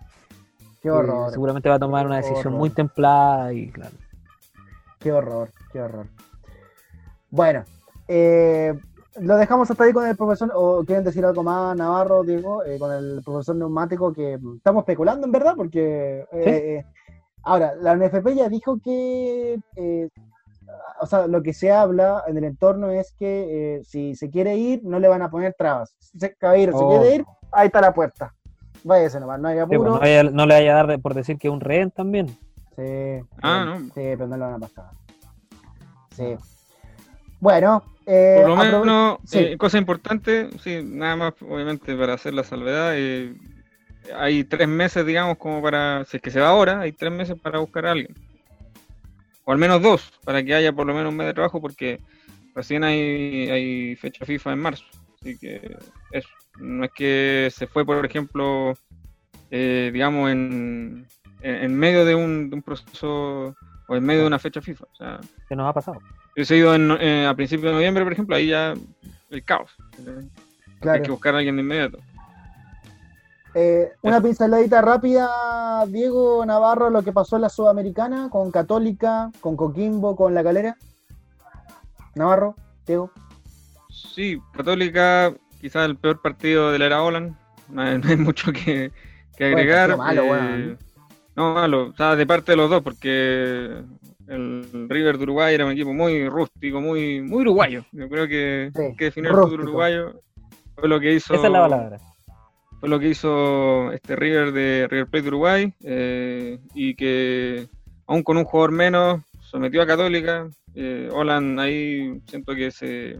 Qué 0.81 0.91
horror. 0.91 1.31
seguramente 1.31 1.67
va 1.67 1.75
a 1.75 1.79
tomar 1.79 2.05
una 2.05 2.17
decisión 2.17 2.53
muy 2.53 2.69
templada 2.69 3.51
y 3.51 3.69
claro. 3.71 3.95
Qué 4.99 5.11
horror, 5.11 5.49
qué 5.73 5.81
horror. 5.81 6.07
Bueno, 7.29 7.63
eh, 8.07 8.79
lo 9.19 9.35
dejamos 9.35 9.69
hasta 9.69 9.83
ahí 9.83 9.91
con 9.91 10.07
el 10.07 10.15
profesor, 10.15 10.49
o 10.53 10.83
quieren 10.85 11.03
decir 11.03 11.25
algo 11.25 11.43
más, 11.43 11.75
Navarro, 11.75 12.23
Diego, 12.23 12.63
eh, 12.63 12.79
con 12.79 12.91
el 12.93 13.21
profesor 13.25 13.55
neumático 13.55 14.13
que 14.13 14.39
estamos 14.55 14.81
especulando 14.83 15.25
en 15.25 15.31
verdad, 15.33 15.55
porque 15.57 16.23
ahora, 17.43 17.73
la 17.81 17.95
NFP 17.95 18.29
ya 18.35 18.47
dijo 18.47 18.79
que 18.79 19.59
o 20.99 21.05
sea, 21.05 21.27
lo 21.27 21.41
que 21.43 21.53
se 21.53 21.71
habla 21.71 22.23
en 22.27 22.37
el 22.37 22.43
entorno 22.43 22.91
es 22.91 23.13
que 23.17 23.47
eh, 23.75 23.83
si 23.83 24.15
se 24.15 24.29
quiere 24.29 24.55
ir, 24.57 24.81
no 24.83 24.99
le 24.99 25.07
van 25.07 25.21
a 25.21 25.29
poner 25.29 25.53
trabas. 25.57 25.95
Si 25.99 26.19
se, 26.19 26.35
quiere 26.35 26.71
oh. 26.73 27.13
ir, 27.13 27.25
ahí 27.51 27.67
está 27.67 27.81
la 27.81 27.93
puerta. 27.93 28.33
Váyase 28.83 29.19
nomás, 29.19 29.39
no 29.39 29.47
hay 29.47 29.57
pues, 29.65 29.79
no, 29.79 29.99
le 30.45 30.53
vaya 30.53 30.79
a 30.79 30.83
dar 30.85 30.99
por 31.01 31.13
decir 31.13 31.37
que 31.37 31.47
es 31.47 31.53
un 31.53 31.61
rehén 31.61 31.91
también. 31.91 32.27
Sí, 32.75 33.19
ah, 33.41 33.65
no. 33.65 33.79
sí, 33.79 33.89
pero 33.95 34.27
no 34.27 34.37
le 34.37 34.43
van 34.43 34.53
a 34.55 34.59
pasar. 34.59 34.85
Sí. 36.15 36.35
Bueno, 37.39 37.83
eh, 38.05 38.37
por 38.41 38.49
lo 38.57 38.81
menos, 38.81 39.19
eh, 39.33 39.57
cosa 39.57 39.77
importante, 39.79 40.49
sí, 40.63 40.81
nada 40.85 41.15
más, 41.15 41.33
obviamente, 41.41 41.95
para 41.95 42.13
hacer 42.13 42.33
la 42.33 42.43
salvedad. 42.43 42.91
hay 44.15 44.43
tres 44.43 44.67
meses, 44.67 45.05
digamos, 45.05 45.37
como 45.37 45.61
para, 45.61 46.05
si 46.05 46.17
es 46.17 46.23
que 46.23 46.31
se 46.31 46.39
va 46.39 46.49
ahora, 46.49 46.79
hay 46.81 46.91
tres 46.91 47.11
meses 47.11 47.35
para 47.41 47.59
buscar 47.59 47.87
a 47.87 47.91
alguien 47.91 48.13
o 49.47 49.51
al 49.53 49.57
menos 49.57 49.81
dos, 49.81 50.11
para 50.25 50.43
que 50.43 50.53
haya 50.53 50.73
por 50.73 50.85
lo 50.85 50.93
menos 50.93 51.09
un 51.09 51.15
mes 51.15 51.27
de 51.27 51.33
trabajo, 51.33 51.61
porque 51.61 52.01
recién 52.53 52.83
hay, 52.83 53.49
hay 53.49 53.95
fecha 53.95 54.25
FIFA 54.25 54.51
en 54.51 54.59
marzo. 54.59 54.83
Así 55.21 55.37
que 55.37 55.77
eso. 56.11 56.27
No 56.59 56.83
es 56.83 56.91
que 56.91 57.47
se 57.53 57.65
fue, 57.65 57.85
por 57.85 58.03
ejemplo, 58.05 58.73
eh, 59.49 59.89
digamos, 59.93 60.31
en, 60.31 61.07
en 61.41 61.73
medio 61.75 62.03
de 62.03 62.13
un, 62.15 62.61
proceso 62.65 63.55
o 63.87 63.95
en 63.95 64.03
medio 64.03 64.21
de 64.21 64.27
una 64.27 64.39
fecha 64.39 64.59
FIFA. 64.59 64.83
O 64.83 65.17
¿Qué 65.47 65.55
nos 65.55 65.69
ha 65.69 65.73
pasado? 65.73 65.99
Yo 66.35 66.43
he 66.53 66.57
ido 66.57 66.75
eh, 66.99 67.25
a 67.25 67.33
principios 67.33 67.67
de 67.69 67.75
noviembre, 67.75 68.03
por 68.03 68.11
ejemplo, 68.11 68.35
ahí 68.35 68.47
ya 68.47 68.73
el 69.29 69.43
caos. 69.45 69.71
Hay 70.83 71.01
que 71.01 71.11
buscar 71.11 71.35
a 71.35 71.37
alguien 71.37 71.55
de 71.55 71.61
inmediato. 71.61 71.99
Eh, 73.53 73.89
una 74.01 74.21
pinceladita 74.21 74.81
rápida, 74.81 75.85
Diego 75.87 76.45
Navarro, 76.45 76.89
lo 76.89 77.01
que 77.03 77.13
pasó 77.13 77.37
en 77.37 77.43
la 77.43 77.49
Sudamericana 77.49 78.29
con 78.29 78.51
Católica, 78.51 79.31
con 79.41 79.55
Coquimbo, 79.55 80.15
con 80.15 80.33
La 80.33 80.43
Calera. 80.43 80.75
Navarro, 82.15 82.55
Diego. 82.85 83.11
Sí, 83.89 84.39
Católica, 84.53 85.33
quizás 85.61 85.85
el 85.87 85.95
peor 85.97 86.21
partido 86.21 86.71
de 86.71 86.79
la 86.79 86.85
era 86.87 87.01
Oland 87.03 87.35
No 87.69 87.81
hay, 87.81 87.97
mucho 88.15 88.51
que, 88.51 88.91
agregar. 89.39 89.97
malo, 89.97 90.35
eh, 90.35 90.77
No, 91.35 91.53
malo. 91.53 91.87
O 91.89 91.93
sea, 91.95 92.15
de 92.15 92.25
parte 92.25 92.51
de 92.51 92.55
los 92.57 92.69
dos, 92.69 92.81
porque 92.81 93.83
el 94.27 94.87
River 94.89 95.17
de 95.17 95.23
Uruguay 95.23 95.53
era 95.55 95.65
un 95.65 95.71
equipo 95.71 95.93
muy 95.93 96.27
rústico, 96.29 96.79
muy, 96.81 97.21
muy 97.21 97.41
uruguayo. 97.41 97.83
Yo 97.91 98.07
creo 98.09 98.27
que, 98.27 98.71
que 98.97 99.05
definir 99.05 99.31
el 99.31 99.35
uruguayo 99.37 100.19
fue 100.75 100.87
lo 100.89 100.99
que 100.99 101.13
hizo. 101.13 101.33
Esa 101.33 101.47
es 101.47 101.51
la 101.53 101.61
palabra 101.61 101.97
fue 102.79 102.89
lo 102.89 102.99
que 102.99 103.09
hizo 103.09 103.91
este 103.91 104.15
River 104.15 104.51
de 104.51 104.87
River 104.89 105.07
Plate 105.07 105.23
de 105.23 105.27
Uruguay 105.29 105.73
eh, 105.83 106.59
y 106.75 106.93
que 106.95 107.67
aún 108.05 108.23
con 108.23 108.37
un 108.37 108.43
jugador 108.45 108.71
menos 108.71 109.23
sometió 109.41 109.81
a 109.81 109.87
Católica. 109.87 110.47
Eh, 110.75 111.09
Holland 111.11 111.59
ahí 111.59 112.21
siento 112.27 112.53
que 112.53 112.69
se 112.71 113.19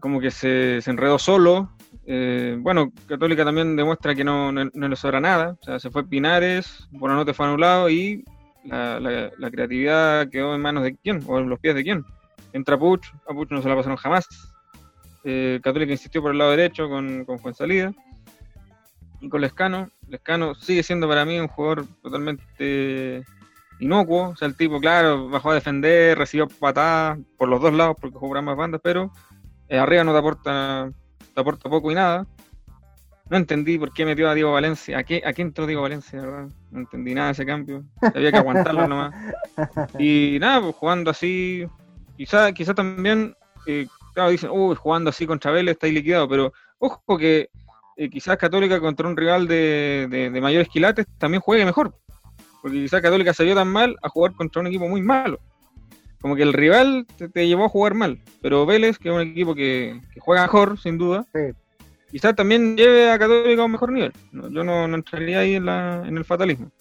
como 0.00 0.20
que 0.20 0.30
se, 0.30 0.76
enredó 0.88 1.18
solo. 1.18 1.70
Eh, 2.06 2.56
bueno, 2.60 2.92
Católica 3.08 3.44
también 3.44 3.74
demuestra 3.74 4.14
que 4.14 4.22
no, 4.24 4.52
no, 4.52 4.70
le 4.88 4.96
sobra 4.96 5.20
nada. 5.20 5.56
O 5.60 5.64
sea, 5.64 5.80
se 5.80 5.90
fue 5.90 6.06
Pinares, 6.06 6.86
Bonanote 6.92 7.34
fue 7.34 7.46
anulado 7.46 7.90
y 7.90 8.24
la, 8.64 9.00
creatividad 9.50 10.28
quedó 10.30 10.54
en 10.54 10.60
manos 10.60 10.84
de 10.84 10.96
quién, 10.96 11.22
o 11.26 11.38
en 11.40 11.48
los 11.48 11.58
pies 11.58 11.74
de 11.74 11.82
quién. 11.82 12.04
Entra 12.52 12.78
Puch, 12.78 13.02
a 13.28 13.34
Puch 13.34 13.50
no 13.50 13.60
se 13.60 13.68
la 13.68 13.74
pasaron 13.74 13.96
jamás. 13.96 14.26
Eh, 15.24 15.60
Católica 15.62 15.92
insistió 15.92 16.22
por 16.22 16.32
el 16.32 16.38
lado 16.38 16.52
derecho 16.52 16.88
con, 16.88 17.24
con 17.24 17.54
salida 17.54 17.92
y 19.20 19.28
con 19.28 19.40
Lescano. 19.40 19.88
Lescano 20.08 20.54
sigue 20.54 20.82
siendo 20.82 21.08
para 21.08 21.24
mí 21.24 21.38
un 21.38 21.48
jugador 21.48 21.86
totalmente 22.02 23.24
inocuo. 23.80 24.30
O 24.30 24.36
sea, 24.36 24.48
el 24.48 24.56
tipo, 24.56 24.78
claro, 24.80 25.28
bajó 25.28 25.50
a 25.50 25.54
defender, 25.54 26.16
recibió 26.16 26.46
patadas 26.46 27.18
por 27.36 27.48
los 27.48 27.60
dos 27.60 27.72
lados 27.72 27.96
porque 28.00 28.16
jugó 28.16 28.40
más 28.42 28.56
bandas, 28.56 28.80
pero 28.82 29.10
eh, 29.68 29.78
arriba 29.78 30.04
no 30.04 30.12
te 30.12 30.18
aporta, 30.18 30.90
te 31.34 31.40
aporta 31.40 31.68
poco 31.68 31.90
y 31.90 31.94
nada. 31.96 32.26
No 33.28 33.36
entendí 33.36 33.78
por 33.78 33.92
qué 33.92 34.06
metió 34.06 34.30
a 34.30 34.34
Diego 34.34 34.52
Valencia. 34.52 34.98
¿A 34.98 35.02
qué, 35.02 35.20
a 35.24 35.30
entró 35.36 35.66
Diego 35.66 35.82
Valencia, 35.82 36.22
No 36.70 36.78
entendí 36.78 37.12
nada 37.12 37.26
de 37.26 37.32
ese 37.32 37.44
cambio. 37.44 37.84
Había 38.00 38.32
que 38.32 38.38
aguantarlo 38.38 38.86
nomás. 38.88 39.14
Y 39.98 40.38
nada, 40.40 40.62
pues, 40.62 40.74
jugando 40.76 41.10
así. 41.10 41.66
Quizá, 42.16 42.52
quizá 42.52 42.72
también 42.72 43.34
eh, 43.66 43.86
dicen, 44.26 44.50
uy, 44.52 44.74
jugando 44.74 45.10
así 45.10 45.26
contra 45.26 45.52
Vélez 45.52 45.74
está 45.74 45.86
liquidado, 45.86 46.28
pero 46.28 46.52
ojo 46.78 47.16
que 47.16 47.50
eh, 47.96 48.10
quizás 48.10 48.36
Católica 48.36 48.80
contra 48.80 49.06
un 49.06 49.16
rival 49.16 49.46
de, 49.46 50.08
de, 50.10 50.30
de, 50.30 51.02
también 51.18 51.40
juegue 51.40 51.64
mejor, 51.64 51.94
porque 52.60 52.78
quizás 52.78 53.00
Católica 53.00 53.32
salió 53.32 53.54
tan 53.54 53.68
mal 53.68 53.94
a 54.02 54.08
jugar 54.08 54.32
contra 54.32 54.60
un 54.60 54.66
equipo 54.66 54.88
muy 54.88 55.02
malo. 55.02 55.38
Como 56.20 56.34
que 56.34 56.42
el 56.42 56.52
rival 56.52 57.06
te, 57.32 57.46
llevó 57.46 57.66
a 57.66 57.68
jugar 57.68 57.94
mal, 57.94 58.20
pero 58.42 58.66
Vélez, 58.66 58.98
que 58.98 59.08
es 59.08 59.14
un 59.14 59.20
equipo 59.20 59.54
que, 59.54 60.00
juega 60.18 60.42
mejor, 60.42 60.78
sin 60.80 60.98
duda, 60.98 61.24
quizás 62.10 62.34
también 62.34 62.76
lleve 62.76 63.08
a 63.10 63.18
Católica 63.18 63.62
a 63.62 63.66
un 63.66 63.72
mejor 63.72 63.92
nivel. 63.92 64.12
yo 64.32 64.64
no, 64.64 64.84
entraría 64.86 65.40
ahí 65.40 65.54
en, 65.54 65.66
la, 65.66 66.02
en 66.04 66.16
el 66.18 66.24
fatalismo. 66.24 66.72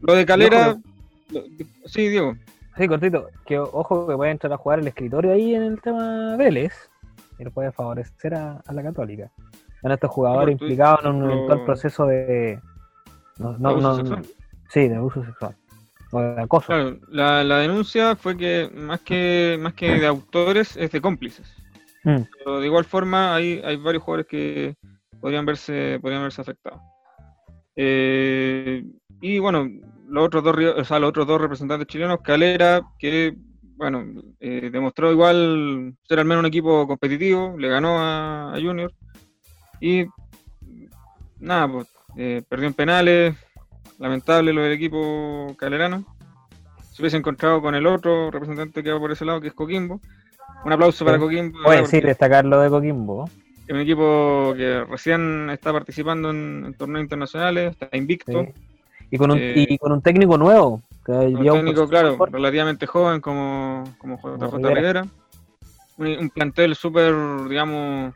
Lo 0.00 0.14
de 0.14 0.26
Calera, 0.26 0.76
sí, 1.86 2.08
Diego. 2.08 2.36
Sí, 2.76 2.88
cortito, 2.88 3.28
que 3.44 3.58
ojo 3.58 4.06
que 4.06 4.16
puede 4.16 4.30
entrar 4.30 4.52
a 4.52 4.56
jugar 4.56 4.78
el 4.78 4.88
escritorio 4.88 5.32
ahí 5.32 5.54
en 5.54 5.62
el 5.62 5.80
tema 5.82 6.36
Vélez, 6.36 6.72
y 7.38 7.44
lo 7.44 7.50
puede 7.50 7.70
favorecer 7.70 8.34
a, 8.34 8.62
la 8.72 8.82
Católica. 8.82 9.30
a 9.84 9.92
estos 9.92 10.10
jugadores 10.10 10.52
implicados 10.58 11.04
en 11.04 11.10
un 11.22 11.30
eventual 11.30 11.64
proceso 11.66 12.06
de. 12.06 12.58
sí, 14.70 14.88
de 14.88 14.96
abuso 14.96 15.22
sexual. 15.22 15.54
O 16.12 16.20
de 16.22 16.42
acoso. 16.42 16.66
Claro, 16.68 16.96
la, 17.44 17.58
denuncia 17.58 18.16
fue 18.16 18.38
que 18.38 18.70
más 18.74 19.00
que 19.00 19.58
más 19.60 19.74
que 19.74 19.90
de 19.98 20.06
autores 20.06 20.74
es 20.78 20.90
de 20.92 21.00
cómplices. 21.00 21.54
Mm. 22.04 22.22
Pero 22.38 22.60
de 22.60 22.66
igual 22.66 22.84
forma, 22.84 23.34
hay, 23.34 23.60
hay 23.64 23.76
varios 23.76 24.02
jugadores 24.02 24.26
que 24.26 24.76
podrían 25.20 25.44
verse, 25.44 25.98
podrían 26.00 26.22
verse 26.22 26.40
afectados. 26.40 26.80
Eh, 27.76 28.82
y 29.20 29.38
bueno, 29.38 29.66
los 30.12 30.26
otros 30.26 30.44
dos, 30.44 30.90
o 30.90 31.06
otros 31.06 31.26
dos 31.26 31.40
representantes 31.40 31.88
chilenos, 31.88 32.20
Calera, 32.22 32.82
que 32.98 33.34
bueno, 33.76 34.04
eh, 34.40 34.68
demostró 34.70 35.10
igual 35.10 35.94
ser 36.06 36.18
al 36.18 36.26
menos 36.26 36.40
un 36.40 36.46
equipo 36.48 36.86
competitivo, 36.86 37.54
le 37.58 37.68
ganó 37.68 37.96
a, 37.98 38.52
Junior 38.60 38.92
y 39.80 40.04
nada, 41.40 41.66
pues, 41.66 41.88
eh, 42.18 42.42
perdió 42.46 42.66
en 42.68 42.74
penales, 42.74 43.34
lamentable 43.98 44.52
lo 44.52 44.60
del 44.60 44.72
equipo 44.74 45.56
calerano. 45.58 46.04
Se 46.92 47.00
hubiese 47.00 47.16
encontrado 47.16 47.62
con 47.62 47.74
el 47.74 47.86
otro 47.86 48.30
representante 48.30 48.82
que 48.82 48.92
va 48.92 48.98
por 49.00 49.12
ese 49.12 49.24
lado, 49.24 49.40
que 49.40 49.48
es 49.48 49.54
Coquimbo. 49.54 49.98
Un 50.66 50.72
aplauso 50.72 51.06
para 51.06 51.18
Coquimbo. 51.18 51.58
Puede 51.64 51.86
sí, 51.86 52.00
destacar 52.02 52.44
lo 52.44 52.60
de 52.60 52.68
Coquimbo. 52.68 53.24
Es 53.66 53.74
un 53.74 53.80
equipo 53.80 54.52
que 54.58 54.84
recién 54.84 55.48
está 55.48 55.72
participando 55.72 56.28
en, 56.30 56.74
torneos 56.78 57.02
internacionales, 57.02 57.74
está 57.80 57.96
invicto. 57.96 58.46
Y 59.12 59.18
con 59.18 59.30
un, 59.30 59.36
eh, 59.38 59.66
y 59.68 59.76
con 59.78 59.92
un 59.92 60.00
técnico 60.00 60.38
nuevo. 60.38 60.80
Que 61.04 61.12
un 61.12 61.42
técnico, 61.44 61.86
claro, 61.86 62.16
relativamente 62.32 62.86
joven 62.86 63.20
como, 63.20 63.84
como 63.98 64.16
JJ 64.18 65.02
Un, 65.98 66.30
plantel 66.30 66.74
súper, 66.74 67.14
digamos, 67.46 68.14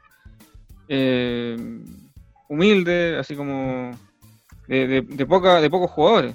eh, 0.89 1.55
humilde, 2.49 3.19
así 3.21 3.37
como 3.37 3.91
de, 4.69 5.27
poca, 5.29 5.61
de 5.61 5.69
pocos 5.69 5.91
jugadores. 5.91 6.35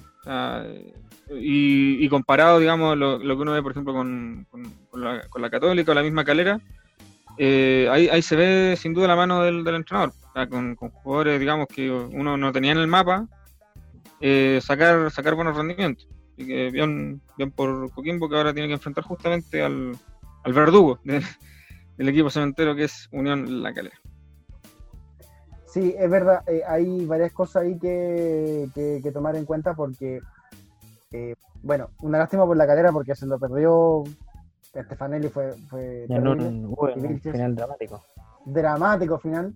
y, 1.31 2.07
comparado, 2.09 2.59
digamos, 2.59 2.95
lo, 2.99 3.17
que 3.17 3.25
uno 3.41 3.53
ve, 3.53 3.63
por 3.63 3.71
ejemplo, 3.71 3.93
con, 3.95 4.45
la, 4.93 5.49
Católica 5.49 5.91
o 5.91 5.95
la 5.95 6.03
misma 6.03 6.23
Calera, 6.23 6.61
eh, 7.39 7.87
ahí, 7.89 8.07
ahí, 8.09 8.21
se 8.21 8.35
ve 8.35 8.75
sin 8.77 8.93
duda 8.93 9.07
la 9.07 9.15
mano 9.15 9.41
del, 9.41 9.65
entrenador, 9.69 10.13
con, 10.51 10.75
jugadores, 10.75 11.39
digamos, 11.39 11.65
que 11.65 11.89
uno 11.89 12.37
no 12.37 12.51
tenía 12.51 12.73
en 12.73 12.77
el 12.77 12.85
mapa, 12.87 13.25
eh, 14.23 14.59
sacar, 14.61 15.09
sacar 15.11 15.33
buenos 15.35 15.57
rendimientos. 15.57 16.07
y 16.37 16.45
que 16.47 16.69
bien, 16.69 17.19
bien 17.37 17.51
por 17.51 17.91
Coquimbo 17.91 18.29
que 18.29 18.37
ahora 18.37 18.53
tiene 18.53 18.67
que 18.67 18.75
enfrentar 18.75 19.03
justamente 19.03 19.63
al, 19.63 19.97
verdugo 20.45 20.99
del 21.03 22.09
equipo 22.09 22.29
cementero 22.29 22.75
que 22.75 22.83
es 22.83 23.09
Unión 23.11 23.63
La 23.63 23.73
Calera. 23.73 23.95
Sí, 25.65 25.95
es 25.97 26.09
verdad, 26.09 26.41
eh, 26.47 26.61
hay 26.67 27.05
varias 27.05 27.31
cosas 27.31 27.63
ahí 27.63 27.79
que, 27.79 28.67
que, 28.75 29.11
tomar 29.11 29.35
en 29.37 29.45
cuenta 29.45 29.73
porque, 29.73 30.19
eh, 31.11 31.35
bueno, 31.63 31.89
una 32.01 32.17
lástima 32.19 32.45
por 32.45 32.57
la 32.57 32.67
calera 32.67 32.91
porque 32.91 33.15
se 33.15 33.25
lo 33.25 33.39
perdió 33.39 34.03
Estefanelli, 34.73 35.29
fue, 35.29 35.53
fue 35.69 36.05
un, 36.09 37.19
final 37.21 37.55
dramático. 37.55 38.03
Dramático 38.45 39.17
final, 39.17 39.53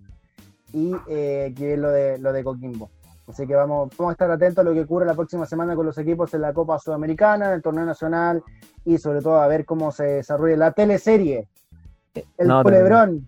y 0.72 0.92
eh, 1.06 1.52
que 1.54 1.74
es 1.74 1.78
lo 1.78 1.90
de, 1.90 2.16
lo 2.18 2.32
de 2.32 2.42
Coquimbo. 2.42 2.90
Así 3.28 3.44
que 3.46 3.54
vamos, 3.56 3.90
a 3.98 4.10
estar 4.12 4.30
atentos 4.30 4.58
a 4.64 4.68
lo 4.68 4.72
que 4.72 4.82
ocurre 4.82 5.04
la 5.04 5.14
próxima 5.14 5.46
semana 5.46 5.74
con 5.74 5.84
los 5.84 5.98
equipos 5.98 6.32
en 6.34 6.42
la 6.42 6.52
Copa 6.52 6.78
Sudamericana, 6.78 7.46
en 7.46 7.52
el 7.54 7.62
Torneo 7.62 7.84
Nacional 7.84 8.40
y 8.84 8.98
sobre 8.98 9.20
todo 9.20 9.40
a 9.40 9.48
ver 9.48 9.64
cómo 9.64 9.90
se 9.90 10.04
desarrolla 10.04 10.56
la 10.56 10.70
teleserie. 10.70 11.48
El 12.14 12.48
culebrón. 12.62 13.26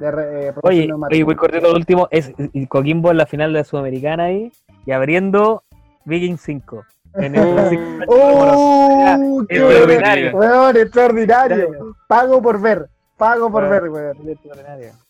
Eh, 0.00 0.52
oye, 0.62 0.88
y 1.10 1.22
voy 1.24 1.34
cortando 1.34 1.70
lo 1.70 1.74
último. 1.76 2.06
Es 2.12 2.30
Coquimbo 2.68 3.10
en 3.10 3.16
la 3.16 3.26
final 3.26 3.52
de 3.52 3.64
Sudamericana 3.64 4.24
ahí 4.24 4.52
y 4.86 4.92
abriendo 4.92 5.64
Viking 6.04 6.36
5. 6.38 6.84
¡Uh, 8.06 9.42
extraordinario! 9.48 10.42
extraordinario. 10.76 11.96
Pago 12.06 12.40
por 12.40 12.60
ver. 12.60 12.88
Pago 13.16 13.50
por 13.50 13.68
ver, 13.68 14.14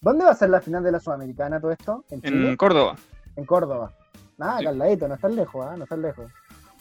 ¿Dónde 0.00 0.24
va 0.24 0.30
a 0.30 0.34
ser 0.34 0.48
la 0.48 0.62
final 0.62 0.82
de 0.82 0.92
la 0.92 0.98
Sudamericana 0.98 1.60
todo 1.60 1.72
esto? 1.72 2.04
en 2.10 2.56
Córdoba 2.56 2.96
en 3.38 3.46
Córdoba. 3.46 3.92
Nada, 4.36 4.62
Caldadito, 4.62 5.08
no 5.08 5.14
estás 5.14 5.32
lejos, 5.32 5.66
¿ah? 5.66 5.76
no 5.76 5.84
estás 5.84 5.98
lejos. 5.98 6.30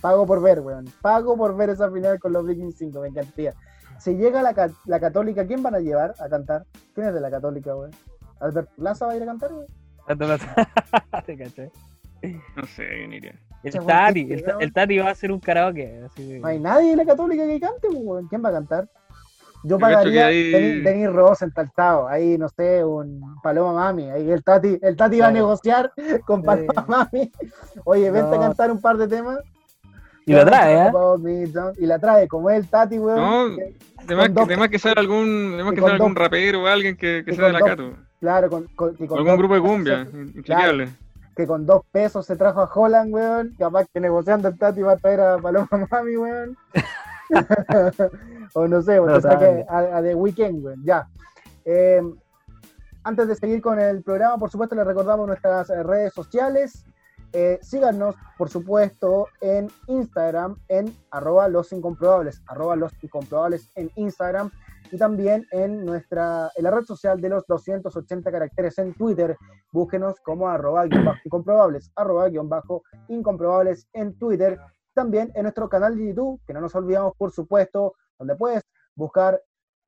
Pago 0.01 0.25
por 0.27 0.41
ver, 0.41 0.59
weón. 0.59 0.85
Pago 1.01 1.37
por 1.37 1.55
ver 1.55 1.69
esa 1.69 1.89
final 1.89 2.19
con 2.19 2.33
los 2.33 2.45
Vikings 2.45 2.77
5, 2.77 3.01
me 3.01 3.07
encantaría. 3.07 3.53
Si 3.99 4.15
llega 4.15 4.43
la, 4.43 4.53
la 4.85 4.99
Católica, 4.99 5.47
¿quién 5.47 5.63
van 5.63 5.75
a 5.75 5.79
llevar 5.79 6.13
a 6.19 6.29
cantar? 6.29 6.65
¿Quién 6.93 7.07
es 7.07 7.13
de 7.13 7.21
la 7.21 7.31
Católica, 7.31 7.75
weón? 7.75 7.91
¿Alberto 8.39 8.71
Plaza 8.75 9.07
va 9.07 9.13
a 9.13 9.15
ir 9.15 9.23
a 9.23 9.25
cantar, 9.25 9.53
weón? 9.53 9.67
Te 11.25 11.37
caché. 11.37 11.71
No 12.55 12.63
sé, 12.65 12.87
¿quién 12.87 13.13
iría? 13.13 13.35
El 13.63 13.73
Tati, 13.85 14.27
el, 14.31 14.73
Tati 14.73 14.97
va 14.99 15.07
a 15.09 15.11
hacer 15.11 15.31
un 15.31 15.39
karaoke. 15.39 16.07
No 16.39 16.47
hay 16.47 16.59
nadie 16.59 16.91
de 16.91 16.95
la 16.97 17.05
Católica 17.05 17.45
que 17.45 17.59
cante, 17.59 17.87
weón. 17.89 18.27
¿Quién 18.27 18.43
va 18.43 18.49
a 18.49 18.53
cantar? 18.53 18.87
Yo 19.67 19.77
pagaría 19.77 20.27
Denis 20.27 20.87
ahí... 20.87 21.07
Ross 21.07 21.41
entaltado, 21.41 22.07
ahí 22.07 22.37
no 22.37 22.47
sé, 22.47 22.85
un 22.85 23.21
Paloma 23.43 23.73
Mami, 23.73 24.09
ahí 24.09 24.31
el 24.31 24.41
Tati, 24.41 24.79
el 24.81 24.95
Tati 24.95 25.19
va 25.19 25.27
a 25.27 25.31
negociar 25.31 25.91
con 26.25 26.41
Paloma 26.41 26.85
Mami. 26.87 27.29
Oye, 27.83 28.09
vente 28.09 28.37
a 28.37 28.39
cantar 28.39 28.71
un 28.71 28.79
par 28.79 28.95
de 28.95 29.07
temas. 29.09 29.39
Y 30.25 30.33
la 30.33 30.45
trae, 30.45 30.87
¿eh? 30.87 30.91
Y 31.79 31.85
la 31.85 31.99
trae, 31.99 32.27
como 32.29 32.49
es 32.49 32.59
el 32.61 32.69
Tati, 32.69 32.97
weón. 32.97 33.17
No, 33.57 33.63
además 34.05 34.29
que, 34.67 34.69
que 34.71 34.79
sea 34.79 34.93
algún, 34.93 35.57
que 35.75 35.81
sea 35.81 35.91
algún 35.93 36.15
rapero 36.15 36.63
o 36.63 36.67
alguien 36.67 36.95
que, 36.95 37.23
sea 37.33 37.47
de 37.47 37.53
la 37.53 37.59
Cato. 37.61 37.93
Claro, 38.21 38.49
con, 38.49 38.63
con, 38.75 38.95
algún 39.17 39.37
grupo 39.37 39.55
de 39.55 39.61
cumbia, 39.61 40.07
increíble. 40.35 40.89
Que 41.35 41.45
con 41.45 41.65
dos 41.65 41.81
pesos 41.91 42.25
se 42.25 42.35
trajo 42.37 42.61
a 42.61 42.71
Holland, 42.73 43.13
weón. 43.13 43.51
Capaz 43.59 43.85
que 43.93 43.99
negociando 43.99 44.47
el 44.47 44.57
Tati 44.57 44.81
va 44.81 44.93
a 44.93 44.97
traer 44.97 45.19
a 45.19 45.37
Paloma 45.37 45.67
Mami, 45.91 46.15
weón. 46.15 46.57
o 48.53 48.67
no 48.67 48.81
sé, 48.81 48.99
o 48.99 49.07
a, 49.09 49.17
a, 49.97 50.01
The 50.01 50.15
Weekend 50.15 50.61
güey, 50.61 50.77
ya. 50.83 51.07
Eh, 51.65 52.01
antes 53.03 53.27
de 53.27 53.35
seguir 53.35 53.61
con 53.61 53.79
el 53.79 54.03
programa, 54.03 54.37
por 54.37 54.49
supuesto, 54.49 54.75
les 54.75 54.85
recordamos 54.87 55.27
nuestras 55.27 55.69
eh, 55.69 55.83
redes 55.83 56.13
sociales. 56.13 56.85
Eh, 57.33 57.59
síganos, 57.61 58.15
por 58.37 58.49
supuesto, 58.49 59.27
en 59.41 59.69
Instagram, 59.87 60.55
en 60.69 60.93
arroba 61.11 61.49
los 61.49 61.73
incomprobables, 61.73 62.41
arroba 62.47 62.77
los 62.77 62.93
incomprobables 63.03 63.69
en 63.75 63.91
Instagram 63.95 64.49
y 64.89 64.97
también 64.97 65.45
en 65.51 65.83
nuestra 65.85 66.49
en 66.55 66.63
la 66.63 66.71
red 66.71 66.85
social 66.85 67.19
de 67.19 67.27
los 67.27 67.45
280 67.45 68.31
caracteres 68.31 68.77
en 68.77 68.93
Twitter. 68.93 69.35
Búsquenos 69.73 70.15
como 70.23 70.47
arroba 70.47 70.85
guión 70.87 71.05
incomprobables, 71.25 71.91
arroba 71.97 72.29
guión 72.29 72.47
bajo 72.47 72.83
incomprobables 73.09 73.89
en 73.91 74.17
Twitter 74.17 74.57
también 74.97 75.31
en 75.35 75.43
nuestro 75.43 75.69
canal 75.69 75.95
de 75.95 76.07
YouTube, 76.07 76.41
que 76.47 76.53
no 76.53 76.59
nos 76.59 76.73
olvidamos, 76.73 77.13
por 77.17 77.31
supuesto, 77.31 77.93
donde 78.17 78.33
puedes 78.35 78.63
buscar 78.95 79.39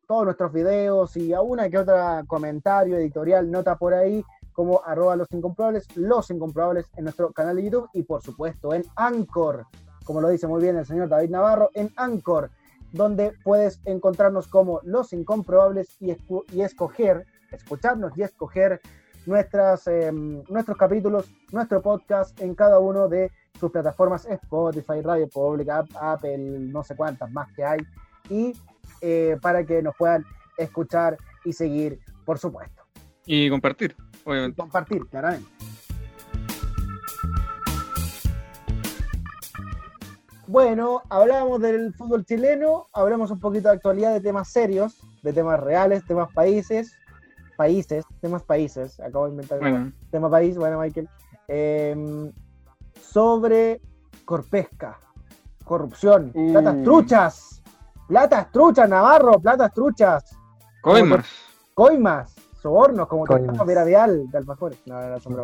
todos 0.08 0.24
nuestros 0.24 0.54
videos 0.54 1.18
y 1.18 1.34
a 1.34 1.42
una 1.42 1.68
que 1.68 1.80
otra 1.80 2.24
comentario, 2.28 2.96
editorial, 2.96 3.50
nota 3.50 3.76
por 3.76 3.96
ahí, 3.96 4.24
como 4.54 4.82
arroba 4.86 5.16
los 5.16 5.28
incomprobables, 5.32 5.88
los 5.98 6.30
incomprobables 6.30 6.86
en 6.96 7.06
nuestro 7.06 7.32
canal 7.32 7.56
de 7.56 7.64
YouTube 7.64 7.90
y 7.94 8.04
por 8.04 8.22
supuesto 8.22 8.72
en 8.76 8.84
Anchor, 8.98 9.66
como 10.06 10.22
lo 10.22 10.30
dice 10.30 10.46
muy 10.46 10.62
bien 10.62 10.76
el 10.78 10.86
señor 10.86 11.10
David 11.10 11.32
Navarro, 11.32 11.72
en 11.74 11.90
Anchor, 11.96 12.52
donde 12.92 13.34
puedes 13.44 13.80
encontrarnos 13.86 14.48
como 14.48 14.80
los 14.84 15.12
incomprobables 15.12 15.88
y, 16.00 16.16
y 16.54 16.62
escoger, 16.62 17.26
escucharnos 17.52 18.16
y 18.16 18.22
escoger 18.22 18.80
nuestras, 19.26 19.88
eh, 19.88 20.12
nuestros 20.12 20.78
capítulos, 20.78 21.26
nuestro 21.52 21.82
podcast 21.82 22.40
en 22.42 22.56
cada 22.56 22.80
uno 22.80 23.08
de 23.08 23.32
sus 23.60 23.72
plataformas 23.72 24.26
Spotify, 24.26 25.02
Radio 25.04 25.28
Pública, 25.28 25.84
Apple, 26.00 26.38
no 26.38 26.84
sé 26.84 26.96
cuántas 26.96 27.32
más 27.32 27.52
que 27.54 27.64
hay, 27.66 27.80
y 28.30 28.54
eh, 29.02 29.38
para 29.42 29.66
que 29.66 29.82
nos 29.82 29.96
puedan 29.98 30.24
escuchar 30.58 31.18
y 31.44 31.54
seguir, 31.54 32.00
por 32.26 32.38
supuesto. 32.40 32.82
Y 33.26 33.50
compartir, 33.50 33.96
obviamente. 34.24 34.58
compartir, 34.62 35.06
claramente. 35.08 35.48
Bueno, 40.48 41.04
hablábamos 41.10 41.62
del 41.62 41.94
fútbol 41.94 42.26
chileno, 42.26 42.88
hablamos 42.94 43.30
un 43.30 43.40
poquito 43.40 43.68
de 43.70 43.76
actualidad, 43.76 44.14
de 44.14 44.22
temas 44.22 44.48
serios, 44.48 45.00
de 45.22 45.32
temas 45.32 45.60
reales, 45.60 46.04
temas 46.06 46.32
países, 46.34 46.98
países, 47.60 48.06
temas 48.22 48.42
países, 48.44 48.98
acabo 49.02 49.26
de 49.28 49.32
inventar 49.34 49.60
temas 49.60 49.92
tema 50.12 50.30
país, 50.30 50.56
bueno, 50.56 50.80
Michael, 50.80 51.10
em, 51.50 52.32
sobre 53.02 53.82
corpesca, 54.24 54.98
corrupción, 55.66 56.32
mm. 56.34 56.54
platas 56.54 56.84
truchas, 56.86 57.62
platas 58.08 58.50
truchas, 58.54 58.88
Navarro, 58.90 59.42
platas 59.42 59.74
truchas. 59.74 60.24
Coimas. 60.82 61.26
Coimas, 61.74 62.34
sobornos, 62.62 63.10
como 63.10 63.26
Coimas. 63.26 63.68
era 63.68 63.84
de 63.84 63.96
Alfajores. 64.38 64.80
No, 64.86 64.98
era 65.02 65.20
sombra. 65.20 65.44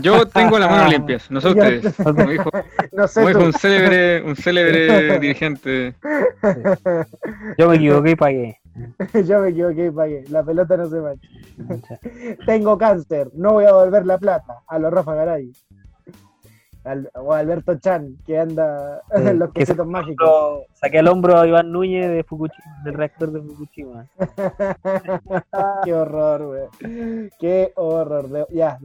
Yo 0.00 0.26
tengo 0.28 0.58
las 0.58 0.70
manos 0.70 0.88
limpias, 0.90 1.30
no 1.30 1.42
sé 1.42 1.48
ustedes, 1.48 1.94
como 2.02 2.30
dijo, 2.30 2.48
no 2.92 3.06
sé 3.06 3.36
un 3.36 3.52
célebre, 3.52 4.22
un 4.22 4.36
célebre 4.36 5.18
dirigente. 5.20 5.94
Yo 7.58 7.68
me 7.68 7.76
equivoqué 7.76 8.10
y 8.12 8.16
pagué. 8.16 8.60
Yo 9.24 9.40
me 9.40 9.48
equivoqué 9.48 9.86
y 9.86 9.90
pagué. 9.90 10.24
La 10.28 10.42
pelota 10.42 10.76
no 10.76 10.86
se 10.88 11.00
mancha. 11.00 11.98
Tengo 12.46 12.76
cáncer. 12.78 13.30
No 13.34 13.52
voy 13.54 13.64
a 13.64 13.68
devolver 13.68 14.06
la 14.06 14.18
plata. 14.18 14.62
A 14.66 14.78
los 14.78 14.92
Rafa 14.92 15.14
Garay. 15.14 15.52
o 17.20 17.32
a 17.32 17.38
Alberto 17.38 17.76
Chan, 17.78 18.16
que 18.24 18.38
anda 18.38 19.02
en 19.10 19.28
eh, 19.28 19.34
los 19.34 19.52
quesitos 19.52 19.86
mágicos. 19.86 20.62
saqué 20.74 20.98
al 20.98 21.08
hombro 21.08 21.38
a 21.38 21.46
Iván 21.46 21.72
Núñez 21.72 22.10
de 22.10 22.22
Fukushima, 22.24 22.82
del 22.84 22.94
reactor 22.94 23.32
de 23.32 23.40
Fukushima. 23.40 24.06
Qué 25.84 25.94
horror, 25.94 26.46
güey. 26.78 27.30
Qué 27.38 27.72
horror. 27.76 28.46
ya, 28.50 28.78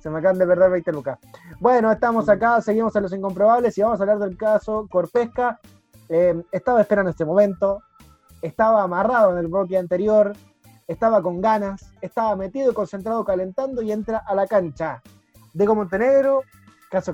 se 0.00 0.10
me 0.10 0.18
acaban 0.18 0.38
de 0.38 0.46
perder 0.46 0.70
20 0.70 0.92
lucas. 0.92 1.18
Bueno, 1.60 1.92
estamos 1.92 2.28
acá, 2.28 2.60
seguimos 2.60 2.94
a 2.96 3.00
los 3.00 3.12
incomprobables 3.12 3.76
y 3.78 3.82
vamos 3.82 4.00
a 4.00 4.02
hablar 4.02 4.18
del 4.18 4.36
caso 4.36 4.86
Corpesca. 4.90 5.60
Eh, 6.08 6.42
estaba 6.52 6.82
esperando 6.82 7.10
este 7.10 7.24
momento, 7.24 7.82
estaba 8.42 8.82
amarrado 8.82 9.32
en 9.32 9.38
el 9.38 9.46
bloque 9.48 9.76
anterior, 9.78 10.34
estaba 10.86 11.22
con 11.22 11.40
ganas, 11.40 11.92
estaba 12.00 12.36
metido 12.36 12.70
y 12.72 12.74
concentrado 12.74 13.24
calentando 13.24 13.82
y 13.82 13.92
entra 13.92 14.18
a 14.18 14.34
la 14.34 14.46
cancha. 14.46 15.02
Diego 15.52 15.74
Montenegro, 15.74 16.42
Caso 16.90 17.12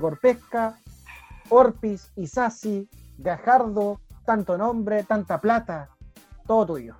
Orpis 1.51 2.11
y 2.15 2.23
Isasi, 2.23 2.89
Gajardo, 3.17 3.99
tanto 4.25 4.57
nombre, 4.57 5.03
tanta 5.03 5.39
plata, 5.39 5.89
todo 6.47 6.65
tuyo. 6.65 6.95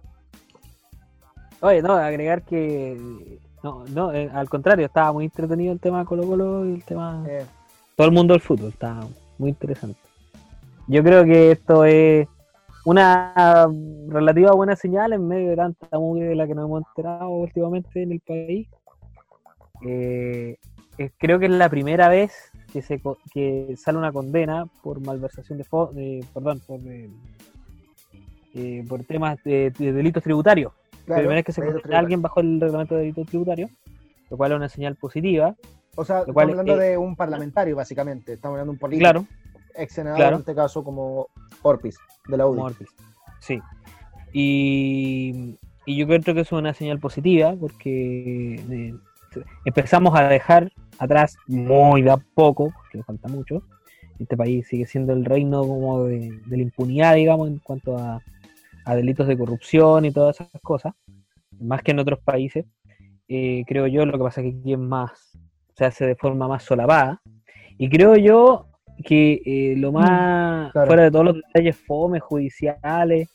Oye, 1.61 1.81
no, 1.81 1.93
agregar 1.93 2.41
que 2.41 3.39
no, 3.63 3.85
no, 3.93 4.11
eh, 4.13 4.29
al 4.33 4.49
contrario, 4.49 4.85
estaba 4.87 5.13
muy 5.13 5.25
entretenido 5.25 5.71
el 5.71 5.79
tema 5.79 6.03
Colo 6.05 6.25
Colo 6.25 6.65
y 6.65 6.73
el 6.73 6.83
tema 6.83 7.23
eh. 7.27 7.45
todo 7.95 8.07
el 8.07 8.13
mundo 8.13 8.33
del 8.33 8.41
fútbol, 8.41 8.69
estaba 8.69 9.05
muy 9.37 9.49
interesante. 9.49 9.99
Yo 10.87 11.03
creo 11.03 11.23
que 11.23 11.51
esto 11.51 11.85
es 11.85 12.27
una 12.85 13.67
relativa 14.07 14.51
buena 14.53 14.75
señal 14.75 15.13
en 15.13 15.27
medio 15.27 15.49
de 15.51 15.55
tanta 15.55 15.87
mugre 15.99 16.29
de 16.29 16.35
la 16.35 16.47
que 16.47 16.55
nos 16.55 16.65
hemos 16.65 16.81
enterado 16.87 17.29
últimamente 17.29 18.01
en 18.01 18.13
el 18.13 18.19
país. 18.21 18.67
Eh, 19.87 20.57
creo 21.17 21.37
que 21.39 21.45
es 21.45 21.51
la 21.51 21.69
primera 21.69 22.09
vez 22.09 22.33
que 22.73 22.81
se 22.81 22.99
que 23.33 23.75
sale 23.77 23.97
una 23.97 24.11
condena 24.11 24.65
por 24.81 24.99
malversación 25.01 25.57
de 25.59 25.63
perdón, 26.33 26.59
por, 26.65 26.79
eh, 26.85 27.07
por 28.87 29.03
temas 29.03 29.41
de, 29.43 29.71
delitos 29.77 30.23
tributarios. 30.23 30.71
la 31.05 31.15
primera 31.17 31.35
vez 31.35 31.45
que 31.45 31.51
se 31.51 31.61
condena 31.61 31.95
a 31.95 31.99
alguien 31.99 32.21
bajo 32.23 32.39
el 32.39 32.61
reglamento 32.61 32.95
de 32.95 33.01
delitos 33.01 33.27
tributarios, 33.27 33.69
lo 34.29 34.37
cual 34.37 34.53
es 34.53 34.55
una 34.57 34.69
señal 34.69 34.95
positiva. 34.95 35.55
O 35.95 36.05
sea, 36.05 36.19
estamos 36.21 36.41
hablando 36.43 36.77
de 36.77 36.97
un 36.97 37.15
parlamentario, 37.17 37.75
básicamente. 37.75 38.33
Estamos 38.33 38.55
hablando 38.55 38.71
de 38.71 38.75
un 38.75 38.79
político. 38.79 39.01
Claro 39.03 39.25
ex 39.75 39.97
en 39.97 40.07
este 40.07 40.55
caso 40.55 40.83
como 40.83 41.27
Orpis, 41.61 41.97
de 42.27 42.37
la 42.37 42.47
UDI. 42.47 42.85
sí. 43.39 43.59
Y, 44.33 45.57
yo 45.87 46.07
creo 46.07 46.35
que 46.35 46.41
es 46.41 46.51
una 46.51 46.73
señal 46.73 46.99
positiva 46.99 47.53
porque 47.59 48.55
eh, 48.69 48.95
empezamos 49.65 50.17
a 50.17 50.27
dejar 50.27 50.71
atrás 50.99 51.35
muy 51.47 52.01
de 52.01 52.11
a 52.11 52.17
poco, 52.17 52.71
porque 52.71 52.99
nos 52.99 53.07
falta 53.07 53.27
mucho. 53.27 53.61
Este 54.19 54.37
país 54.37 54.67
sigue 54.67 54.85
siendo 54.85 55.11
el 55.11 55.25
reino 55.25 55.61
como 55.61 56.03
de, 56.05 56.39
la 56.47 56.57
impunidad, 56.61 57.15
digamos, 57.15 57.49
en 57.49 57.57
cuanto 57.57 57.97
a, 57.97 58.21
delitos 58.95 59.27
de 59.27 59.37
corrupción 59.37 60.05
y 60.05 60.11
todas 60.11 60.39
esas 60.39 60.61
cosas, 60.61 60.93
más 61.59 61.81
que 61.81 61.91
en 61.91 61.99
otros 61.99 62.19
países. 62.19 62.65
Eh, 63.27 63.63
creo 63.67 63.87
yo, 63.87 64.05
lo 64.05 64.13
que 64.17 64.23
pasa 64.23 64.41
es 64.41 64.45
que 64.53 64.59
aquí 64.59 64.73
es 64.73 64.79
más, 64.79 65.37
se 65.75 65.85
hace 65.85 66.05
de 66.05 66.15
forma 66.15 66.47
más 66.47 66.63
solapada. 66.63 67.21
Y 67.77 67.89
creo 67.89 68.15
yo, 68.15 68.67
que 69.01 69.41
eh, 69.45 69.75
lo 69.77 69.91
más 69.91 70.69
mm, 70.73 70.87
fuera 70.87 71.03
de 71.03 71.11
todos 71.11 71.25
los 71.25 71.35
detalles 71.35 71.77
fomes 71.77 72.21
judiciales 72.21 73.29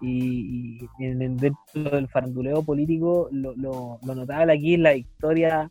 y, 0.00 0.80
dentro 0.98 1.52
del 1.74 2.08
faranduleo 2.08 2.62
político, 2.62 3.28
lo, 3.32 3.54
lo, 3.56 3.98
notable 4.02 4.52
aquí 4.52 4.74
es 4.74 4.80
la 4.80 4.92
victoria 4.92 5.70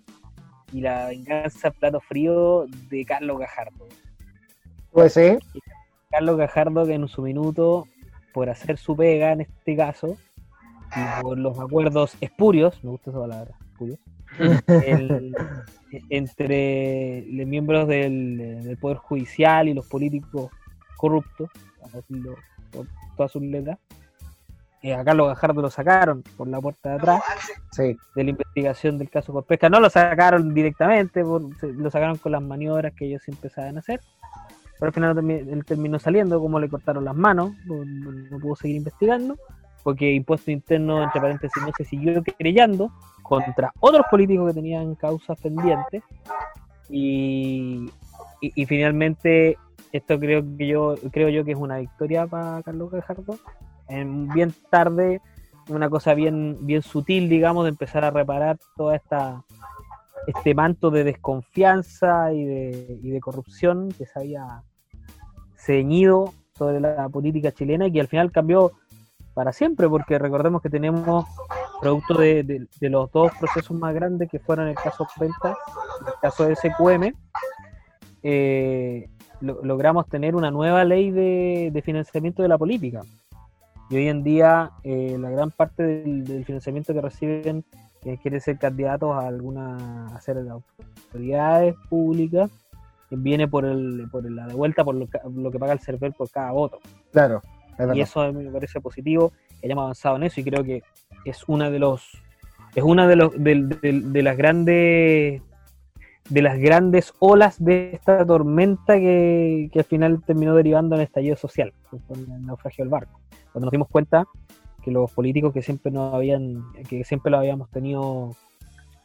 y 0.72 0.82
la 0.82 1.08
venganza 1.08 1.70
plato 1.70 2.00
frío 2.00 2.66
de 2.89 3.06
Carlos 3.06 3.38
Gajardo. 3.38 3.88
Pues 4.91 5.14
sí. 5.14 5.38
Carlos 6.10 6.38
Gajardo 6.38 6.86
que 6.86 6.94
en 6.96 7.08
su 7.08 7.22
minuto, 7.22 7.86
por 8.34 8.50
hacer 8.50 8.78
su 8.78 8.96
pega 8.96 9.34
en 9.34 9.41
este 9.41 9.76
caso, 9.76 10.18
y 10.96 11.22
por 11.22 11.38
los 11.38 11.60
acuerdos 11.60 12.16
espurios, 12.22 12.84
me 12.84 12.89
gusta 12.91 13.12
esa 13.12 13.20
palabra, 13.20 13.52
espurios, 13.74 14.00
el, 14.78 15.36
entre 16.10 17.26
los 17.30 17.48
miembros 17.48 17.88
del, 17.88 18.78
Poder 18.82 18.98
Judicial 18.98 19.68
y 19.70 19.74
los 19.74 19.88
políticos 19.88 20.52
corruptos, 20.98 21.50
por 22.72 22.88
todas 23.16 23.32
sus 23.32 23.42
letras. 23.42 23.78
Eh, 24.82 24.94
a 24.94 25.04
Carlos 25.04 25.30
Gajardo 25.30 25.62
lo 25.62 25.70
sacaron 25.70 26.24
por 26.36 26.46
la 26.50 26.60
puerta 26.60 26.90
de 26.90 26.96
atrás 26.96 27.24
sí. 27.72 27.96
de 28.18 28.24
la 28.24 28.30
investigación 28.32 28.98
del 28.98 29.10
caso 29.10 29.42
pesca, 29.42 29.70
No 29.70 29.80
lo 29.80 29.90
sacaron 29.90 30.54
directamente, 30.54 31.24
por, 31.24 31.42
lo 31.64 31.90
sacaron 31.92 32.18
con 32.18 32.34
las 32.34 32.42
maniobras 32.42 32.94
que 32.94 33.06
ellos 33.06 33.24
empezaban 33.28 33.78
a 33.78 33.80
hacer. 33.80 34.02
Pero 34.80 34.88
al 34.88 34.94
final 34.94 35.30
él 35.32 35.64
terminó 35.64 36.00
saliendo, 36.00 36.42
como 36.42 36.60
le 36.60 36.68
cortaron 36.68 37.06
las 37.06 37.16
manos, 37.16 37.54
no, 37.66 37.86
no 37.86 38.40
pudo 38.40 38.58
seguir 38.58 38.76
investigando, 38.78 39.38
porque 39.84 40.12
impuesto 40.12 40.52
interno, 40.52 41.02
entre 41.04 41.22
paréntesis, 41.22 41.64
no 41.66 41.72
se 41.78 41.86
siguió 41.86 42.22
creyendo 42.22 42.92
contra 43.24 43.74
otros 43.80 44.06
políticos 44.12 44.50
que 44.50 44.54
tenían 44.54 44.94
causas 44.96 45.40
pendientes 45.40 46.04
y, 46.90 47.90
finalmente 48.68 49.58
esto 49.94 50.20
creo 50.20 50.42
que 50.58 50.68
yo 50.68 50.96
creo 51.14 51.30
yo 51.30 51.46
que 51.46 51.54
es 51.54 51.58
una 51.58 51.78
victoria 51.78 52.28
para 52.28 52.62
Carlos 52.62 52.92
Gajardo 52.92 53.38
en 53.88 54.28
bien 54.28 54.54
tarde 54.70 55.22
una 55.70 55.90
cosa 55.90 56.14
bien 56.14 56.58
bien 56.66 56.82
sutil 56.82 57.30
digamos 57.30 57.64
de 57.64 57.70
empezar 57.70 58.04
a 58.04 58.12
reparar 58.12 58.58
toda 58.76 58.96
esta 58.98 59.44
este 60.28 60.54
manto 60.54 60.90
de 60.92 61.06
desconfianza 61.06 62.34
y 62.34 62.44
de, 62.44 63.00
y 63.02 63.10
de 63.12 63.20
corrupción 63.22 63.90
que 63.98 64.06
se 64.06 64.20
había 64.20 64.64
ceñido 65.56 66.34
sobre 66.58 66.82
la 66.82 67.08
política 67.08 67.52
chilena 67.54 67.88
y 67.88 67.94
que 67.94 68.02
al 68.02 68.08
final 68.10 68.30
cambió 68.32 68.74
para 69.34 69.54
siempre 69.54 69.88
porque 69.88 70.20
recordemos 70.20 70.62
que 70.62 70.70
tenemos 70.70 71.26
producto 71.84 72.14
de, 72.18 72.66
los 72.80 73.12
dos 73.12 73.32
procesos 73.38 73.78
más 73.78 73.94
grandes 73.94 74.30
que 74.30 74.40
fueron 74.40 74.70
el 74.70 74.76
caso 74.76 75.06
Penta 75.20 75.58
y 76.06 76.10
el 76.10 76.14
caso 76.22 76.46
de 76.48 76.56
SQM, 76.56 77.12
eh, 78.24 79.10
logramos 79.42 80.08
tener 80.08 80.34
una 80.36 80.50
nueva 80.50 80.86
ley 80.86 81.12
de, 81.12 81.82
financiamiento 81.84 82.42
de 82.42 82.48
la 82.48 82.58
política. 82.58 83.02
Y 83.90 83.98
hoy 83.98 84.08
en 84.08 84.24
día 84.24 84.72
eh, 84.84 85.18
la 85.20 85.30
gran 85.30 85.52
parte 85.52 85.84
del, 85.84 86.46
financiamiento 86.46 86.94
que 86.94 87.02
reciben 87.02 87.66
quienes 88.02 88.20
eh, 88.20 88.20
quieren 88.22 88.40
ser 88.40 88.58
candidatos 88.58 89.14
a 89.14 89.28
alguna 89.28 90.06
hacer 90.16 90.38
autoridades 90.38 91.76
públicas 91.90 92.50
viene 93.16 93.48
por 93.48 93.64
el 93.66 94.08
por 94.12 94.24
la 94.32 94.48
devuelta 94.48 94.84
por 94.84 94.96
lo, 94.96 95.08
que 95.52 95.60
paga 95.60 95.74
el 95.74 95.80
server 95.80 96.14
por 96.14 96.32
cada 96.32 96.52
voto. 96.54 96.80
Claro 97.12 97.42
y 97.94 98.02
eso 98.02 98.22
a 98.22 98.32
mí 98.32 98.44
me 98.44 98.52
parece 98.52 98.80
positivo, 98.82 99.34
que 99.60 99.68
hayamos 99.68 99.84
avanzado 99.84 100.16
en 100.18 100.24
eso 100.24 100.40
y 100.42 100.44
creo 100.44 100.64
que 100.64 100.84
es 101.26 101.44
una 101.48 101.70
de 101.70 101.80
los 101.80 102.08
es 102.76 102.84
una 102.84 103.08
de, 103.08 103.30
de, 103.78 104.24
las 104.24 104.36
grandes 104.38 105.42
de 106.30 106.42
las 106.42 106.58
grandes 106.58 107.14
olas 107.20 107.64
de 107.64 107.92
esta 107.94 108.26
tormenta 108.26 108.96
que, 108.96 109.70
al 109.76 109.84
final 109.84 110.24
terminó 110.26 110.56
derivando 110.56 110.96
en 110.96 111.02
el 111.02 111.08
estallido 111.08 111.36
social, 111.36 111.72
en 112.16 112.32
el 112.32 112.46
naufragio 112.46 112.84
del 112.84 112.90
barco, 112.92 113.20
cuando 113.52 113.66
nos 113.68 113.72
dimos 113.72 113.90
cuenta 113.90 114.26
que 114.84 114.92
los 114.92 115.12
políticos 115.12 115.54
que 115.54 115.62
siempre 115.62 115.92
no 115.92 116.14
habían, 116.16 116.64
que 116.90 117.04
siempre 117.04 117.32
lo 117.32 117.38
habíamos 117.38 117.70
tenido 117.70 118.32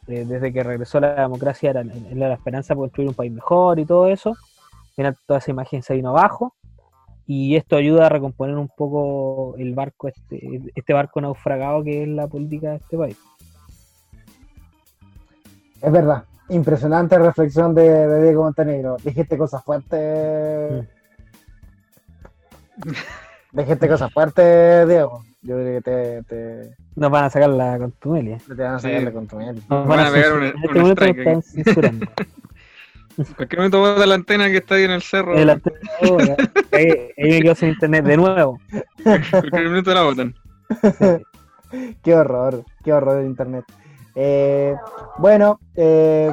eh, 0.07 0.25
desde 0.27 0.51
que 0.51 0.63
regresó 0.63 0.99
la 0.99 1.13
democracia 1.15 1.69
era, 1.69 1.83
la 1.83 2.33
esperanza 2.33 2.73
de 2.73 2.79
construir 2.79 3.09
un 3.09 3.15
país 3.15 3.31
mejor 3.31 3.79
y 3.79 3.85
todo 3.85 4.07
eso, 4.09 4.35
al 4.97 5.15
toda 5.27 5.39
esa 5.39 5.51
imagen 5.51 5.81
se 5.83 5.93
vino 5.93 6.09
abajo 6.09 6.55
y 7.31 7.55
esto 7.55 7.75
ayuda 7.75 8.07
a 8.07 8.09
recomponer 8.09 8.57
un 8.57 8.69
poco 8.69 9.55
el 9.59 9.75
barco, 9.75 10.07
este, 10.07 10.61
este 10.73 10.93
barco 10.93 11.21
naufragado 11.21 11.83
que 11.83 12.01
es 12.01 12.09
la 12.09 12.25
política 12.27 12.71
de 12.71 12.77
este 12.77 12.97
país. 12.97 13.17
Es 15.79 15.91
verdad, 15.91 16.23
impresionante 16.49 17.19
reflexión 17.19 17.75
de, 17.75 18.23
Diego 18.23 18.41
Montenegro. 18.45 18.97
Dijiste 19.03 19.37
cosas 19.37 19.63
fuertes. 19.63 20.87
Mm. 22.83 23.57
Dijiste 23.59 23.87
cosas 23.87 24.11
fuertes, 24.11 24.87
Diego. 24.87 25.23
Yo 25.43 25.59
diría 25.59 25.81
que 25.81 26.23
te, 26.27 26.75
Nos 26.95 27.11
van 27.11 27.25
a 27.25 27.29
sacar 27.29 27.51
la 27.51 27.77
contumelia. 27.77 28.39
Te 28.39 28.55
van 28.55 28.73
a 28.73 28.79
sacar 28.79 29.03
la 29.03 29.11
contumelia. 29.11 29.53
Nos, 29.69 29.87
van, 29.87 29.99
a 29.99 30.09
pegar 30.11 30.33
un, 30.33 31.43
Cualquier 33.35 33.59
momento 33.59 33.79
voy 33.79 34.01
a 34.01 34.05
la 34.05 34.15
antena 34.15 34.45
que 34.47 34.57
está 34.57 34.75
ahí 34.75 34.83
en 34.83 34.91
el 34.91 35.01
cerro. 35.01 35.33
El 35.35 35.49
antena, 35.49 35.77
oh, 36.09 36.17
ahí, 36.71 37.11
me 37.17 37.41
quedo 37.41 37.55
sin 37.55 37.69
internet 37.69 38.05
de 38.05 38.15
nuevo. 38.15 38.57
Cualquier 39.03 39.83
de 39.83 39.93
la 39.93 40.03
botan. 40.03 40.33
Qué 42.01 42.15
horror, 42.15 42.63
qué 42.83 42.91
horror 42.93 43.19
el 43.19 43.27
internet. 43.27 43.63
Eh, 44.15 44.73
bueno, 45.19 45.59
eh, 45.75 46.31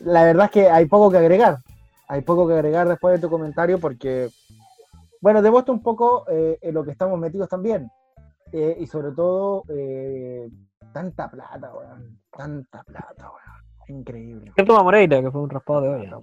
la 0.00 0.24
verdad 0.24 0.46
es 0.46 0.50
que 0.50 0.70
hay 0.70 0.86
poco 0.86 1.10
que 1.10 1.18
agregar. 1.18 1.58
Hay 2.08 2.22
poco 2.22 2.48
que 2.48 2.54
agregar 2.54 2.88
después 2.88 3.16
de 3.20 3.26
tu 3.26 3.30
comentario 3.30 3.78
porque, 3.78 4.30
bueno, 5.20 5.42
te 5.42 5.70
un 5.70 5.82
poco 5.82 6.24
eh, 6.30 6.56
en 6.62 6.72
lo 6.72 6.82
que 6.84 6.90
estamos 6.92 7.18
metidos 7.20 7.50
también. 7.50 7.86
y 8.78 8.86
sobre 8.86 9.12
todo, 9.14 9.64
tanta 10.94 11.30
plata, 11.30 11.70
weón. 11.74 12.18
Tanta 12.34 12.82
plata, 12.84 13.24
weón 13.28 13.59
Increíble. 13.90 14.52
¿qué 14.56 14.62
toma 14.62 14.82
Moreira, 14.82 15.20
que 15.20 15.30
fue 15.30 15.40
un 15.42 15.50
raspado 15.50 15.82
de 15.82 15.88
olla. 15.88 16.16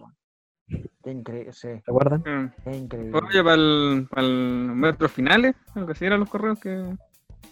Qué 1.04 1.10
mm. 1.10 1.18
increíble, 1.18 1.54
¿Se 1.54 1.78
acuerdan? 1.86 2.52
increíble. 2.66 3.12
para 3.34 3.54
el, 3.56 4.08
para 4.10 4.26
el 4.28 4.36
metro 4.74 5.10
finales, 5.10 5.56
aunque 5.76 5.94
si 5.96 6.06
eran 6.06 6.20
los 6.22 6.30
correos 6.30 6.60
que. 6.60 6.96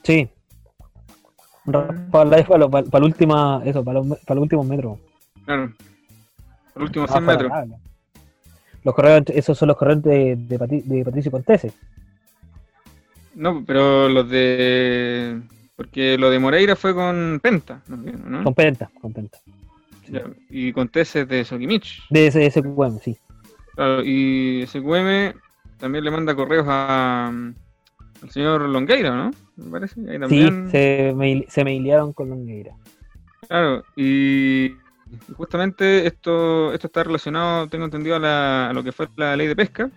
Sí. 0.03 0.29
Mm. 1.65 1.71
Para, 2.11 2.25
la, 2.29 2.43
para, 2.47 2.69
para, 2.69 2.85
para 2.87 3.05
última, 3.05 3.61
eso, 3.65 3.83
para, 3.83 3.99
los, 3.99 4.07
para 4.19 4.37
el 4.37 4.41
último 4.43 4.63
metro. 4.63 4.99
Claro. 5.45 5.73
Los 6.75 6.83
últimos 6.85 7.11
100 7.11 7.25
metros. 7.25 7.51
Los 8.83 8.95
correos, 8.95 9.23
esos 9.33 9.57
son 9.57 9.67
los 9.69 9.77
correos 9.77 10.01
de, 10.03 10.35
de, 10.37 11.03
Patricio 11.03 11.31
Pontese. 11.31 11.73
No, 13.35 13.63
pero 13.65 14.07
los 14.07 14.29
de. 14.29 15.41
Porque 15.75 16.17
lo 16.17 16.29
de 16.29 16.39
Moreira 16.39 16.77
fue 16.77 16.95
con 16.95 17.41
Penta, 17.43 17.81
¿no? 17.89 18.43
Con 18.45 18.53
Penta, 18.53 18.89
con 19.01 19.11
Penta 19.11 19.37
y 20.49 20.71
con 20.73 20.89
de 20.93 21.45
Sokimich. 21.45 22.03
De 22.09 22.31
SQM, 22.51 22.99
sí. 22.99 23.17
y 24.03 24.65
SQM 24.67 25.39
también 25.77 26.03
le 26.03 26.11
manda 26.11 26.35
correos 26.35 26.65
a, 26.67 27.29
mm, 27.33 27.53
al 28.23 28.29
señor 28.31 28.61
Longueira, 28.61 29.15
¿no? 29.15 29.31
Me 29.57 29.71
parece. 29.71 29.99
Ahí 30.09 30.19
también... 30.19 30.65
Sí, 30.65 30.71
se, 30.71 31.13
me, 31.15 31.45
se 31.49 32.13
con 32.13 32.29
Longueira. 32.29 32.75
Claro, 33.47 33.83
y 33.95 34.75
justamente 35.35 36.07
esto, 36.07 36.73
esto 36.73 36.87
está 36.87 37.03
relacionado, 37.03 37.67
tengo 37.67 37.85
entendido, 37.85 38.15
a, 38.21 38.71
lo 38.73 38.83
que 38.83 38.91
fue 38.91 39.07
la 39.17 39.35
ley 39.35 39.47
de 39.47 39.55
pesca, 39.55 39.89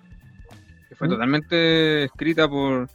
que 0.88 0.94
fue 0.94 1.08
totalmente 1.08 2.04
escrita 2.04 2.48
por... 2.48 2.88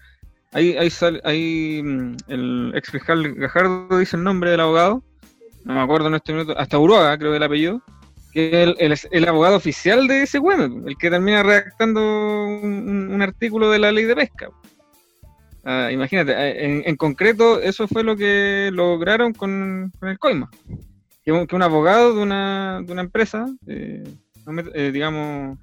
Ahí, 0.52 0.78
ahí, 0.78 0.90
sale, 0.92 1.20
mm, 1.26 2.16
el 2.28 2.74
ex 2.76 2.92
fiscal 2.92 3.34
Gajardo 3.34 3.98
dice 3.98 4.18
el 4.18 4.24
nombre 4.24 4.52
del 4.52 4.60
abogado, 4.60 5.04
no 5.64 5.74
me 5.74 5.82
acuerdo 5.82 6.08
en 6.08 6.16
este 6.16 6.34
minuto, 6.34 6.58
hasta 6.58 6.78
Uruaga, 6.78 7.18
creo 7.18 7.32
que 7.32 7.38
el 7.38 7.44
apellido, 7.44 7.82
que 8.32 8.76
es 8.80 9.06
el, 9.12 9.28
abogado 9.28 9.56
oficial 9.56 10.08
de 10.08 10.24
ese 10.24 10.40
cuento, 10.40 10.88
el 10.88 10.98
que 10.98 11.10
termina 11.10 11.44
redactando 11.44 12.02
un, 12.02 13.22
artículo 13.22 13.72
de 13.72 13.80
la 13.80 13.92
ley 13.92 14.04
de 14.04 14.16
pesca. 14.16 14.50
Ah, 15.64 15.90
imagínate, 15.92 16.34
eh, 16.36 16.84
en, 16.86 16.96
concreto 16.98 17.62
eso 17.62 17.88
fue 17.88 18.04
lo 18.04 18.18
que 18.18 18.70
lograron 18.74 19.32
con, 19.34 19.92
el 20.02 20.20
COIMA, 20.20 20.50
que 21.24 21.32
un, 21.32 21.62
abogado 21.62 22.14
de 22.16 22.22
una, 22.22 22.82
de 22.86 22.92
una 22.92 23.02
empresa, 23.02 23.46
eh, 23.68 24.04
eh, 24.74 24.92
digamos, 24.92 25.58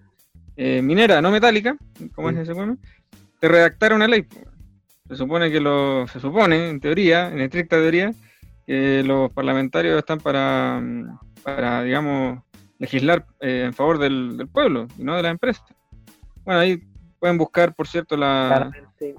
minera, 0.56 1.20
no 1.22 1.30
metálica, 1.30 1.76
como 2.14 2.30
es 2.30 2.36
ese 2.38 2.52
weón, 2.52 2.78
te 3.40 3.48
redactaron 3.48 3.96
una 3.96 4.08
ley. 4.08 4.24
Se 5.08 5.16
supone 5.16 5.50
que 5.50 5.60
lo, 5.60 6.06
se 6.06 6.20
supone, 6.20 6.70
en 6.70 6.80
teoría, 6.80 7.28
en 7.28 7.40
estricta 7.40 7.76
teoría, 7.76 8.12
eh, 8.72 9.02
los 9.04 9.32
parlamentarios 9.32 9.98
están 9.98 10.18
para, 10.20 10.80
digamos, 11.82 12.38
legislar 12.78 13.26
eh, 13.40 13.64
en 13.66 13.74
favor 13.74 13.98
del, 13.98 14.48
pueblo 14.52 14.86
y 14.96 15.02
no 15.02 15.16
de 15.16 15.24
la 15.24 15.30
empresa. 15.30 15.64
Bueno, 16.44 16.60
ahí 16.60 16.80
pueden 17.18 17.36
buscar, 17.36 17.74
por 17.74 17.88
cierto, 17.88 18.16
las 18.16 18.70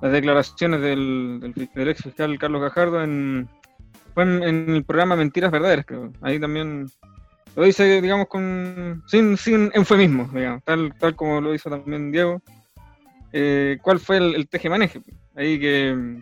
declaraciones 0.04 0.80
del, 0.80 1.54
del, 1.76 1.88
ex 1.89 2.02
fiscal 2.02 2.39
Carlos 2.39 2.62
Gajardo 2.62 3.04
en, 3.04 3.49
el 4.16 4.86
programa 4.88 5.18
Mentiras 5.18 5.52
Verdaderas, 5.52 5.84
creo. 5.86 6.14
Ahí 6.22 6.39
también 6.39 6.86
lo 7.54 7.64
dice, 7.66 8.02
digamos, 8.02 8.28
con 8.30 9.04
sin, 9.08 9.36
sin 9.36 9.70
eufemismo, 9.74 10.30
digamos, 10.34 10.64
tal, 10.64 10.93
tal 10.97 11.14
como 11.18 11.41
lo 11.41 11.54
hizo 11.54 11.70
también 11.70 12.10
Diego. 12.14 12.41
Eh, 13.34 13.80
¿Cuál 13.82 13.99
fue 13.99 14.16
el, 14.16 14.34
el 14.34 14.47
teje 14.47 14.70
Ahí 15.36 15.60
que 15.60 15.93
mm, 15.93 16.22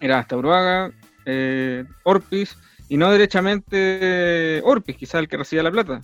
era 0.00 0.20
hasta 0.20 0.34
Uruaga, 0.38 0.90
eh, 1.30 1.84
Orpis 2.04 2.58
y 2.88 2.96
no 2.96 3.10
derechamente 3.12 4.62
Orpis, 4.64 4.96
quizás 4.96 5.20
el 5.20 5.28
que 5.28 5.36
recibía 5.36 5.62
la 5.62 5.70
plata. 5.70 6.00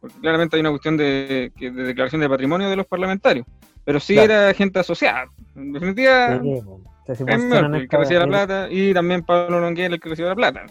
Porque 0.00 0.16
claramente 0.20 0.56
hay 0.56 0.60
una 0.60 0.70
cuestión 0.70 0.96
de, 0.96 1.52
declaración 1.58 2.20
de 2.20 2.28
patrimonio 2.28 2.68
de 2.70 2.76
los 2.76 2.86
parlamentarios, 2.86 3.44
pero 3.84 3.98
sí 3.98 4.16
era 4.16 4.54
gente 4.54 4.78
asociada. 4.78 5.24
En 5.56 5.72
definitiva, 5.72 6.34
el 6.34 7.88
que 7.88 7.96
recibía 7.96 8.20
la 8.20 8.26
plata 8.28 8.68
y 8.70 8.94
también 8.94 9.24
Pablo 9.24 9.58
Longuer, 9.60 9.92
el 9.94 10.00
que 10.00 10.10
recibía 10.10 10.28
la 10.30 10.36
plata. 10.36 10.66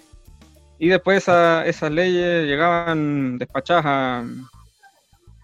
Y 0.79 0.87
después 0.87 1.17
esa, 1.17 1.65
esas 1.65 1.91
leyes 1.91 2.45
llegaban 2.45 3.37
despachadas 3.37 4.25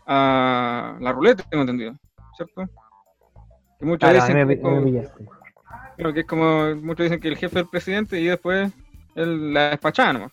a, 0.07 0.97
la 1.01 1.11
ruleta, 1.11 1.43
tengo 1.49 1.63
entendido, 1.63 1.93
¿cierto? 2.37 2.63
Que 3.77 3.85
muchas 3.85 4.13
veces. 4.27 4.59
Creo 6.01 6.15
que 6.15 6.21
es 6.21 6.25
como 6.25 6.75
muchos 6.77 7.03
dicen 7.03 7.19
que 7.19 7.27
el 7.27 7.37
jefe 7.37 7.59
es 7.59 7.63
el 7.65 7.69
presidente 7.69 8.19
y 8.19 8.25
después 8.25 8.71
él 9.13 9.53
la 9.53 9.69
despachaba 9.69 10.31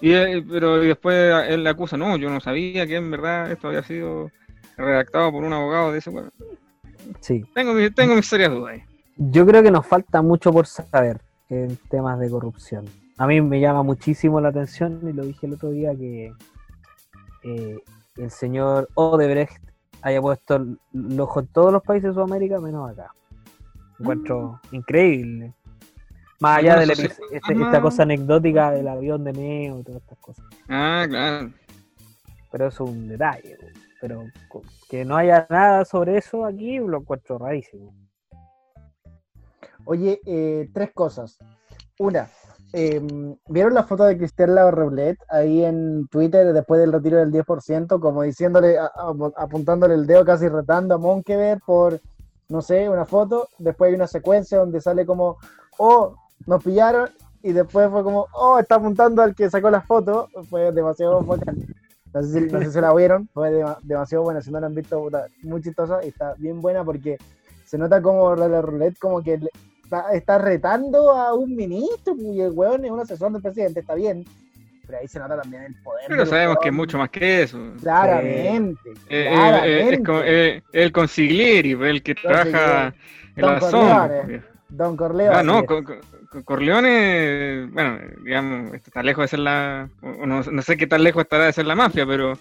Y 0.00 0.40
pero 0.42 0.76
después 0.78 1.46
él 1.48 1.64
la 1.64 1.70
acusa, 1.70 1.96
no, 1.96 2.16
yo 2.16 2.30
no 2.30 2.38
sabía 2.38 2.86
que 2.86 2.94
en 2.94 3.10
verdad 3.10 3.50
esto 3.50 3.66
había 3.66 3.82
sido 3.82 4.30
redactado 4.76 5.32
por 5.32 5.42
un 5.42 5.52
abogado 5.52 5.90
de 5.90 5.98
ese 5.98 6.12
Sí. 7.18 7.44
Tengo, 7.56 7.72
tengo 7.92 8.14
mis 8.14 8.24
serias 8.24 8.52
dudas. 8.52 8.82
Yo 9.16 9.44
creo 9.44 9.64
que 9.64 9.72
nos 9.72 9.84
falta 9.84 10.22
mucho 10.22 10.52
por 10.52 10.68
saber 10.68 11.20
en 11.48 11.76
temas 11.90 12.20
de 12.20 12.30
corrupción. 12.30 12.84
A 13.18 13.26
mí 13.26 13.40
me 13.40 13.58
llama 13.58 13.82
muchísimo 13.82 14.40
la 14.40 14.50
atención, 14.50 15.00
y 15.08 15.12
lo 15.12 15.24
dije 15.24 15.46
el 15.48 15.54
otro 15.54 15.70
día, 15.70 15.90
que 15.96 16.32
eh, 17.42 17.78
el 18.16 18.30
señor 18.30 18.88
Odebrecht 18.94 19.56
haya 20.02 20.22
puesto 20.22 20.54
el 20.54 20.78
ojo 21.20 21.40
en 21.40 21.48
todos 21.48 21.72
los 21.72 21.82
países 21.82 22.10
de 22.10 22.14
Sudamérica, 22.14 22.60
menos 22.60 22.88
acá. 22.92 23.10
Encuentro 23.98 24.60
increíble. 24.72 25.54
Más 26.40 26.58
allá 26.58 26.76
de 26.78 26.84
este, 26.92 27.10
esta 27.32 27.80
cosa 27.80 28.02
anecdótica 28.02 28.72
del 28.72 28.88
avión 28.88 29.22
de 29.24 29.32
Neo 29.32 29.78
y 29.78 29.84
todas 29.84 30.02
estas 30.02 30.18
cosas. 30.18 30.44
Ah, 30.68 31.06
claro. 31.08 31.50
Pero 32.50 32.66
es 32.68 32.80
un 32.80 33.08
detalle. 33.08 33.56
Pero 34.00 34.24
que 34.90 35.04
no 35.04 35.16
haya 35.16 35.46
nada 35.48 35.84
sobre 35.84 36.18
eso 36.18 36.44
aquí 36.44 36.78
lo 36.78 36.98
encuentro 36.98 37.38
rarísimo. 37.38 37.94
Oye, 39.86 40.20
eh, 40.26 40.68
tres 40.74 40.90
cosas. 40.92 41.38
Una, 41.98 42.28
em, 42.72 43.36
¿vieron 43.48 43.72
la 43.74 43.84
foto 43.84 44.04
de 44.04 44.18
Cristela 44.18 44.70
Roblet 44.70 45.18
ahí 45.30 45.64
en 45.64 46.08
Twitter 46.08 46.52
después 46.52 46.80
del 46.80 46.92
retiro 46.92 47.18
del 47.18 47.30
10%? 47.30 47.98
Como 48.00 48.22
diciéndole, 48.24 48.76
apuntándole 49.36 49.94
el 49.94 50.06
dedo, 50.06 50.24
casi 50.24 50.48
retando 50.48 50.96
a 50.96 50.98
Monkever 50.98 51.60
por 51.64 52.00
no 52.54 52.62
sé, 52.62 52.88
una 52.88 53.04
foto, 53.04 53.48
después 53.58 53.88
hay 53.88 53.96
una 53.96 54.06
secuencia 54.06 54.58
donde 54.58 54.80
sale 54.80 55.04
como, 55.04 55.38
oh, 55.76 56.14
nos 56.46 56.62
pillaron, 56.62 57.08
y 57.42 57.50
después 57.52 57.90
fue 57.90 58.04
como, 58.04 58.28
oh, 58.32 58.60
está 58.60 58.76
apuntando 58.76 59.22
al 59.22 59.34
que 59.34 59.50
sacó 59.50 59.70
la 59.70 59.80
foto, 59.80 60.28
fue 60.48 60.70
demasiado 60.70 61.20
bacán. 61.22 61.56
No 62.12 62.22
sé, 62.22 62.46
si, 62.48 62.52
no 62.52 62.70
sé 62.70 62.80
la 62.80 62.94
vieron, 62.94 63.28
fue 63.34 63.50
demasiado 63.82 64.22
buena, 64.22 64.40
si 64.40 64.52
no 64.52 64.60
la 64.60 64.66
han 64.68 64.74
visto, 64.76 65.04
está 65.08 65.26
muy 65.42 65.60
chistosa 65.62 65.98
y 66.04 66.08
está 66.10 66.34
bien 66.34 66.60
buena 66.60 66.84
porque 66.84 67.18
se 67.66 67.76
nota 67.76 68.00
como 68.00 68.36
la, 68.36 68.46
la 68.46 68.62
roulette 68.62 69.00
como 69.00 69.20
que 69.20 69.40
está, 70.12 70.38
retando 70.38 71.10
a 71.10 71.34
un 71.34 71.56
ministro 71.56 72.14
pues, 72.14 72.24
y 72.24 72.40
el 72.40 72.52
hueón 72.52 72.84
es 72.84 72.92
un 72.92 73.00
asesor 73.00 73.32
del 73.32 73.42
presidente, 73.42 73.80
está 73.80 73.96
bien, 73.96 74.24
pero 74.86 74.98
ahí 74.98 75.08
se 75.08 75.18
nota 75.18 75.40
también 75.40 75.64
el 75.64 75.74
poder. 75.82 76.04
Pero 76.08 76.26
sabemos 76.26 76.58
que 76.62 76.68
es 76.68 76.74
mucho 76.74 76.98
más 76.98 77.10
que 77.10 77.42
eso. 77.42 77.58
Claramente. 77.80 78.80
Eh, 79.08 79.28
eh, 79.30 79.60
eh, 79.86 80.60
es 80.72 80.82
el 80.82 80.92
consiglieri, 80.92 81.74
pues, 81.76 81.90
el 81.90 82.02
que 82.02 82.14
trabaja 82.14 82.94
en 83.36 83.46
la 83.46 83.60
zona. 83.60 84.10
Pues, 84.24 84.42
Don 84.68 84.96
Corleone. 84.96 85.34
Ah, 85.38 85.42
no, 85.42 85.64
Corleone, 86.44 87.66
bueno, 87.72 87.98
digamos, 88.24 88.74
está 88.74 89.02
lejos 89.02 89.24
de 89.24 89.28
ser 89.28 89.38
la. 89.38 89.88
No, 90.02 90.42
no, 90.42 90.62
sé 90.62 90.76
qué 90.76 90.86
tan 90.86 91.02
lejos 91.04 91.22
estará 91.22 91.46
de 91.46 91.52
ser 91.52 91.66
la 91.66 91.74
mafia, 91.74 92.04
pero. 92.06 92.34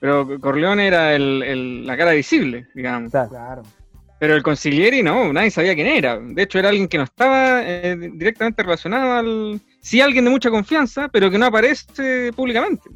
Pero 0.00 0.38
Corleone 0.40 0.86
era 0.86 1.12
el, 1.14 1.42
el, 1.42 1.84
la 1.84 1.96
cara 1.96 2.12
visible, 2.12 2.68
digamos. 2.72 3.10
Claro. 3.10 3.62
Pero 4.18 4.34
el 4.34 4.42
consiglieri 4.42 5.02
no, 5.02 5.32
nadie 5.32 5.50
sabía 5.50 5.74
quién 5.74 5.86
era. 5.86 6.18
De 6.18 6.42
hecho, 6.42 6.58
era 6.58 6.70
alguien 6.70 6.88
que 6.88 6.98
no 6.98 7.04
estaba 7.04 7.62
eh, 7.62 7.96
directamente 8.14 8.62
relacionado 8.62 9.12
al. 9.12 9.60
Sí, 9.80 10.00
alguien 10.00 10.24
de 10.24 10.30
mucha 10.30 10.50
confianza, 10.50 11.08
pero 11.08 11.30
que 11.30 11.38
no 11.38 11.46
aparece 11.46 12.32
públicamente. 12.34 12.90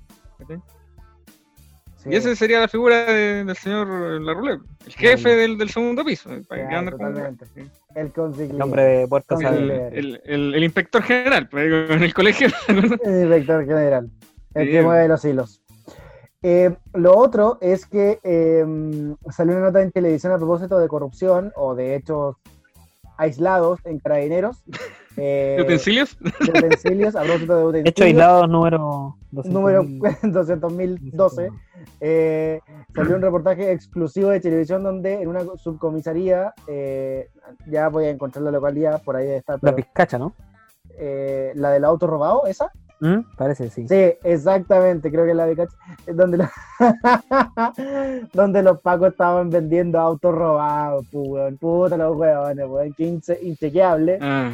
Y 2.04 2.16
esa 2.16 2.34
sería 2.34 2.58
la 2.58 2.66
figura 2.66 3.04
del 3.04 3.56
señor 3.56 3.88
Larroulet, 4.20 4.58
el 4.86 4.92
jefe 4.92 5.36
del, 5.36 5.70
segundo 5.70 6.04
piso. 6.04 6.30
El 6.32 8.12
consigliere. 8.12 9.06
de 9.06 10.10
el, 10.24 10.64
inspector 10.64 11.00
general, 11.04 11.42
en 11.52 11.88
pues, 11.88 12.02
el 12.02 12.12
colegio. 12.14 12.48
el 12.66 12.78
inspector 13.36 13.66
general, 13.66 14.10
el 14.54 14.70
que 14.72 14.82
mueve 14.82 15.06
los 15.06 15.24
hilos. 15.24 15.61
Eh, 16.42 16.74
lo 16.94 17.16
otro 17.16 17.58
es 17.60 17.86
que 17.86 18.18
em, 18.24 19.16
salió 19.30 19.54
una 19.54 19.66
nota 19.66 19.80
en 19.80 19.92
televisión 19.92 20.32
a 20.32 20.38
propósito 20.38 20.78
de 20.78 20.88
corrupción 20.88 21.52
o 21.54 21.76
de 21.76 21.94
hechos 21.94 22.36
aislados 23.16 23.78
en 23.84 24.00
carabineros. 24.00 24.64
¿De 25.16 25.56
eh, 25.58 25.62
utensilios? 25.62 26.18
De 26.20 26.58
utensilios, 26.58 27.14
a 27.14 27.22
propósito 27.22 27.56
de 27.58 27.62
utensilios. 27.62 27.88
Hechos 27.90 28.06
aislados 28.06 28.48
número 28.48 29.16
Número 29.30 29.84
200.012. 29.84 31.50
Eh, 32.04 32.60
salió 32.94 33.16
un 33.16 33.22
reportaje 33.22 33.72
exclusivo 33.72 34.30
de 34.30 34.38
televisión 34.38 34.84
donde 34.84 35.14
en 35.20 35.26
una 35.28 35.40
subcomisaría, 35.56 36.54
eh, 36.68 37.28
ya 37.66 37.88
voy 37.88 38.04
a 38.04 38.10
encontrar 38.10 38.44
la 38.44 38.52
localidad, 38.52 39.02
por 39.02 39.16
ahí 39.16 39.28
está. 39.30 39.56
la 39.60 39.74
pizcacha, 39.74 40.16
¿no? 40.18 40.32
la 41.00 41.70
del 41.70 41.84
auto 41.84 42.06
robado, 42.06 42.46
esa. 42.46 42.70
¿Mm? 43.02 43.18
Parece, 43.36 43.68
sí. 43.68 43.88
Sí, 43.88 44.14
exactamente, 44.22 45.10
creo 45.10 45.26
que 45.26 45.34
la 45.34 45.44
de 45.46 45.56
Cacha. 45.56 45.76
Eh, 46.06 46.12
donde, 46.14 46.48
donde 48.32 48.62
los 48.62 48.80
pacos 48.80 49.08
estaban 49.08 49.50
vendiendo 49.50 49.98
autos 49.98 50.32
robados, 50.32 51.04
pues, 51.10 51.52
puta 51.58 51.96
los 51.96 52.16
huevones, 52.16 52.64
weón, 52.68 52.92
que 52.94 53.20
inchequeable. 53.42 54.18
Ah. 54.22 54.52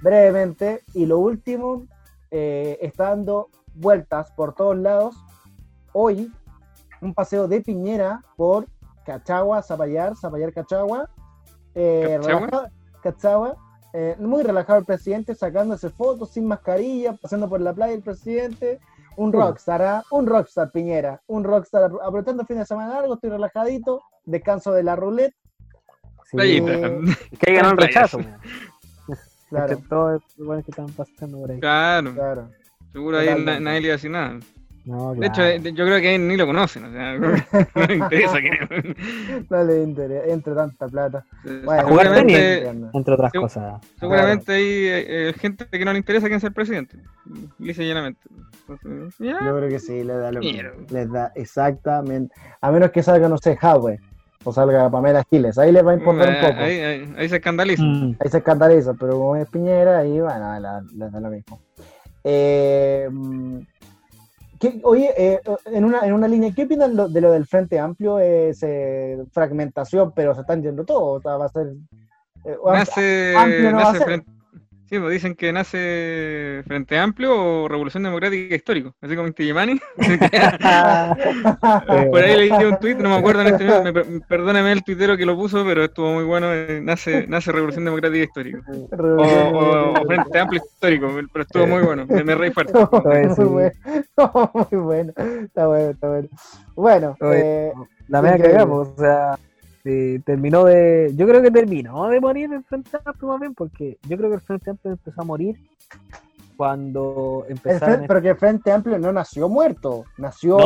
Brevemente, 0.00 0.84
y 0.94 1.04
lo 1.04 1.18
último, 1.18 1.82
eh, 2.30 2.78
está 2.80 3.10
dando 3.10 3.48
vueltas 3.74 4.30
por 4.32 4.54
todos 4.54 4.74
lados. 4.78 5.14
Hoy, 5.92 6.32
un 7.02 7.12
paseo 7.12 7.46
de 7.46 7.60
Piñera 7.60 8.22
por 8.38 8.64
Cachagua, 9.04 9.60
Zapallar, 9.62 10.16
Zapallar, 10.16 10.50
Cachagua. 10.54 11.10
Eh, 11.74 12.18
Cachagua 13.02 13.56
eh, 13.94 14.16
muy 14.18 14.42
relajado 14.42 14.78
el 14.78 14.86
presidente, 14.86 15.34
sacándose 15.34 15.90
fotos 15.90 16.30
sin 16.30 16.46
mascarilla, 16.46 17.12
pasando 17.14 17.48
por 17.48 17.60
la 17.60 17.74
playa 17.74 17.92
el 17.94 18.02
presidente. 18.02 18.80
Un 19.16 19.30
rockstar, 19.30 19.82
¿ah? 19.82 20.02
un 20.10 20.26
rockstar 20.26 20.70
Piñera, 20.72 21.20
un 21.26 21.44
rockstar 21.44 21.84
aprovechando 21.84 22.40
el 22.42 22.48
fin 22.48 22.56
de 22.56 22.64
semana 22.64 22.94
largo, 22.94 23.12
estoy 23.16 23.28
relajadito, 23.28 24.00
descanso 24.24 24.72
de 24.72 24.82
la 24.84 24.96
ruleta 24.96 25.36
Sí. 26.30 26.38
hay 26.40 26.56
eh, 26.56 27.00
que 27.38 27.52
ganó 27.52 27.72
el 27.72 27.76
rechazo. 27.76 28.20
claro. 29.50 29.76
que 29.76 30.70
están 30.70 30.86
pasando 30.96 31.40
por 31.40 31.50
ahí. 31.50 31.60
Claro. 31.60 32.14
Seguro 32.90 33.18
ahí 33.18 33.28
nadie 33.60 33.82
le 33.82 33.92
hace 33.92 34.08
nada 34.08 34.38
de 34.84 35.26
hecho, 35.28 35.48
yo 35.70 35.84
creo 35.86 36.00
que 36.00 36.18
ni 36.18 36.36
lo 36.36 36.44
conocen, 36.44 36.84
o 36.84 36.92
sea, 36.92 37.16
no 37.16 37.84
le 37.86 37.94
interesa 37.94 38.40
que... 38.40 38.96
no 39.50 39.62
le 39.64 39.82
interesa, 39.84 40.26
entre 40.32 40.54
tanta 40.54 40.88
plata. 40.88 41.24
Bueno, 41.64 41.88
jugar 41.88 42.06
entre 42.28 42.90
otras 43.14 43.32
cosas. 43.32 43.80
Seguramente 44.00 44.52
hay 44.52 44.62
eh, 44.62 45.28
eh, 45.28 45.32
gente 45.38 45.66
que 45.70 45.84
no 45.84 45.92
le 45.92 45.98
interesa 45.98 46.26
quién 46.26 46.40
sea 46.40 46.48
el 46.48 46.54
presidente, 46.54 46.96
dice 47.58 47.86
Yo 47.88 47.94
creo 49.18 49.68
que 49.68 49.78
sí, 49.78 50.02
les 50.02 50.18
da 50.18 50.32
lo 50.32 50.40
mismo 50.40 50.70
Les 50.90 51.08
da 51.10 51.30
exactamente, 51.36 52.34
a 52.60 52.72
menos 52.72 52.90
que 52.90 53.02
salga, 53.04 53.28
no 53.28 53.38
sé, 53.38 53.56
Huawei 53.62 53.98
o 54.44 54.52
salga 54.52 54.90
Pamela 54.90 55.22
Giles, 55.30 55.56
ahí 55.56 55.70
les 55.70 55.86
va 55.86 55.92
a 55.92 55.94
importar 55.94 56.28
un 56.28 56.40
poco. 56.40 56.60
Ahí, 56.64 57.28
se 57.28 57.36
escandaliza. 57.36 57.80
Mm. 57.84 58.16
Ahí 58.18 58.28
se 58.28 58.38
escandaliza, 58.38 58.92
pero 58.94 59.12
como 59.12 59.36
es 59.36 59.46
Piñera, 59.48 59.98
ahí 60.00 60.18
bueno, 60.18 60.80
les 60.96 61.12
da 61.12 61.20
lo 61.20 61.30
mismo. 61.30 61.60
Eh, 62.24 63.08
mm, 63.08 63.58
oye, 64.82 65.12
eh, 65.16 65.40
en, 65.66 65.84
una, 65.84 66.00
en 66.06 66.30
línea, 66.30 66.52
¿qué 66.54 66.64
opinan 66.64 67.12
de 67.12 67.20
lo 67.20 67.32
del 67.32 67.46
Frente 67.46 67.78
Amplio? 67.78 68.18
Es 68.18 68.62
eh, 68.62 69.18
fragmentación, 69.32 70.12
pero 70.14 70.34
se 70.34 70.40
están 70.42 70.62
yendo 70.62 70.84
todo. 70.84 71.20
va 71.20 71.44
a 71.44 71.48
ser. 71.48 71.68
Eh, 72.44 73.34
amplio, 73.36 73.72
va 73.76 73.82
a 73.82 73.92
ser. 73.94 74.02
Frente, 74.04 74.30
pues, 75.00 75.10
dicen 75.12 75.34
que 75.34 75.52
nace 75.54 76.62
Frente 76.66 76.98
Amplio 76.98 77.34
o 77.64 77.68
Revolución 77.68 78.02
Democrática 78.02 78.54
Histórico, 78.54 78.94
así 79.00 79.16
como 79.16 79.28
Intigimani. 79.28 79.80
Eh, 81.88 82.08
por 82.10 82.20
ahí 82.20 82.36
leí 82.48 82.66
un 82.66 82.76
tuit, 82.78 82.98
no 82.98 83.08
me 83.10 83.16
acuerdo 83.16 83.42
en 83.42 83.48
este 83.48 83.64
momento, 83.64 84.02
perdóname 84.28 84.72
el 84.72 84.82
tuitero 84.82 85.16
que 85.16 85.24
lo 85.26 85.36
puso, 85.36 85.64
pero 85.64 85.84
estuvo 85.84 86.12
muy 86.14 86.24
bueno, 86.24 86.52
eh, 86.52 86.80
nace, 86.82 87.26
nace 87.26 87.52
Revolución 87.52 87.84
Democrática 87.84 88.24
Histórico. 88.24 88.58
O, 88.92 89.94
Frente 90.06 90.38
Amplio 90.38 90.62
Histórico, 90.64 91.06
pero 91.32 91.42
estuvo 91.44 91.66
muy 91.66 91.82
bueno, 91.82 92.06
me, 92.06 92.22
me 92.24 92.34
reí 92.34 92.50
fuerte. 92.52 92.72
muy, 92.74 93.02
bueno. 93.44 93.72
muy 94.54 94.80
bueno, 94.80 95.12
está 95.44 95.66
bueno, 95.68 95.90
está 95.90 96.08
bueno. 96.08 96.28
Bueno, 96.74 97.16
eh, 97.32 97.72
la 98.08 98.22
media 98.22 98.36
que 98.36 98.48
hagamos, 98.54 98.88
o 98.88 98.96
sea... 98.96 99.38
Eh, 99.84 100.20
terminó 100.24 100.64
de. 100.64 101.12
Yo 101.16 101.26
creo 101.26 101.42
que 101.42 101.50
terminó 101.50 102.08
de 102.08 102.20
morir 102.20 102.52
el 102.52 102.62
Frente 102.62 102.90
Amplio 103.04 103.36
más 103.36 103.48
porque 103.56 103.98
yo 104.08 104.16
creo 104.16 104.28
que 104.28 104.36
el 104.36 104.40
Frente 104.40 104.70
Amplio 104.70 104.92
empezó 104.92 105.20
a 105.20 105.24
morir 105.24 105.56
cuando 106.56 107.44
empezaron. 107.48 108.04
pero 108.06 108.22
que 108.22 108.28
el 108.28 108.36
Frente 108.36 108.70
Amplio 108.70 108.96
no 109.00 109.12
nació 109.12 109.48
muerto, 109.48 110.04
nació 110.18 110.56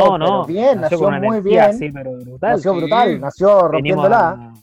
bien, 0.45 0.81
nació, 0.81 1.09
muy 1.19 1.39
bien. 1.41 1.79
pero 1.91 2.11
brutal. 2.11 2.53
Nació 2.57 2.73
brutal, 2.75 3.19
nació 3.19 3.67
rompiéndola. 3.67 4.53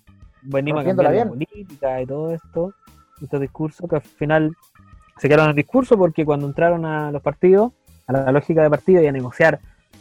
Venimos 0.42 0.84
la 0.84 1.24
política 1.24 2.00
y 2.02 2.06
todo 2.06 2.30
esto, 2.32 2.74
estos 3.22 3.40
discursos 3.40 3.88
que 3.90 3.96
al 3.96 4.02
final 4.02 4.54
se 5.18 5.26
quedaron 5.26 5.46
en 5.46 5.50
el 5.50 5.56
discurso 5.56 5.98
porque 5.98 6.24
cuando 6.24 6.46
entraron 6.46 6.84
a 6.84 7.10
los 7.10 7.22
partidos, 7.22 7.72
a 8.06 8.12
la 8.12 8.30
lógica 8.30 8.62
de 8.62 8.70
partido 8.70 9.02
y 9.02 9.06
a 9.08 9.12
negociar, 9.12 9.58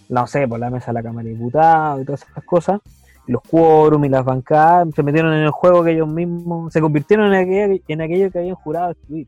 no 0.09 0.27
sé, 0.27 0.47
por 0.47 0.59
la 0.59 0.69
mesa 0.69 0.87
de 0.87 0.93
la 0.93 1.01
Cámara 1.01 1.23
de 1.27 1.33
Diputados 1.33 2.01
y 2.01 2.05
todas 2.05 2.23
esas 2.29 2.43
cosas 2.43 2.81
los 3.27 3.41
quórum 3.43 4.03
y 4.05 4.09
las 4.09 4.25
bancadas 4.25 4.87
se 4.93 5.03
metieron 5.03 5.33
en 5.33 5.43
el 5.43 5.51
juego 5.51 5.83
que 5.83 5.91
ellos 5.91 6.07
mismos 6.07 6.73
se 6.73 6.81
convirtieron 6.81 7.33
en 7.33 8.01
aquello, 8.01 8.31
que 8.31 8.39
habían 8.39 8.55
jurado 8.55 8.91
excluir. 8.91 9.27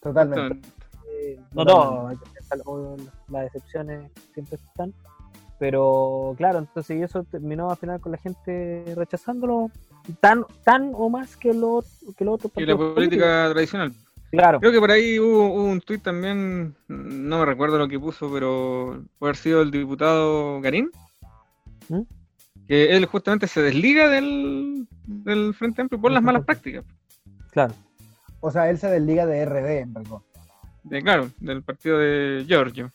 Totalmente. 0.00 0.60
no 1.52 1.64
todo, 1.66 2.12
las 3.28 3.42
decepciones 3.44 4.10
siempre 4.32 4.56
están. 4.56 4.92
Pero 5.58 6.34
claro, 6.36 6.58
entonces 6.58 6.98
y 6.98 7.02
eso 7.02 7.24
terminó 7.24 7.70
al 7.70 7.78
final 7.78 7.98
con 8.00 8.12
la 8.12 8.18
gente 8.18 8.84
rechazándolo 8.94 9.70
tan 10.20 10.44
tan 10.64 10.92
o 10.94 11.08
más 11.08 11.36
que 11.38 11.54
lo, 11.54 11.82
que 12.16 12.28
otro. 12.28 12.50
Y 12.56 12.66
la 12.66 12.76
política 12.76 13.48
tradicional. 13.50 13.92
Claro. 14.32 14.60
Creo 14.60 14.72
que 14.72 14.80
por 14.80 14.90
ahí 14.90 15.18
hubo, 15.18 15.54
un 15.64 15.80
tuit 15.80 16.02
también, 16.02 16.74
no 16.88 17.38
me 17.38 17.44
recuerdo 17.46 17.78
lo 17.78 17.88
que 17.88 17.98
puso, 17.98 18.30
pero 18.30 19.02
puede 19.18 19.30
haber 19.30 19.36
sido 19.36 19.62
el 19.62 19.70
diputado 19.70 20.60
Garín, 20.60 20.90
¿Mm? 21.88 22.02
que 22.66 22.96
él 22.96 23.06
justamente 23.06 23.46
se 23.46 23.62
desliga 23.62 24.08
del, 24.08 24.86
Frente 25.56 25.82
Amplio 25.82 26.00
por 26.00 26.10
las 26.10 26.22
malas 26.22 26.44
prácticas. 26.44 26.84
Claro. 27.50 27.74
O 28.40 28.50
sea, 28.50 28.68
él 28.70 28.78
se 28.78 28.88
desliga 28.88 29.26
de 29.26 29.44
RD, 29.46 29.70
en 29.82 29.92
verdad. 29.94 30.18
De, 30.82 30.98
eh, 30.98 31.02
claro, 31.02 31.30
del 31.38 31.62
partido 31.62 31.98
de 31.98 32.44
Giorgio. 32.46 32.90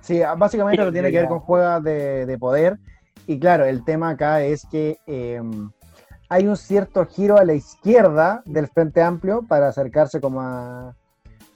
Sí, 0.00 0.22
ah, 0.22 0.34
básicamente 0.34 0.84
lo 0.84 0.92
tiene 0.92 1.10
que 1.10 1.18
ver 1.20 1.28
con 1.28 1.40
juegas 1.40 1.82
de, 1.82 2.36
poder. 2.40 2.78
Y 3.26 3.38
claro, 3.38 3.64
el 3.64 3.84
tema 3.84 4.10
acá 4.10 4.42
es 4.42 4.66
que 4.70 4.98
em, 5.06 5.70
hay 6.28 6.46
un 6.46 6.56
cierto 6.56 7.06
giro 7.06 7.38
a 7.38 7.44
la 7.44 7.54
izquierda 7.54 8.42
del 8.46 8.66
Frente 8.68 9.00
Amplio 9.02 9.42
para 9.46 9.68
acercarse 9.68 10.20
como 10.20 10.40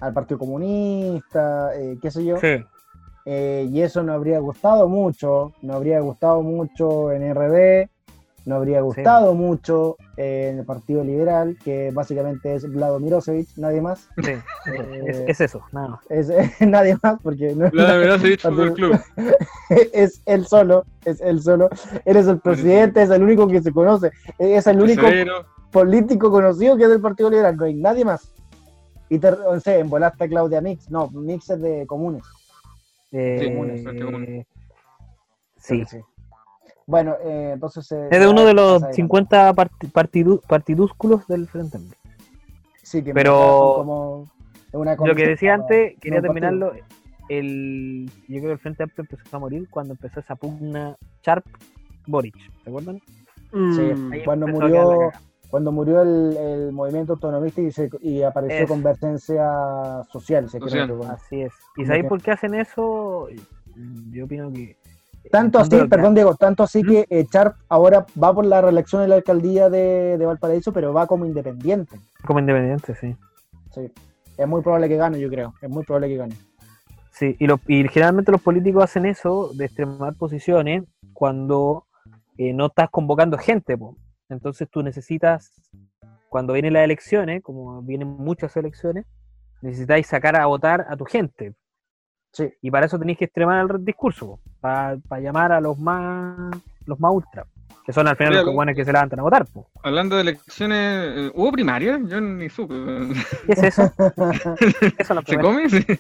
al 0.01 0.13
Partido 0.13 0.39
Comunista, 0.39 1.71
eh, 1.77 1.99
qué 2.01 2.11
sé 2.11 2.25
yo. 2.25 2.39
Sí. 2.39 2.63
Eh, 3.29 3.69
y 3.73 3.83
eso 3.83 4.05
no 4.05 4.13
habría 4.13 4.39
gustado 4.39 4.89
mucho, 4.89 5.53
no 5.61 5.75
habría 5.75 5.99
gustado 5.99 6.43
mucho 6.43 7.11
en 7.11 7.35
RB, 7.35 7.89
no 8.45 8.55
habría 8.55 8.81
gustado 8.83 9.35
mucho 9.35 9.97
eh, 10.17 10.51
en 10.53 10.61
el 10.61 10.65
Partido 10.65 11.03
Liberal, 11.03 11.59
que 11.65 11.91
básicamente 11.93 12.55
es 12.55 12.71
Vlado 12.71 13.01
Mirosevic, 13.01 13.49
nadie 13.57 13.81
más. 13.81 14.09
Sí, 14.23 14.31
eh, 14.77 15.25
es, 15.27 15.41
eso, 15.41 15.61
nada 15.73 15.99
Es, 16.09 16.29
es, 16.29 16.61
nadie 16.61 16.97
más, 17.03 17.19
porque 17.21 17.53
no 17.53 17.69
Vlado 17.69 18.73
Club. 18.75 18.97
es 19.93 20.23
él 20.27 20.47
solo, 20.47 20.85
es 21.05 21.21
él 21.21 21.43
solo. 21.43 21.69
eres 22.05 22.29
el 22.29 22.39
presidente, 22.39 23.03
es 23.03 23.11
el 23.11 23.25
único 23.25 23.49
que 23.49 23.61
se 23.61 23.73
conoce, 23.73 24.13
es 24.39 24.69
el 24.69 24.81
único 24.81 25.03
político 25.73 26.31
conocido 26.31 26.77
que 26.77 26.85
es 26.85 26.91
del 26.91 27.01
Partido 27.01 27.29
Liberal, 27.29 27.57
nadie 27.75 28.05
más. 28.05 28.31
Y 29.09 29.19
te, 29.19 29.27
a 29.29 30.11
Claudia 30.29 30.61
Mix, 30.61 30.89
no, 30.93 31.09
Mix 31.09 31.51
es 31.51 31.61
de 31.61 31.87
comunes. 31.89 32.23
Eh, 33.19 34.45
sí, 35.65 35.85
Bueno, 36.87 37.15
eh, 37.25 37.53
entonces... 37.55 37.91
Eh, 37.93 38.09
es 38.11 38.21
de 38.21 38.27
uno 38.29 38.45
de 38.45 38.53
los 38.53 38.83
50 38.95 39.55
partidúsculos 39.55 41.27
del 41.27 41.47
Frente 41.49 41.79
Amplio. 41.79 41.99
Sí, 42.83 43.03
que 43.03 43.15
pero 43.15 43.75
como 43.81 44.27
lo 45.07 45.15
que 45.15 45.27
decía 45.29 45.55
antes, 45.55 45.99
quería 45.99 46.21
terminarlo. 46.21 46.73
El, 47.29 48.09
yo 48.29 48.39
creo 48.39 48.43
que 48.43 48.53
el 48.53 48.59
Frente 48.59 48.83
Amplio 48.83 49.07
empezó 49.11 49.37
a 49.37 49.41
morir 49.41 49.67
cuando 49.71 49.95
empezó 49.95 50.21
esa 50.21 50.37
pugna 50.37 50.95
Sharp 51.23 51.45
Boric, 52.07 52.37
¿se 52.65 52.71
acuerdan? 52.71 53.01
Sí, 53.51 53.57
mm. 53.81 54.13
cuando 54.27 54.47
murió 54.47 55.11
cuando 55.51 55.73
murió 55.73 56.03
el, 56.03 56.73
movimiento 56.73 57.15
autonomista 57.15 57.61
y, 58.01 58.23
apareció 58.23 58.67
convergencia 58.67 60.03
social. 60.13 60.49
Se 60.51 60.59
Así 61.09 61.43
es. 61.43 61.53
¿Y 61.77 61.85
sabéis 61.87 62.07
por 62.07 62.21
qué 62.23 62.33
hacen 62.33 62.55
eso? 62.55 63.29
Yo 64.11 64.25
opino 64.25 64.53
que... 64.53 64.77
Tanto 65.31 65.59
eh, 65.59 65.63
así, 65.63 65.79
perdón 65.89 66.15
Diego, 66.15 66.37
tanto 66.37 66.63
así 66.63 66.83
que 66.85 67.05
echar 67.11 67.49
eh, 67.49 67.63
ahora 67.69 68.07
va 68.23 68.33
por 68.33 68.47
la 68.47 68.61
reelección 68.61 69.03
de 69.03 69.09
la 69.09 69.17
alcaldía 69.17 69.69
de, 69.69 70.17
Valparaíso, 70.25 70.73
pero 70.73 70.93
va 70.93 71.07
como 71.09 71.27
independiente. 71.27 71.99
Como 72.25 72.39
independiente, 72.39 72.95
sí. 72.95 73.17
Sí, 73.75 73.93
es 74.39 74.49
muy 74.49 74.63
probable 74.63 74.89
que 74.89 74.97
gane, 74.97 75.19
yo 75.19 75.29
creo, 75.29 75.53
es 75.61 75.69
muy 75.69 75.83
probable 75.85 76.09
que 76.09 76.17
gane. 76.17 76.37
Sí, 77.11 77.37
y, 77.41 77.89
generalmente 77.89 78.31
los 78.31 78.41
políticos 78.41 78.85
hacen 78.85 79.05
eso 79.05 79.51
de 79.55 79.65
extremar 79.65 80.15
posiciones 80.15 80.85
cuando 81.13 81.87
eh, 82.39 82.53
no 82.53 82.67
estás 82.67 82.89
convocando 82.91 83.37
gente. 83.37 83.77
pues. 83.77 83.97
Entonces 84.29 84.69
tú 84.71 84.83
necesitas, 84.83 85.53
cuando 86.29 86.53
vienen 86.53 86.73
las 86.73 86.83
elecciones, 86.85 87.43
como 87.43 87.83
vienen 87.83 88.09
muchas 88.09 88.57
elecciones, 88.57 89.07
necesitáis 89.63 90.07
sacar 90.07 90.37
a 90.37 90.47
votar 90.47 90.87
a 90.89 90.97
tu 90.97 91.05
gente. 91.05 91.55
Y 92.61 92.71
para 92.71 92.85
eso 92.87 92.99
tenéis 92.99 93.19
que 93.19 93.25
extremar 93.27 93.67
el 93.71 93.85
discurso, 93.85 94.41
para, 94.61 94.99
para 95.09 95.23
llamar 95.23 95.53
a 95.53 95.61
los 95.61 95.79
más 95.79 96.37
los 96.85 97.01
más 97.01 97.11
ultra, 97.13 97.45
que 97.85 97.93
son 97.93 98.07
al 98.07 98.17
final 98.17 98.45
los 98.45 98.67
que, 98.67 98.75
que 98.75 98.85
se 98.85 98.93
levantan 98.93 99.21
a 99.21 99.23
votar. 99.23 99.47
Hablando 99.83 100.17
de 100.17 100.23
elecciones, 100.23 100.77
eh, 100.81 101.33
¿hubo 101.35 101.51
primaria? 101.51 101.99
Yo 102.05 102.21
ni 102.21 102.49
supe. 102.51 102.75
¿Qué 103.47 103.53
es 103.53 103.63
eso? 103.63 103.91
¿Se 105.27 105.39
come? 105.41 105.69
¿Se 105.71 105.99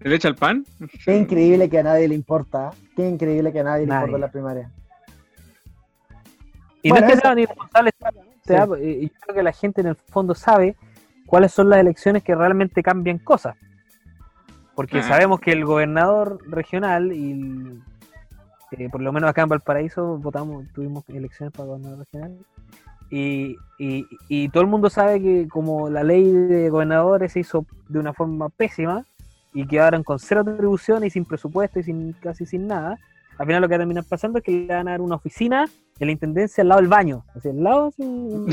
le 0.00 0.14
echa 0.16 0.26
el 0.28 0.34
pan? 0.34 0.64
Qué 1.04 1.16
increíble 1.16 1.70
que 1.70 1.78
a 1.78 1.82
nadie 1.84 2.08
le 2.08 2.14
importa. 2.16 2.72
Qué 2.96 3.08
increíble 3.08 3.52
que 3.52 3.60
a 3.60 3.64
nadie. 3.64 3.86
le 3.86 3.92
importa 3.94 4.18
la 4.18 4.30
primaria. 4.32 4.70
Y 6.82 6.90
no 6.90 6.96
es 6.96 7.04
que 7.14 7.46
sea 8.44 8.66
y 8.78 9.02
yo 9.02 9.10
creo 9.20 9.36
que 9.36 9.42
la 9.44 9.52
gente 9.52 9.80
en 9.82 9.86
el 9.88 9.94
fondo 9.94 10.34
sabe 10.34 10.76
cuáles 11.26 11.52
son 11.52 11.70
las 11.70 11.78
elecciones 11.78 12.24
que 12.24 12.34
realmente 12.34 12.82
cambian 12.82 13.18
cosas. 13.18 13.56
Porque 14.74 14.98
ah. 14.98 15.02
sabemos 15.04 15.38
que 15.38 15.52
el 15.52 15.64
gobernador 15.64 16.38
regional 16.50 17.12
y 17.12 17.80
eh, 18.72 18.88
por 18.90 19.00
lo 19.00 19.12
menos 19.12 19.30
acá 19.30 19.42
en 19.42 19.48
Valparaíso 19.48 20.18
votamos, 20.18 20.64
tuvimos 20.72 21.04
elecciones 21.08 21.52
para 21.52 21.66
gobernador 21.66 22.00
regional 22.00 22.36
y, 23.10 23.56
todo 24.48 24.62
el 24.62 24.68
mundo 24.68 24.88
sabe 24.88 25.20
que 25.20 25.46
como 25.46 25.90
la 25.90 26.02
ley 26.02 26.24
de 26.32 26.70
gobernadores 26.70 27.32
se 27.32 27.40
hizo 27.40 27.66
de 27.90 27.98
una 27.98 28.14
forma 28.14 28.48
pésima 28.48 29.04
y 29.52 29.66
quedaron 29.66 30.02
con 30.02 30.18
cero 30.18 30.40
atribuciones 30.40 31.08
y 31.08 31.10
sin 31.10 31.26
presupuesto 31.26 31.78
y 31.78 31.82
sin 31.82 32.14
casi 32.14 32.46
sin 32.46 32.66
nada, 32.66 32.98
al 33.38 33.46
final 33.46 33.62
lo 33.62 33.68
que 33.68 33.72
va 33.72 33.76
a 33.76 33.80
terminar 33.80 34.04
pasando 34.08 34.38
es 34.38 34.44
que 34.44 34.52
le 34.52 34.68
van 34.74 34.86
a 34.88 34.92
dar 34.92 35.00
una 35.00 35.16
oficina 35.16 35.64
de 35.98 36.06
la 36.06 36.12
intendencia 36.12 36.62
al 36.62 36.68
lado 36.68 36.80
del 36.80 36.90
baño, 36.90 37.24
así 37.34 37.48
al 37.48 37.60
lado, 37.62 37.88
así, 37.88 38.02
en 38.02 38.46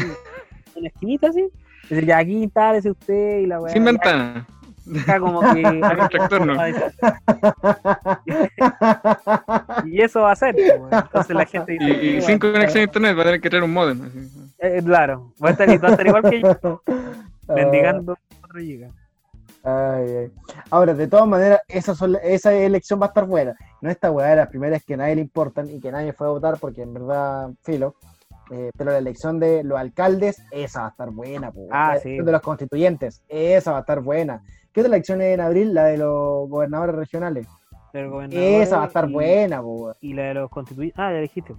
la 0.77 0.89
esquinita 0.89 1.27
así. 1.29 1.47
Es 1.83 1.89
decir, 1.89 2.05
ya 2.05 2.17
aquí 2.19 2.43
está, 2.43 2.75
ese 2.75 2.91
usted 2.91 3.39
y 3.39 3.45
la 3.47 3.59
weá. 3.61 3.73
Sin 3.73 3.83
ventana. 3.83 4.45
Está 4.93 5.19
como 5.19 5.41
que. 5.41 5.61
y 9.91 9.99
eso 10.01 10.21
va 10.21 10.31
a 10.33 10.35
ser. 10.35 10.53
Pues, 10.55 10.69
Entonces 11.03 11.35
la 11.35 11.45
gente 11.45 11.77
y, 11.79 12.21
sin 12.21 12.37
conexión 12.39 12.81
a 12.81 12.83
internet 12.83 13.17
va 13.17 13.21
a 13.21 13.23
tener 13.25 13.41
que 13.41 13.49
tener 13.49 13.63
un 13.63 13.73
modem. 13.73 14.01
Eh, 14.59 14.81
claro, 14.83 15.33
va 15.43 15.49
a, 15.49 15.53
estar, 15.53 15.67
igual 15.71 16.21
que 16.29 16.41
yo. 16.41 16.81
Mendigando 17.47 18.15
4 18.41 18.59
gigas. 18.59 18.91
Ay, 19.63 20.31
Ahora, 20.69 20.93
de 20.93 21.07
todas 21.07 21.27
maneras, 21.27 21.59
esa, 21.67 21.93
esa 22.23 22.53
elección 22.53 23.01
va 23.01 23.07
a 23.07 23.09
estar 23.09 23.25
buena. 23.25 23.55
No 23.81 23.89
esta 23.89 24.09
buena 24.09 24.29
de 24.29 24.35
las 24.37 24.47
primeras 24.47 24.83
que 24.83 24.95
nadie 24.97 25.15
le 25.15 25.21
importan 25.21 25.69
y 25.69 25.79
que 25.79 25.91
nadie 25.91 26.13
fue 26.13 26.27
a 26.27 26.31
votar 26.31 26.57
porque 26.59 26.81
en 26.81 26.93
verdad, 26.93 27.49
filo. 27.63 27.95
Eh, 28.51 28.71
pero 28.75 28.91
la 28.91 28.97
elección 28.97 29.39
de 29.39 29.63
los 29.63 29.77
alcaldes, 29.77 30.41
esa 30.51 30.81
va 30.81 30.87
a 30.87 30.89
estar 30.89 31.11
buena. 31.11 31.51
Ah, 31.71 31.97
sí. 32.01 32.17
de 32.17 32.31
los 32.31 32.41
constituyentes, 32.41 33.21
esa 33.27 33.71
va 33.71 33.77
a 33.77 33.81
estar 33.81 34.01
buena. 34.01 34.41
¿Qué 34.71 34.81
otra 34.81 34.93
elección 34.95 35.21
es 35.21 35.35
en 35.35 35.41
abril? 35.41 35.73
La 35.73 35.85
de 35.85 35.97
los 35.97 36.49
gobernadores 36.49 36.95
regionales. 36.95 37.47
Esa 37.91 38.77
va 38.77 38.83
a 38.83 38.87
estar 38.87 39.09
buena, 39.09 39.63
Y 40.01 40.13
la 40.13 40.23
de 40.23 40.33
los 40.35 40.49
constituyentes. 40.49 40.99
Ah, 40.99 41.11
ya 41.11 41.19
dijiste, 41.19 41.55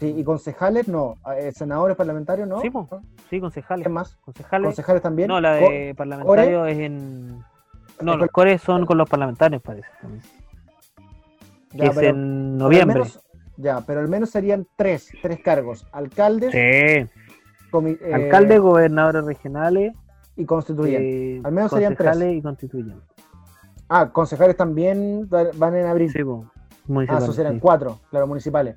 y 0.00 0.24
concejales 0.24 0.88
no. 0.88 1.16
Ah, 1.24 1.38
eh, 1.38 1.52
senadores 1.52 1.96
parlamentarios 1.96 2.48
no. 2.48 2.60
Sí, 3.30 3.40
concejales. 3.40 3.84
¿Qué 3.84 3.88
más? 3.92 4.16
Concejales. 4.16 4.66
Concejales 4.66 5.02
también. 5.02 5.28
No, 5.28 5.40
la 5.40 5.54
de 5.54 5.94
parlamentarios 5.96 6.68
es 6.70 6.78
en. 6.78 7.38
No, 8.00 8.16
los 8.16 8.30
cores 8.30 8.62
son 8.62 8.86
con 8.86 8.98
los 8.98 9.08
parlamentarios, 9.08 9.62
parece. 9.62 9.88
es 11.74 11.96
en 11.98 12.56
noviembre. 12.58 13.04
ya, 13.56 13.80
pero 13.82 14.00
al 14.00 14.08
menos 14.08 14.30
serían 14.30 14.66
tres, 14.76 15.12
tres 15.22 15.40
cargos. 15.40 15.86
Alcaldes. 15.92 16.50
Sí. 16.50 16.58
Eh, 16.58 17.06
alcaldes, 18.12 18.60
gobernadores 18.60 19.24
regionales. 19.24 19.94
Y 20.36 20.46
constituyentes. 20.46 21.12
Eh, 21.42 21.42
al 21.44 21.52
menos 21.52 21.70
serían 21.70 21.94
tres. 21.94 22.16
y 22.32 22.40
constituyentes. 22.42 23.04
Ah, 23.92 24.08
concejales 24.10 24.56
también 24.56 25.28
van 25.28 25.74
en 25.74 25.86
abril. 25.86 26.12
Sí, 26.12 26.22
municipales. 26.22 27.22
Ah, 27.22 27.24
esos 27.24 27.34
serán 27.34 27.58
cuatro, 27.58 27.98
claro, 28.08 28.28
municipales. 28.28 28.76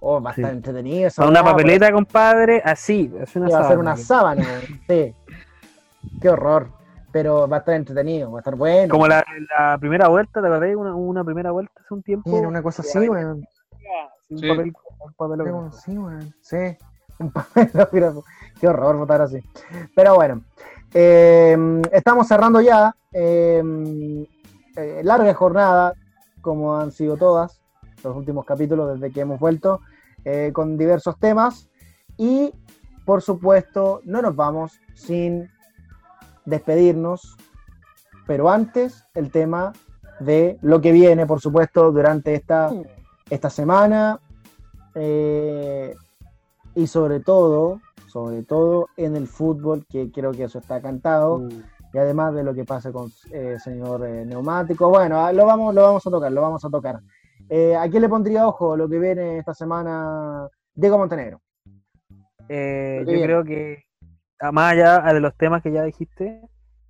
Oh, 0.00 0.20
va 0.20 0.30
a 0.30 0.34
estar 0.34 0.52
entretenido. 0.52 1.06
Esa 1.06 1.28
una 1.28 1.44
papeleta, 1.44 1.92
compadre, 1.92 2.60
así. 2.64 3.12
Es 3.20 3.34
una 3.36 3.48
va 3.48 3.60
a 3.60 3.68
ser 3.68 3.78
una 3.78 3.96
sábana. 3.96 4.44
sí. 4.88 5.14
Qué 6.20 6.28
horror. 6.28 6.70
Pero 7.12 7.48
va 7.48 7.56
a 7.58 7.58
estar 7.60 7.74
entretenido, 7.74 8.30
va 8.32 8.38
a 8.40 8.40
estar 8.40 8.54
bueno. 8.56 8.90
Como 8.92 9.06
la, 9.08 9.24
primera 9.80 10.08
vuelta, 10.08 10.40
¿te 10.42 10.46
acordás? 10.48 10.74
Una, 10.76 10.94
una 10.94 11.24
primera 11.24 11.52
vuelta 11.52 11.72
hace 11.80 11.94
un 11.94 12.02
tiempo. 12.02 12.28
Sí, 12.28 12.36
una 12.44 12.60
cosa 12.62 12.82
así, 12.82 12.98
weón. 13.08 13.44
Un 14.28 14.40
papel, 14.40 14.72
un 15.52 15.72
Sí, 15.72 15.96
weón. 15.96 16.34
Sí. 16.40 16.76
Un 17.20 17.30
papel 17.32 18.10
Qué 18.60 18.66
horror 18.68 18.96
votar 18.96 19.20
así. 19.22 19.38
Pero 19.94 20.16
bueno. 20.16 20.42
Eh, 20.92 21.56
estamos 21.92 22.26
cerrando 22.28 22.60
ya. 22.60 22.94
Eh, 23.12 23.62
eh, 24.78 25.00
larga 25.02 25.34
jornada, 25.34 25.94
como 26.40 26.76
han 26.76 26.92
sido 26.92 27.16
todas 27.16 27.60
los 28.04 28.14
últimos 28.16 28.44
capítulos 28.46 28.92
desde 28.92 29.12
que 29.12 29.22
hemos 29.22 29.40
vuelto, 29.40 29.80
eh, 30.24 30.52
con 30.54 30.78
diversos 30.78 31.18
temas. 31.18 31.68
Y, 32.16 32.52
por 33.04 33.20
supuesto, 33.22 34.00
no 34.04 34.22
nos 34.22 34.36
vamos 34.36 34.78
sin 34.94 35.50
despedirnos, 36.44 37.36
pero 38.26 38.50
antes 38.50 39.04
el 39.14 39.32
tema 39.32 39.72
de 40.20 40.58
lo 40.62 40.80
que 40.80 40.92
viene, 40.92 41.26
por 41.26 41.40
supuesto, 41.40 41.90
durante 41.90 42.34
esta, 42.34 42.70
esta 43.30 43.50
semana 43.50 44.20
eh, 44.94 45.94
y 46.76 46.86
sobre 46.86 47.18
todo, 47.20 47.80
sobre 48.06 48.44
todo 48.44 48.86
en 48.96 49.16
el 49.16 49.26
fútbol, 49.26 49.84
que 49.88 50.12
creo 50.12 50.30
que 50.30 50.44
eso 50.44 50.60
está 50.60 50.80
cantado. 50.80 51.38
Mm 51.40 51.62
y 51.92 51.98
además 51.98 52.34
de 52.34 52.44
lo 52.44 52.54
que 52.54 52.64
pase 52.64 52.92
con 52.92 53.10
el 53.32 53.54
eh, 53.54 53.58
señor 53.58 54.04
eh, 54.04 54.24
neumático. 54.26 54.88
Bueno, 54.88 55.24
ah, 55.24 55.32
lo 55.32 55.46
vamos, 55.46 55.74
lo 55.74 55.82
vamos 55.82 56.06
a 56.06 56.10
tocar, 56.10 56.30
lo 56.32 56.42
vamos 56.42 56.64
a 56.64 56.70
tocar. 56.70 57.00
Eh, 57.48 57.74
¿A 57.74 57.88
quién 57.88 58.02
le 58.02 58.08
pondría 58.08 58.46
ojo 58.46 58.76
lo 58.76 58.88
que 58.88 58.98
viene 58.98 59.38
esta 59.38 59.54
semana 59.54 60.48
Diego 60.74 60.98
Montenegro? 60.98 61.40
yo 62.50 63.04
creo 63.04 63.44
que, 63.44 63.82
más 64.52 64.72
allá 64.72 65.00
de 65.12 65.20
los 65.20 65.36
temas 65.36 65.62
que 65.62 65.70
ya 65.72 65.82
dijiste, 65.82 66.40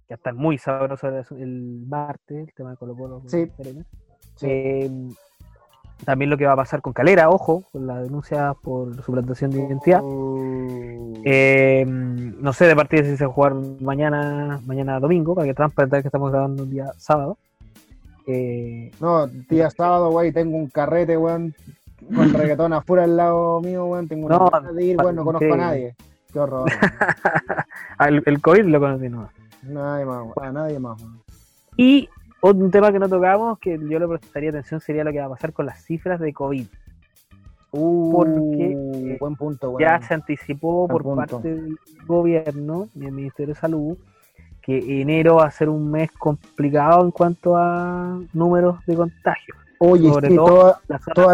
que 0.07 0.15
están 0.15 0.37
muy 0.37 0.57
sabrosos 0.57 1.33
el 1.33 1.85
martes, 1.87 2.47
el 2.49 2.55
tema 2.55 2.71
de 2.71 2.77
Colo 2.77 2.97
Colo. 2.97 3.23
Sí. 3.27 3.51
sí. 4.37 5.11
También 6.05 6.31
lo 6.31 6.39
que 6.39 6.47
va 6.47 6.53
a 6.53 6.57
pasar 6.57 6.81
con 6.81 6.93
Calera, 6.93 7.29
ojo, 7.29 7.65
con 7.73 7.87
la 7.87 8.01
denuncia 8.01 8.55
por 8.63 9.03
suplantación 9.03 9.51
de 9.51 9.59
identidad. 9.59 10.01
Oh. 10.03 11.13
Eh, 11.25 11.85
no 11.87 12.53
sé 12.53 12.67
de 12.67 12.77
partida 12.77 13.03
si 13.03 13.17
se 13.17 13.27
va 13.27 13.31
a 13.31 13.35
jugar 13.35 13.55
mañana, 13.81 14.61
mañana 14.65 15.01
domingo, 15.01 15.35
para 15.35 15.47
que 15.47 15.55
transparentar 15.55 16.03
que 16.03 16.09
estamos 16.09 16.31
grabando 16.31 16.63
un 16.63 16.71
día 16.71 16.91
sábado. 16.99 17.37
Eh, 18.27 18.93
no, 19.01 19.27
día 19.27 19.71
sábado, 19.71 20.11
güey, 20.11 20.33
tengo 20.33 20.57
un 20.57 20.69
carrete, 20.69 21.17
güey, 21.17 21.53
con 22.15 22.33
reggaetón 22.33 22.73
afuera 22.75 23.03
al 23.05 23.17
lado 23.17 23.61
mío, 23.61 23.87
güey, 23.87 24.07
tengo 24.07 24.27
una 24.27 24.39
no, 24.39 24.73
de 24.73 24.85
ir, 24.85 24.97
güey, 24.99 25.15
no 25.15 25.25
conozco 25.25 25.53
a 25.53 25.57
nadie. 25.57 25.95
Qué 26.33 26.39
horror. 26.39 26.71
el, 28.07 28.23
el, 28.27 28.41
COVID 28.41 28.65
lo 28.67 28.79
conocí, 28.81 29.09
no. 29.09 29.29
Nadie 29.65 30.05
más, 30.05 30.23
güey, 30.33 30.53
nadie 30.53 30.79
más, 30.79 31.03
güey. 31.03 31.13
Y 31.77 32.09
un 32.41 32.71
tema 32.71 32.93
que 32.93 32.99
no 33.01 33.09
tocamos, 33.09 33.59
que 33.59 33.79
yo 33.89 33.99
le 33.99 34.07
prestaría 34.07 34.51
atención, 34.51 34.81
sería 34.81 35.03
lo 35.03 35.11
que 35.11 35.19
va 35.19 35.27
a 35.27 35.31
pasar 35.31 35.53
con 35.53 35.67
las 35.67 35.83
cifras 35.83 36.21
de 36.21 36.33
COVID. 36.33 36.67
Uh, 37.73 38.13
porque 38.13 39.13
eh, 39.13 39.17
buen 39.21 39.35
punto, 39.37 39.77
ya 39.79 40.01
se 40.01 40.15
anticipó 40.15 40.87
por 40.89 41.03
parte 41.15 41.55
del 41.55 41.77
gobierno 42.07 42.89
y 42.95 43.05
el 43.07 43.13
Ministerio 43.13 43.55
de 43.55 43.61
Salud 43.61 43.99
que 44.63 45.03
enero 45.03 45.37
va 45.37 45.47
a 45.47 45.51
ser 45.51 45.69
un 45.69 45.91
mes 45.91 46.11
complicado 46.13 47.03
en 47.05 47.11
cuanto 47.11 47.57
a 47.57 48.21
números 48.33 48.77
de 48.87 48.97
contagios. 48.97 49.57
Oye, 49.81 50.11
toda, 50.35 50.81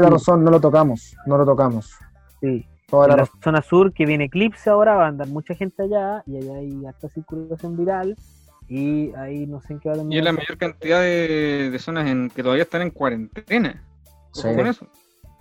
la, 0.02 0.11
razón, 0.11 0.42
no 0.42 0.50
lo 0.50 0.61
tocamos, 0.61 1.16
no 1.26 1.38
lo 1.38 1.44
tocamos. 1.44 1.92
Sí, 2.40 2.66
toda 2.88 3.09
la, 3.09 3.16
la 3.16 3.28
zona 3.42 3.62
sur 3.62 3.92
que 3.92 4.05
viene 4.07 4.24
eclipse 4.24 4.70
ahora, 4.70 4.96
va 4.96 5.05
a 5.05 5.09
andar 5.09 5.28
mucha 5.28 5.55
gente 5.55 5.82
allá 5.84 6.22
y 6.26 6.36
allá 6.38 6.55
hay 6.55 6.86
alta 6.86 7.09
circulación 7.11 7.76
viral 7.76 8.16
y 8.69 9.15
ahí 9.15 9.47
no 9.47 9.61
sé 9.61 9.75
en 9.75 9.81
qué 9.81 9.89
va 9.89 9.97
la 9.97 10.03
Y 10.03 10.21
la 10.21 10.33
mayor 10.33 10.57
cantidad 10.57 11.01
de, 11.01 11.77
zonas 11.79 12.07
en 12.09 12.31
que 12.31 12.43
todavía 12.43 12.65
están 12.65 12.83
en 12.83 12.91
cuarentena. 12.91 13.83
Sí. 14.33 14.43
Con 14.43 14.67
eso. 14.67 14.87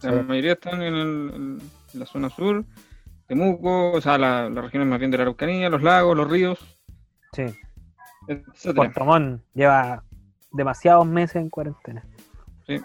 La 0.02 0.22
mayoría 0.22 0.54
están 0.54 0.82
en, 0.82 1.60
la 1.94 2.06
zona 2.06 2.30
sur, 2.30 2.66
Temuco, 3.26 3.92
o 3.94 4.02
sea, 4.02 4.18
las 4.18 4.52
la 4.52 4.62
regiones 4.62 4.90
más 4.90 5.00
bien 5.00 5.12
de 5.12 5.16
la 5.18 5.24
Araucanía, 5.24 5.70
los 5.70 5.82
lagos, 5.82 6.18
los 6.18 6.30
ríos. 6.30 6.60
Sí. 7.32 7.46
Puerto 8.76 9.38
lleva 9.56 10.04
demasiados 10.52 11.06
meses 11.08 11.38
en 11.38 11.50
cuarentena. 11.50 12.04
Sí. 12.68 12.82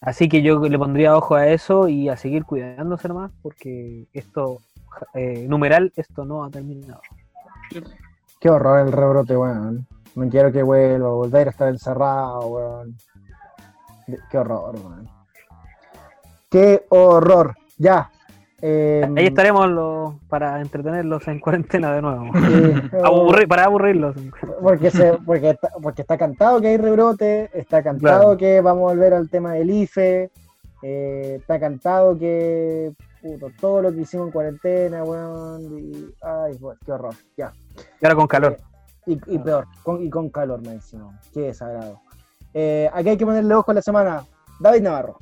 Así 0.00 0.28
que 0.28 0.42
yo 0.42 0.60
le 0.68 0.78
pondría 0.78 1.16
ojo 1.16 1.34
a 1.34 1.48
eso 1.48 1.88
y 1.88 2.08
a 2.08 2.16
seguir 2.16 2.44
cuidándose 2.44 3.08
más 3.08 3.32
porque 3.42 4.06
esto, 4.12 4.60
eh, 5.14 5.46
numeral, 5.48 5.92
esto 5.96 6.24
no 6.24 6.44
ha 6.44 6.50
terminado. 6.50 7.00
Sí. 7.72 7.82
Qué 8.44 8.50
horror 8.50 8.80
el 8.80 8.92
rebrote, 8.92 9.34
weón. 9.38 9.86
No 10.16 10.28
quiero 10.28 10.52
que 10.52 10.62
vuelva, 10.62 11.08
volver 11.08 11.46
a 11.46 11.50
estar 11.50 11.66
encerrado, 11.68 12.40
weón. 12.48 12.94
Qué 14.30 14.36
horror, 14.36 14.74
weón. 14.74 15.08
Qué 16.50 16.84
horror. 16.90 17.54
Ya. 17.78 18.10
Em, 18.60 19.16
Ahí 19.16 19.28
estaremos 19.28 19.66
los, 19.70 20.16
para 20.28 20.60
entretenerlos 20.60 21.26
en 21.28 21.40
cuarentena 21.40 21.94
de 21.94 22.02
nuevo. 22.02 22.26
para 23.48 23.64
aburrirlos. 23.64 24.14
Porque, 24.60 24.92
porque, 25.24 25.48
está, 25.50 25.68
porque 25.82 26.02
está 26.02 26.18
cantado 26.18 26.60
que 26.60 26.66
hay 26.68 26.76
rebrote, 26.76 27.48
está 27.54 27.82
cantado 27.82 28.36
que 28.36 28.60
vamos 28.60 28.90
a 28.90 28.94
volver 28.94 29.14
al 29.14 29.30
tema 29.30 29.54
del 29.54 29.70
IFE, 29.70 30.30
eh, 30.82 31.36
está 31.40 31.58
cantado 31.58 32.18
que 32.18 32.92
puto, 33.22 33.46
todo 33.58 33.80
lo 33.80 33.90
que 33.94 34.02
hicimos 34.02 34.26
en 34.26 34.32
cuarentena, 34.32 35.02
weón. 35.02 35.64
ay, 36.20 36.58
qué 36.84 36.92
horror. 36.92 37.14
Ya. 37.38 37.50
Claro, 38.00 38.16
con 38.16 38.26
calor. 38.26 38.56
Y, 39.06 39.16
ah. 39.38 39.42
peor, 39.44 39.66
con, 39.82 40.02
y 40.02 40.10
con 40.10 40.30
calor 40.30 40.60
me 40.62 40.72
encima. 40.72 41.20
Qué 41.32 41.40
desagrado. 41.40 42.00
Eh, 42.52 42.88
aquí 42.92 43.08
hay 43.08 43.16
que 43.16 43.26
ponerle 43.26 43.54
ojo 43.54 43.70
a 43.70 43.74
la 43.74 43.82
semana. 43.82 44.24
David 44.60 44.82
Navarro. 44.82 45.18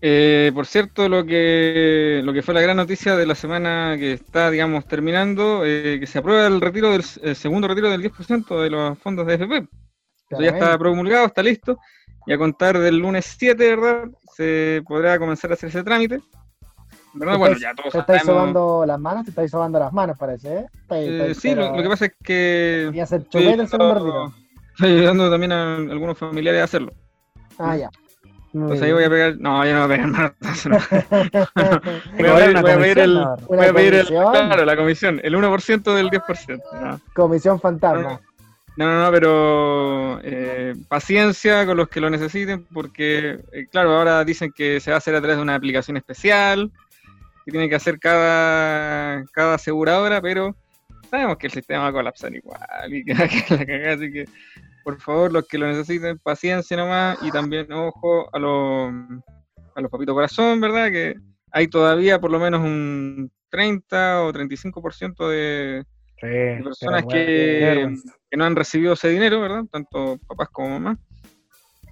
Eh, 0.00 0.52
por 0.54 0.66
cierto, 0.66 1.08
lo 1.08 1.24
que, 1.24 2.20
lo 2.22 2.32
que 2.32 2.42
fue 2.42 2.54
la 2.54 2.60
gran 2.60 2.76
noticia 2.76 3.16
de 3.16 3.26
la 3.26 3.34
semana 3.34 3.96
que 3.98 4.12
está, 4.12 4.50
digamos, 4.50 4.86
terminando, 4.86 5.62
eh, 5.64 5.96
que 5.98 6.06
se 6.06 6.18
aprueba 6.18 6.46
el 6.46 6.60
retiro 6.60 6.90
del 6.92 7.02
segundo 7.34 7.66
retiro 7.66 7.88
del 7.90 8.02
10% 8.02 8.62
de 8.62 8.70
los 8.70 8.98
fondos 8.98 9.26
de 9.26 9.34
FP. 9.34 9.66
ya 10.38 10.50
está 10.50 10.78
promulgado, 10.78 11.26
está 11.26 11.42
listo. 11.42 11.78
Y 12.26 12.32
a 12.32 12.38
contar 12.38 12.78
del 12.78 12.96
lunes 12.98 13.34
7, 13.38 13.76
¿verdad? 13.76 14.08
Se 14.34 14.82
podrá 14.86 15.18
comenzar 15.18 15.50
a 15.50 15.54
hacer 15.54 15.70
ese 15.70 15.82
trámite. 15.82 16.20
¿verdad? 17.16 17.38
Bueno, 17.38 17.56
Te 17.90 17.98
estáis 17.98 18.22
sobando 18.22 18.84
las 18.86 19.00
manos, 19.00 19.24
te 19.24 19.30
estáis 19.30 19.50
sobando 19.50 19.78
las 19.78 19.92
manos, 19.92 20.18
parece, 20.18 20.58
¿eh? 20.58 20.66
Eh, 20.90 21.34
sí, 21.38 21.54
lo, 21.54 21.72
que 21.74 21.88
pasa 21.88 22.06
es 22.06 22.12
que... 22.22 22.90
Y 22.92 23.00
hacer 23.00 23.22
chupete 23.28 23.62
el 23.62 23.68
segundo 23.68 24.32
Estoy 24.72 24.92
ayudando 24.92 25.30
también 25.30 25.52
a 25.52 25.76
algunos 25.76 26.18
familiares 26.18 26.60
a 26.60 26.64
hacerlo. 26.64 26.92
Ah, 27.58 27.76
ya. 27.76 27.90
Entonces 28.52 28.82
ahí 28.82 28.92
voy 28.92 29.04
a 29.04 29.10
pegar. 29.10 29.36
No, 29.38 29.64
yo 29.64 29.72
no 29.74 29.86
voy 29.86 29.94
a 29.94 29.96
pegar 29.96 30.08
nada. 30.10 30.34
voy, 32.18 32.26
a 32.58 32.62
pedir, 32.78 32.98
el. 32.98 33.16
Voy 33.48 33.58
a 33.58 34.04
claro, 34.40 34.64
la 34.64 34.76
comisión. 34.76 35.18
El 35.22 35.34
1% 35.34 35.94
del 35.94 36.10
10%. 36.10 36.56
No. 36.58 36.62
Ah, 36.72 36.98
comisión 37.14 37.58
fantasma. 37.60 38.20
No, 38.76 38.86
no, 38.86 39.04
no, 39.04 39.10
pero 39.10 40.20
eh, 40.22 40.74
paciencia 40.88 41.64
con 41.66 41.78
los 41.78 41.88
que 41.88 42.00
lo 42.00 42.10
necesiten, 42.10 42.66
porque, 42.72 43.38
claro, 43.72 43.96
ahora 43.96 44.24
dicen 44.24 44.52
que 44.54 44.80
se 44.80 44.90
va 44.90 44.96
a 44.96 44.98
hacer 44.98 45.14
a 45.14 45.20
través 45.20 45.36
de 45.38 45.42
una 45.42 45.54
aplicación 45.54 45.96
especial 45.96 46.70
que 47.46 47.52
tiene 47.52 47.68
que 47.68 47.76
hacer 47.76 48.00
cada, 48.00 49.22
aseguradora, 49.54 50.20
pero 50.20 50.54
sabemos 51.08 51.36
que 51.38 51.46
el 51.46 51.52
sistema 51.52 51.82
va 51.84 51.88
a 51.88 51.92
colapsar 51.92 52.34
igual 52.34 52.58
y 52.88 53.04
que 53.04 53.14
la 53.14 53.28
cagada, 53.28 53.94
así 53.94 54.10
que 54.12 54.24
por 54.84 55.00
favor, 55.00 55.32
los 55.32 55.46
que 55.46 55.56
lo 55.58 55.68
necesiten, 55.68 56.18
paciencia 56.18 56.76
nomás 56.76 57.18
y 57.22 57.30
también 57.30 57.70
ojo 57.72 58.28
a 58.34 58.38
los, 58.38 58.92
a 59.76 59.80
los 59.80 59.90
papitos 59.90 60.14
corazón, 60.14 60.60
¿verdad? 60.60 60.90
Que 60.92 61.14
hay 61.52 61.66
todavía 61.68 62.20
por 62.20 62.30
lo 62.32 62.38
menos 62.40 62.60
un 62.62 63.30
30 63.50 64.22
o 64.24 64.32
35% 64.32 64.32
de, 64.58 64.86
ciento 64.92 65.28
de 65.28 65.84
personas 66.62 67.02
que, 67.08 67.94
que, 68.30 68.36
no 68.36 68.44
han 68.44 68.54
recibido 68.56 68.92
ese 68.94 69.08
dinero, 69.08 69.40
¿verdad? 69.40 69.64
Tanto 69.72 70.18
papás 70.26 70.48
como 70.50 70.68
mamás. 70.70 70.98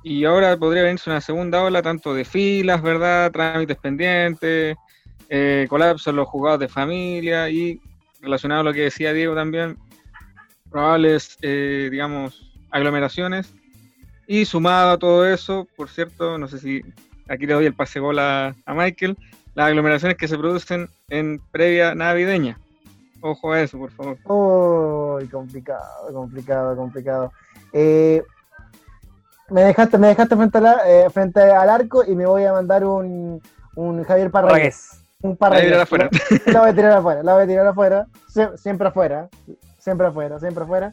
Y 0.04 0.24
ahora 0.24 0.56
podría 0.56 0.82
venirse 0.84 1.08
una 1.10 1.20
segunda 1.20 1.62
ola, 1.64 1.80
tanto 1.82 2.12
de 2.14 2.24
filas, 2.24 2.80
¿verdad? 2.82 3.32
Trámites 3.32 3.76
pendientes, 3.78 4.76
eh, 5.36 5.66
colapso 5.68 6.10
en 6.10 6.16
los 6.16 6.28
jugados 6.28 6.60
de 6.60 6.68
familia 6.68 7.50
y 7.50 7.80
relacionado 8.20 8.60
a 8.60 8.64
lo 8.64 8.72
que 8.72 8.82
decía 8.82 9.12
Diego 9.12 9.34
también, 9.34 9.76
probables, 10.70 11.36
eh, 11.42 11.88
digamos, 11.90 12.52
aglomeraciones. 12.70 13.52
Y 14.28 14.44
sumado 14.44 14.92
a 14.92 14.98
todo 14.98 15.26
eso, 15.28 15.66
por 15.76 15.88
cierto, 15.88 16.38
no 16.38 16.46
sé 16.46 16.60
si 16.60 16.82
aquí 17.28 17.46
le 17.46 17.54
doy 17.54 17.66
el 17.66 17.74
pase 17.74 17.98
gol 17.98 18.20
a, 18.20 18.54
Michael, 18.68 19.16
las 19.54 19.66
aglomeraciones 19.66 20.16
que 20.16 20.28
se 20.28 20.38
producen 20.38 20.88
en 21.08 21.40
previa 21.50 21.96
navideña. 21.96 22.60
Ojo 23.20 23.52
a 23.52 23.60
eso, 23.60 23.76
por 23.76 23.90
favor. 23.90 24.16
Oh, 24.26 25.18
complicado, 25.32 26.12
complicado, 26.12 26.76
complicado. 26.76 27.32
Eh, 27.72 28.22
me 29.50 29.62
dejaste, 29.62 29.98
me 29.98 30.06
dejaste 30.08 30.36
frente, 30.36 30.60
eh, 30.86 31.10
frente, 31.12 31.40
al 31.40 31.70
arco 31.70 32.04
y 32.06 32.14
me 32.14 32.24
voy 32.24 32.44
a 32.44 32.52
mandar 32.52 32.84
un, 32.84 33.42
un 33.74 34.04
Javier 34.04 34.30
Parragués. 34.30 35.00
La 35.24 35.30
voy 35.38 35.56
a 35.58 35.62
tirar 35.62 35.80
afuera. 35.80 36.10
La, 36.52 36.60
voy 37.32 37.42
a 37.42 37.46
tirar 37.46 37.66
afuera, 37.66 38.06
siempre 38.56 38.88
afuera. 38.88 39.30
Siempre 39.78 40.06
afuera, 40.08 40.38
siempre 40.38 40.64
afuera. 40.64 40.92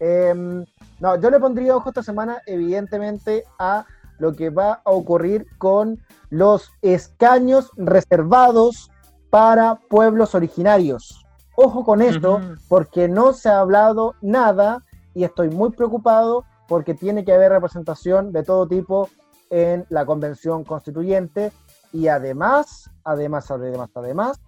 Em, 0.00 0.64
no, 0.98 1.20
yo 1.20 1.30
le 1.30 1.38
pondría 1.38 1.76
ojo 1.76 1.88
esta 1.90 2.02
semana, 2.02 2.38
evidentemente, 2.46 3.44
a 3.56 3.84
lo 4.18 4.32
que 4.34 4.50
va 4.50 4.80
a 4.84 4.90
ocurrir 4.90 5.46
con 5.58 6.00
los 6.28 6.72
escaños 6.82 7.70
reservados 7.76 8.90
para 9.30 9.76
pueblos 9.88 10.34
originarios. 10.34 11.24
Ojo 11.54 11.84
con 11.84 12.02
esto, 12.02 12.40
porque 12.68 13.06
no 13.08 13.32
se 13.32 13.48
ha 13.48 13.60
hablado 13.60 14.16
nada 14.20 14.82
y 15.14 15.22
estoy 15.22 15.50
muy 15.50 15.70
preocupado 15.70 16.44
porque 16.66 16.94
tiene 16.94 17.24
que 17.24 17.32
haber 17.32 17.52
representación 17.52 18.32
de 18.32 18.42
todo 18.42 18.66
tipo 18.66 19.08
en 19.50 19.86
la 19.88 20.04
convención 20.04 20.64
constituyente 20.64 21.52
y 21.92 22.08
además, 22.08 22.90
además, 23.04 23.50
además, 23.50 23.88
además, 23.94 24.40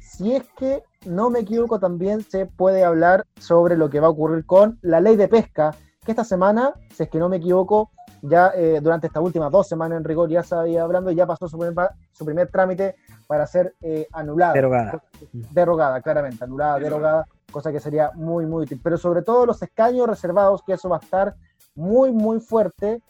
si 0.00 0.34
es 0.34 0.44
que 0.56 0.82
no 1.06 1.30
me 1.30 1.40
equivoco, 1.40 1.78
también 1.78 2.22
se 2.22 2.46
puede 2.46 2.84
hablar 2.84 3.26
sobre 3.38 3.76
lo 3.76 3.90
que 3.90 4.00
va 4.00 4.06
a 4.06 4.10
ocurrir 4.10 4.46
con 4.46 4.78
la 4.82 5.00
ley 5.00 5.16
de 5.16 5.28
pesca, 5.28 5.74
que 6.04 6.12
esta 6.12 6.24
semana, 6.24 6.74
si 6.94 7.02
es 7.02 7.10
que 7.10 7.18
no 7.18 7.28
me 7.28 7.36
equivoco, 7.36 7.90
ya 8.22 8.52
eh, 8.54 8.80
durante 8.82 9.06
estas 9.06 9.22
últimas 9.22 9.50
dos 9.50 9.66
semanas 9.66 9.96
en 9.98 10.04
rigor 10.04 10.28
ya 10.28 10.42
se 10.42 10.54
había 10.54 10.82
hablando, 10.82 11.10
y 11.10 11.14
ya 11.14 11.26
pasó 11.26 11.48
su 11.48 11.58
primer, 11.58 11.88
su 12.12 12.24
primer 12.24 12.50
trámite 12.50 12.96
para 13.26 13.46
ser 13.46 13.74
eh, 13.82 14.06
anulada. 14.12 14.54
Derogada. 14.54 15.02
Derogada, 15.32 16.00
claramente, 16.00 16.42
anulada, 16.44 16.78
derogada. 16.78 17.06
derogada, 17.24 17.42
cosa 17.52 17.72
que 17.72 17.80
sería 17.80 18.10
muy, 18.14 18.46
muy 18.46 18.64
útil. 18.64 18.80
Pero 18.82 18.96
sobre 18.96 19.22
todo 19.22 19.46
los 19.46 19.62
escaños 19.62 20.06
reservados, 20.08 20.62
que 20.62 20.72
eso 20.74 20.88
va 20.88 20.96
a 20.96 21.00
estar 21.00 21.34
muy, 21.74 22.10
muy 22.10 22.40
fuerte 22.40 23.00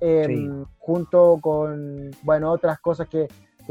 Em, 0.00 0.64
junto 0.78 1.38
con, 1.42 2.10
bueno, 2.22 2.50
otras 2.52 2.80
cosas 2.80 3.06
que, 3.08 3.28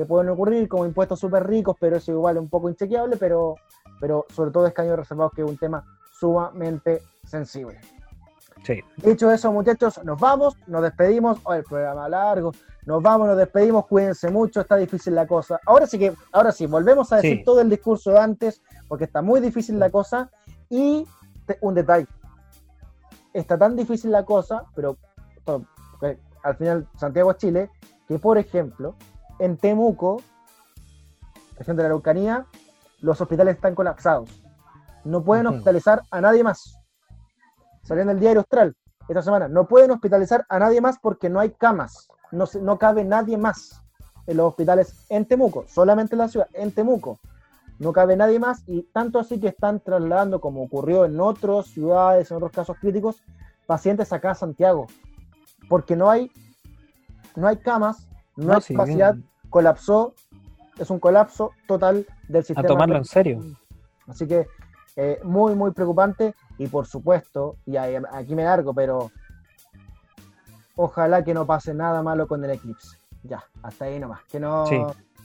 pueden 0.07 0.29
ocurrir, 0.29 0.69
como 0.69 0.85
impuestos 0.85 1.19
súper 1.19 1.45
ricos, 1.45 1.75
pero 1.77 1.97
es 1.97 2.07
igual 2.07 2.37
un 2.37 2.47
poco 2.47 2.69
inchequeable, 2.69 3.17
pero, 3.17 3.55
pero 3.99 4.25
sobre 4.33 4.49
todo 4.51 4.65
es 4.65 4.73
caño 4.73 4.95
reservado, 4.95 5.29
que 5.31 5.41
es 5.41 5.49
un 5.49 5.57
tema 5.57 5.83
sumamente 6.17 7.01
sensible. 7.27 7.81
Dicho 8.97 9.29
eso, 9.31 9.51
muchachos, 9.51 9.99
nos 10.05 10.17
vamos, 10.19 10.55
nos 10.67 10.83
despedimos. 10.83 11.39
Oh, 11.43 11.53
el 11.53 11.63
programa 11.65 12.07
largo. 12.07 12.53
Nos 12.85 13.01
vamos, 13.03 13.27
nos 13.27 13.37
despedimos. 13.37 13.87
Cuídense 13.87 14.29
mucho, 14.29 14.61
está 14.61 14.77
difícil 14.77 15.13
la 15.15 15.27
cosa. 15.27 15.59
Ahora 15.65 15.85
sí 15.85 15.97
que, 15.99 16.13
ahora 16.31 16.51
sí, 16.53 16.65
volvemos 16.65 17.11
a 17.11 17.17
decir 17.17 17.43
todo 17.43 17.59
el 17.59 17.69
discurso 17.69 18.11
de 18.11 18.19
antes, 18.19 18.61
porque 18.87 19.03
está 19.05 19.21
muy 19.21 19.41
difícil 19.41 19.77
la 19.79 19.89
cosa. 19.89 20.29
Y 20.69 21.05
un 21.61 21.73
detalle. 21.73 22.07
Está 23.33 23.57
tan 23.57 23.75
difícil 23.75 24.11
la 24.11 24.23
cosa, 24.23 24.63
pero 24.75 24.97
al 26.43 26.55
final 26.55 26.87
Santiago 26.97 27.33
Chile, 27.33 27.69
que 28.07 28.19
por 28.19 28.37
ejemplo, 28.37 28.95
en 29.39 29.57
Temuco, 29.57 30.21
región 31.57 31.77
de 31.77 31.83
la 31.83 31.87
Araucanía, 31.89 32.45
los 33.01 33.19
hospitales 33.21 33.55
están 33.55 33.75
colapsados. 33.75 34.29
No 35.03 35.23
pueden 35.23 35.47
hospitalizar 35.47 36.01
a 36.11 36.21
nadie 36.21 36.43
más. 36.43 36.77
Salió 37.83 38.03
en 38.03 38.09
el 38.09 38.19
diario 38.19 38.39
Austral 38.41 38.75
esta 39.07 39.21
semana. 39.21 39.47
No 39.47 39.67
pueden 39.67 39.91
hospitalizar 39.91 40.45
a 40.49 40.59
nadie 40.59 40.81
más 40.81 40.99
porque 40.99 41.29
no 41.29 41.39
hay 41.39 41.51
camas. 41.51 42.09
No, 42.31 42.45
no 42.61 42.77
cabe 42.77 43.03
nadie 43.05 43.37
más 43.37 43.81
en 44.27 44.37
los 44.37 44.47
hospitales 44.47 45.05
en 45.09 45.25
Temuco. 45.25 45.65
Solamente 45.67 46.15
en 46.15 46.19
la 46.19 46.27
ciudad, 46.27 46.47
en 46.53 46.71
Temuco. 46.73 47.19
No 47.79 47.93
cabe 47.93 48.17
nadie 48.17 48.39
más 48.39 48.63
y 48.67 48.83
tanto 48.83 49.19
así 49.19 49.39
que 49.39 49.47
están 49.47 49.79
trasladando, 49.79 50.41
como 50.41 50.61
ocurrió 50.63 51.05
en 51.05 51.19
otras 51.21 51.67
ciudades, 51.67 52.29
en 52.29 52.37
otros 52.37 52.51
casos 52.51 52.75
críticos, 52.77 53.23
pacientes 53.65 54.11
acá 54.11 54.31
a 54.31 54.35
Santiago 54.35 54.87
porque 55.69 55.95
no 55.95 56.09
hay, 56.09 56.29
no 57.37 57.47
hay 57.47 57.57
camas, 57.57 58.07
no, 58.35 58.55
hay 58.55 58.59
capacidad, 58.61 59.15
colapsó, 59.49 60.13
es 60.77 60.89
un 60.89 60.97
colapso 60.99 61.51
total 61.67 62.05
del 62.27 62.43
sistema. 62.43 62.65
A 62.67 62.71
tomarlo 62.71 62.97
en 62.97 63.05
serio. 63.05 63.37
Mm. 63.39 63.55
Así 64.09 64.27
que 64.27 64.47
eh, 64.97 65.19
muy, 65.23 65.55
muy 65.55 65.71
preocupante 65.71 66.35
y 66.57 66.67
por 66.67 66.85
supuesto, 66.87 67.55
y 67.65 67.77
aquí 67.77 68.35
me 68.35 68.43
largo, 68.43 68.73
pero 68.73 69.11
ojalá 70.75 71.23
que 71.23 71.33
no 71.33 71.45
pase 71.45 71.73
nada 71.73 72.01
malo 72.03 72.27
con 72.27 72.43
el 72.43 72.51
eclipse. 72.51 72.97
Ya, 73.23 73.43
hasta 73.61 73.85
ahí 73.85 73.97
nomás. 73.99 74.19
Que 74.31 74.39
no... 74.39 74.63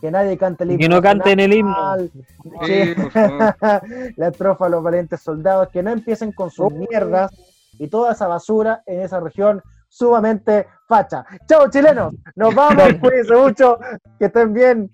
que 0.00 0.10
nadie 0.10 0.36
cante 0.36 0.64
el 0.64 0.72
himno. 0.72 0.80
Que 0.82 0.88
no 0.88 1.00
canten 1.02 1.38
el 1.40 1.52
himno. 1.54 1.96
la 4.16 4.28
estrofa 4.28 4.66
a 4.66 4.68
los 4.68 4.82
valientes 4.82 5.22
soldados, 5.22 5.68
que 5.68 5.82
no 5.82 5.90
empiecen 5.90 6.30
con 6.32 6.50
sus 6.50 6.66
oh. 6.66 6.70
mierdas 6.70 7.32
y 7.78 7.88
toda 7.88 8.12
esa 8.12 8.26
basura 8.28 8.82
en 8.86 9.00
esa 9.00 9.18
región 9.20 9.62
sumamente 9.94 10.66
facha. 10.88 11.24
Chao 11.48 11.68
chilenos, 11.70 12.12
nos 12.34 12.52
vamos, 12.52 12.84
cuídense 13.00 13.34
mucho, 13.36 13.78
que 14.18 14.24
estén 14.26 14.52
bien. 14.52 14.90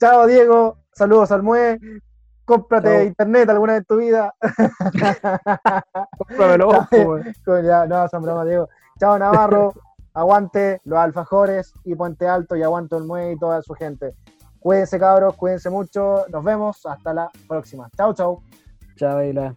Chao 0.00 0.26
Diego, 0.26 0.78
saludos 0.92 1.30
al 1.30 1.44
Mue, 1.44 1.78
cómprate 2.44 3.04
internet 3.04 3.48
alguna 3.50 3.74
vez 3.74 3.82
en 3.82 3.84
tu 3.84 3.96
vida. 3.98 4.34
Cómpramelo. 6.26 6.86
Pues, 7.44 7.64
no, 7.88 8.08
son 8.08 8.22
bromas, 8.22 8.46
Diego. 8.46 8.68
Chao 8.98 9.16
Navarro, 9.18 9.72
aguante 10.14 10.80
los 10.84 10.98
alfajores 10.98 11.72
y 11.84 11.94
Puente 11.94 12.26
Alto 12.26 12.56
y 12.56 12.64
aguanto 12.64 12.98
el 12.98 13.04
Mue 13.04 13.32
y 13.32 13.38
toda 13.38 13.62
su 13.62 13.72
gente. 13.74 14.14
Cuídense 14.58 14.98
cabros, 14.98 15.36
cuídense 15.36 15.70
mucho, 15.70 16.24
nos 16.28 16.42
vemos, 16.42 16.84
hasta 16.86 17.14
la 17.14 17.30
próxima. 17.48 17.88
Chao, 17.96 18.12
chao. 18.14 18.42
Chao, 18.96 19.22
Ila. 19.22 19.54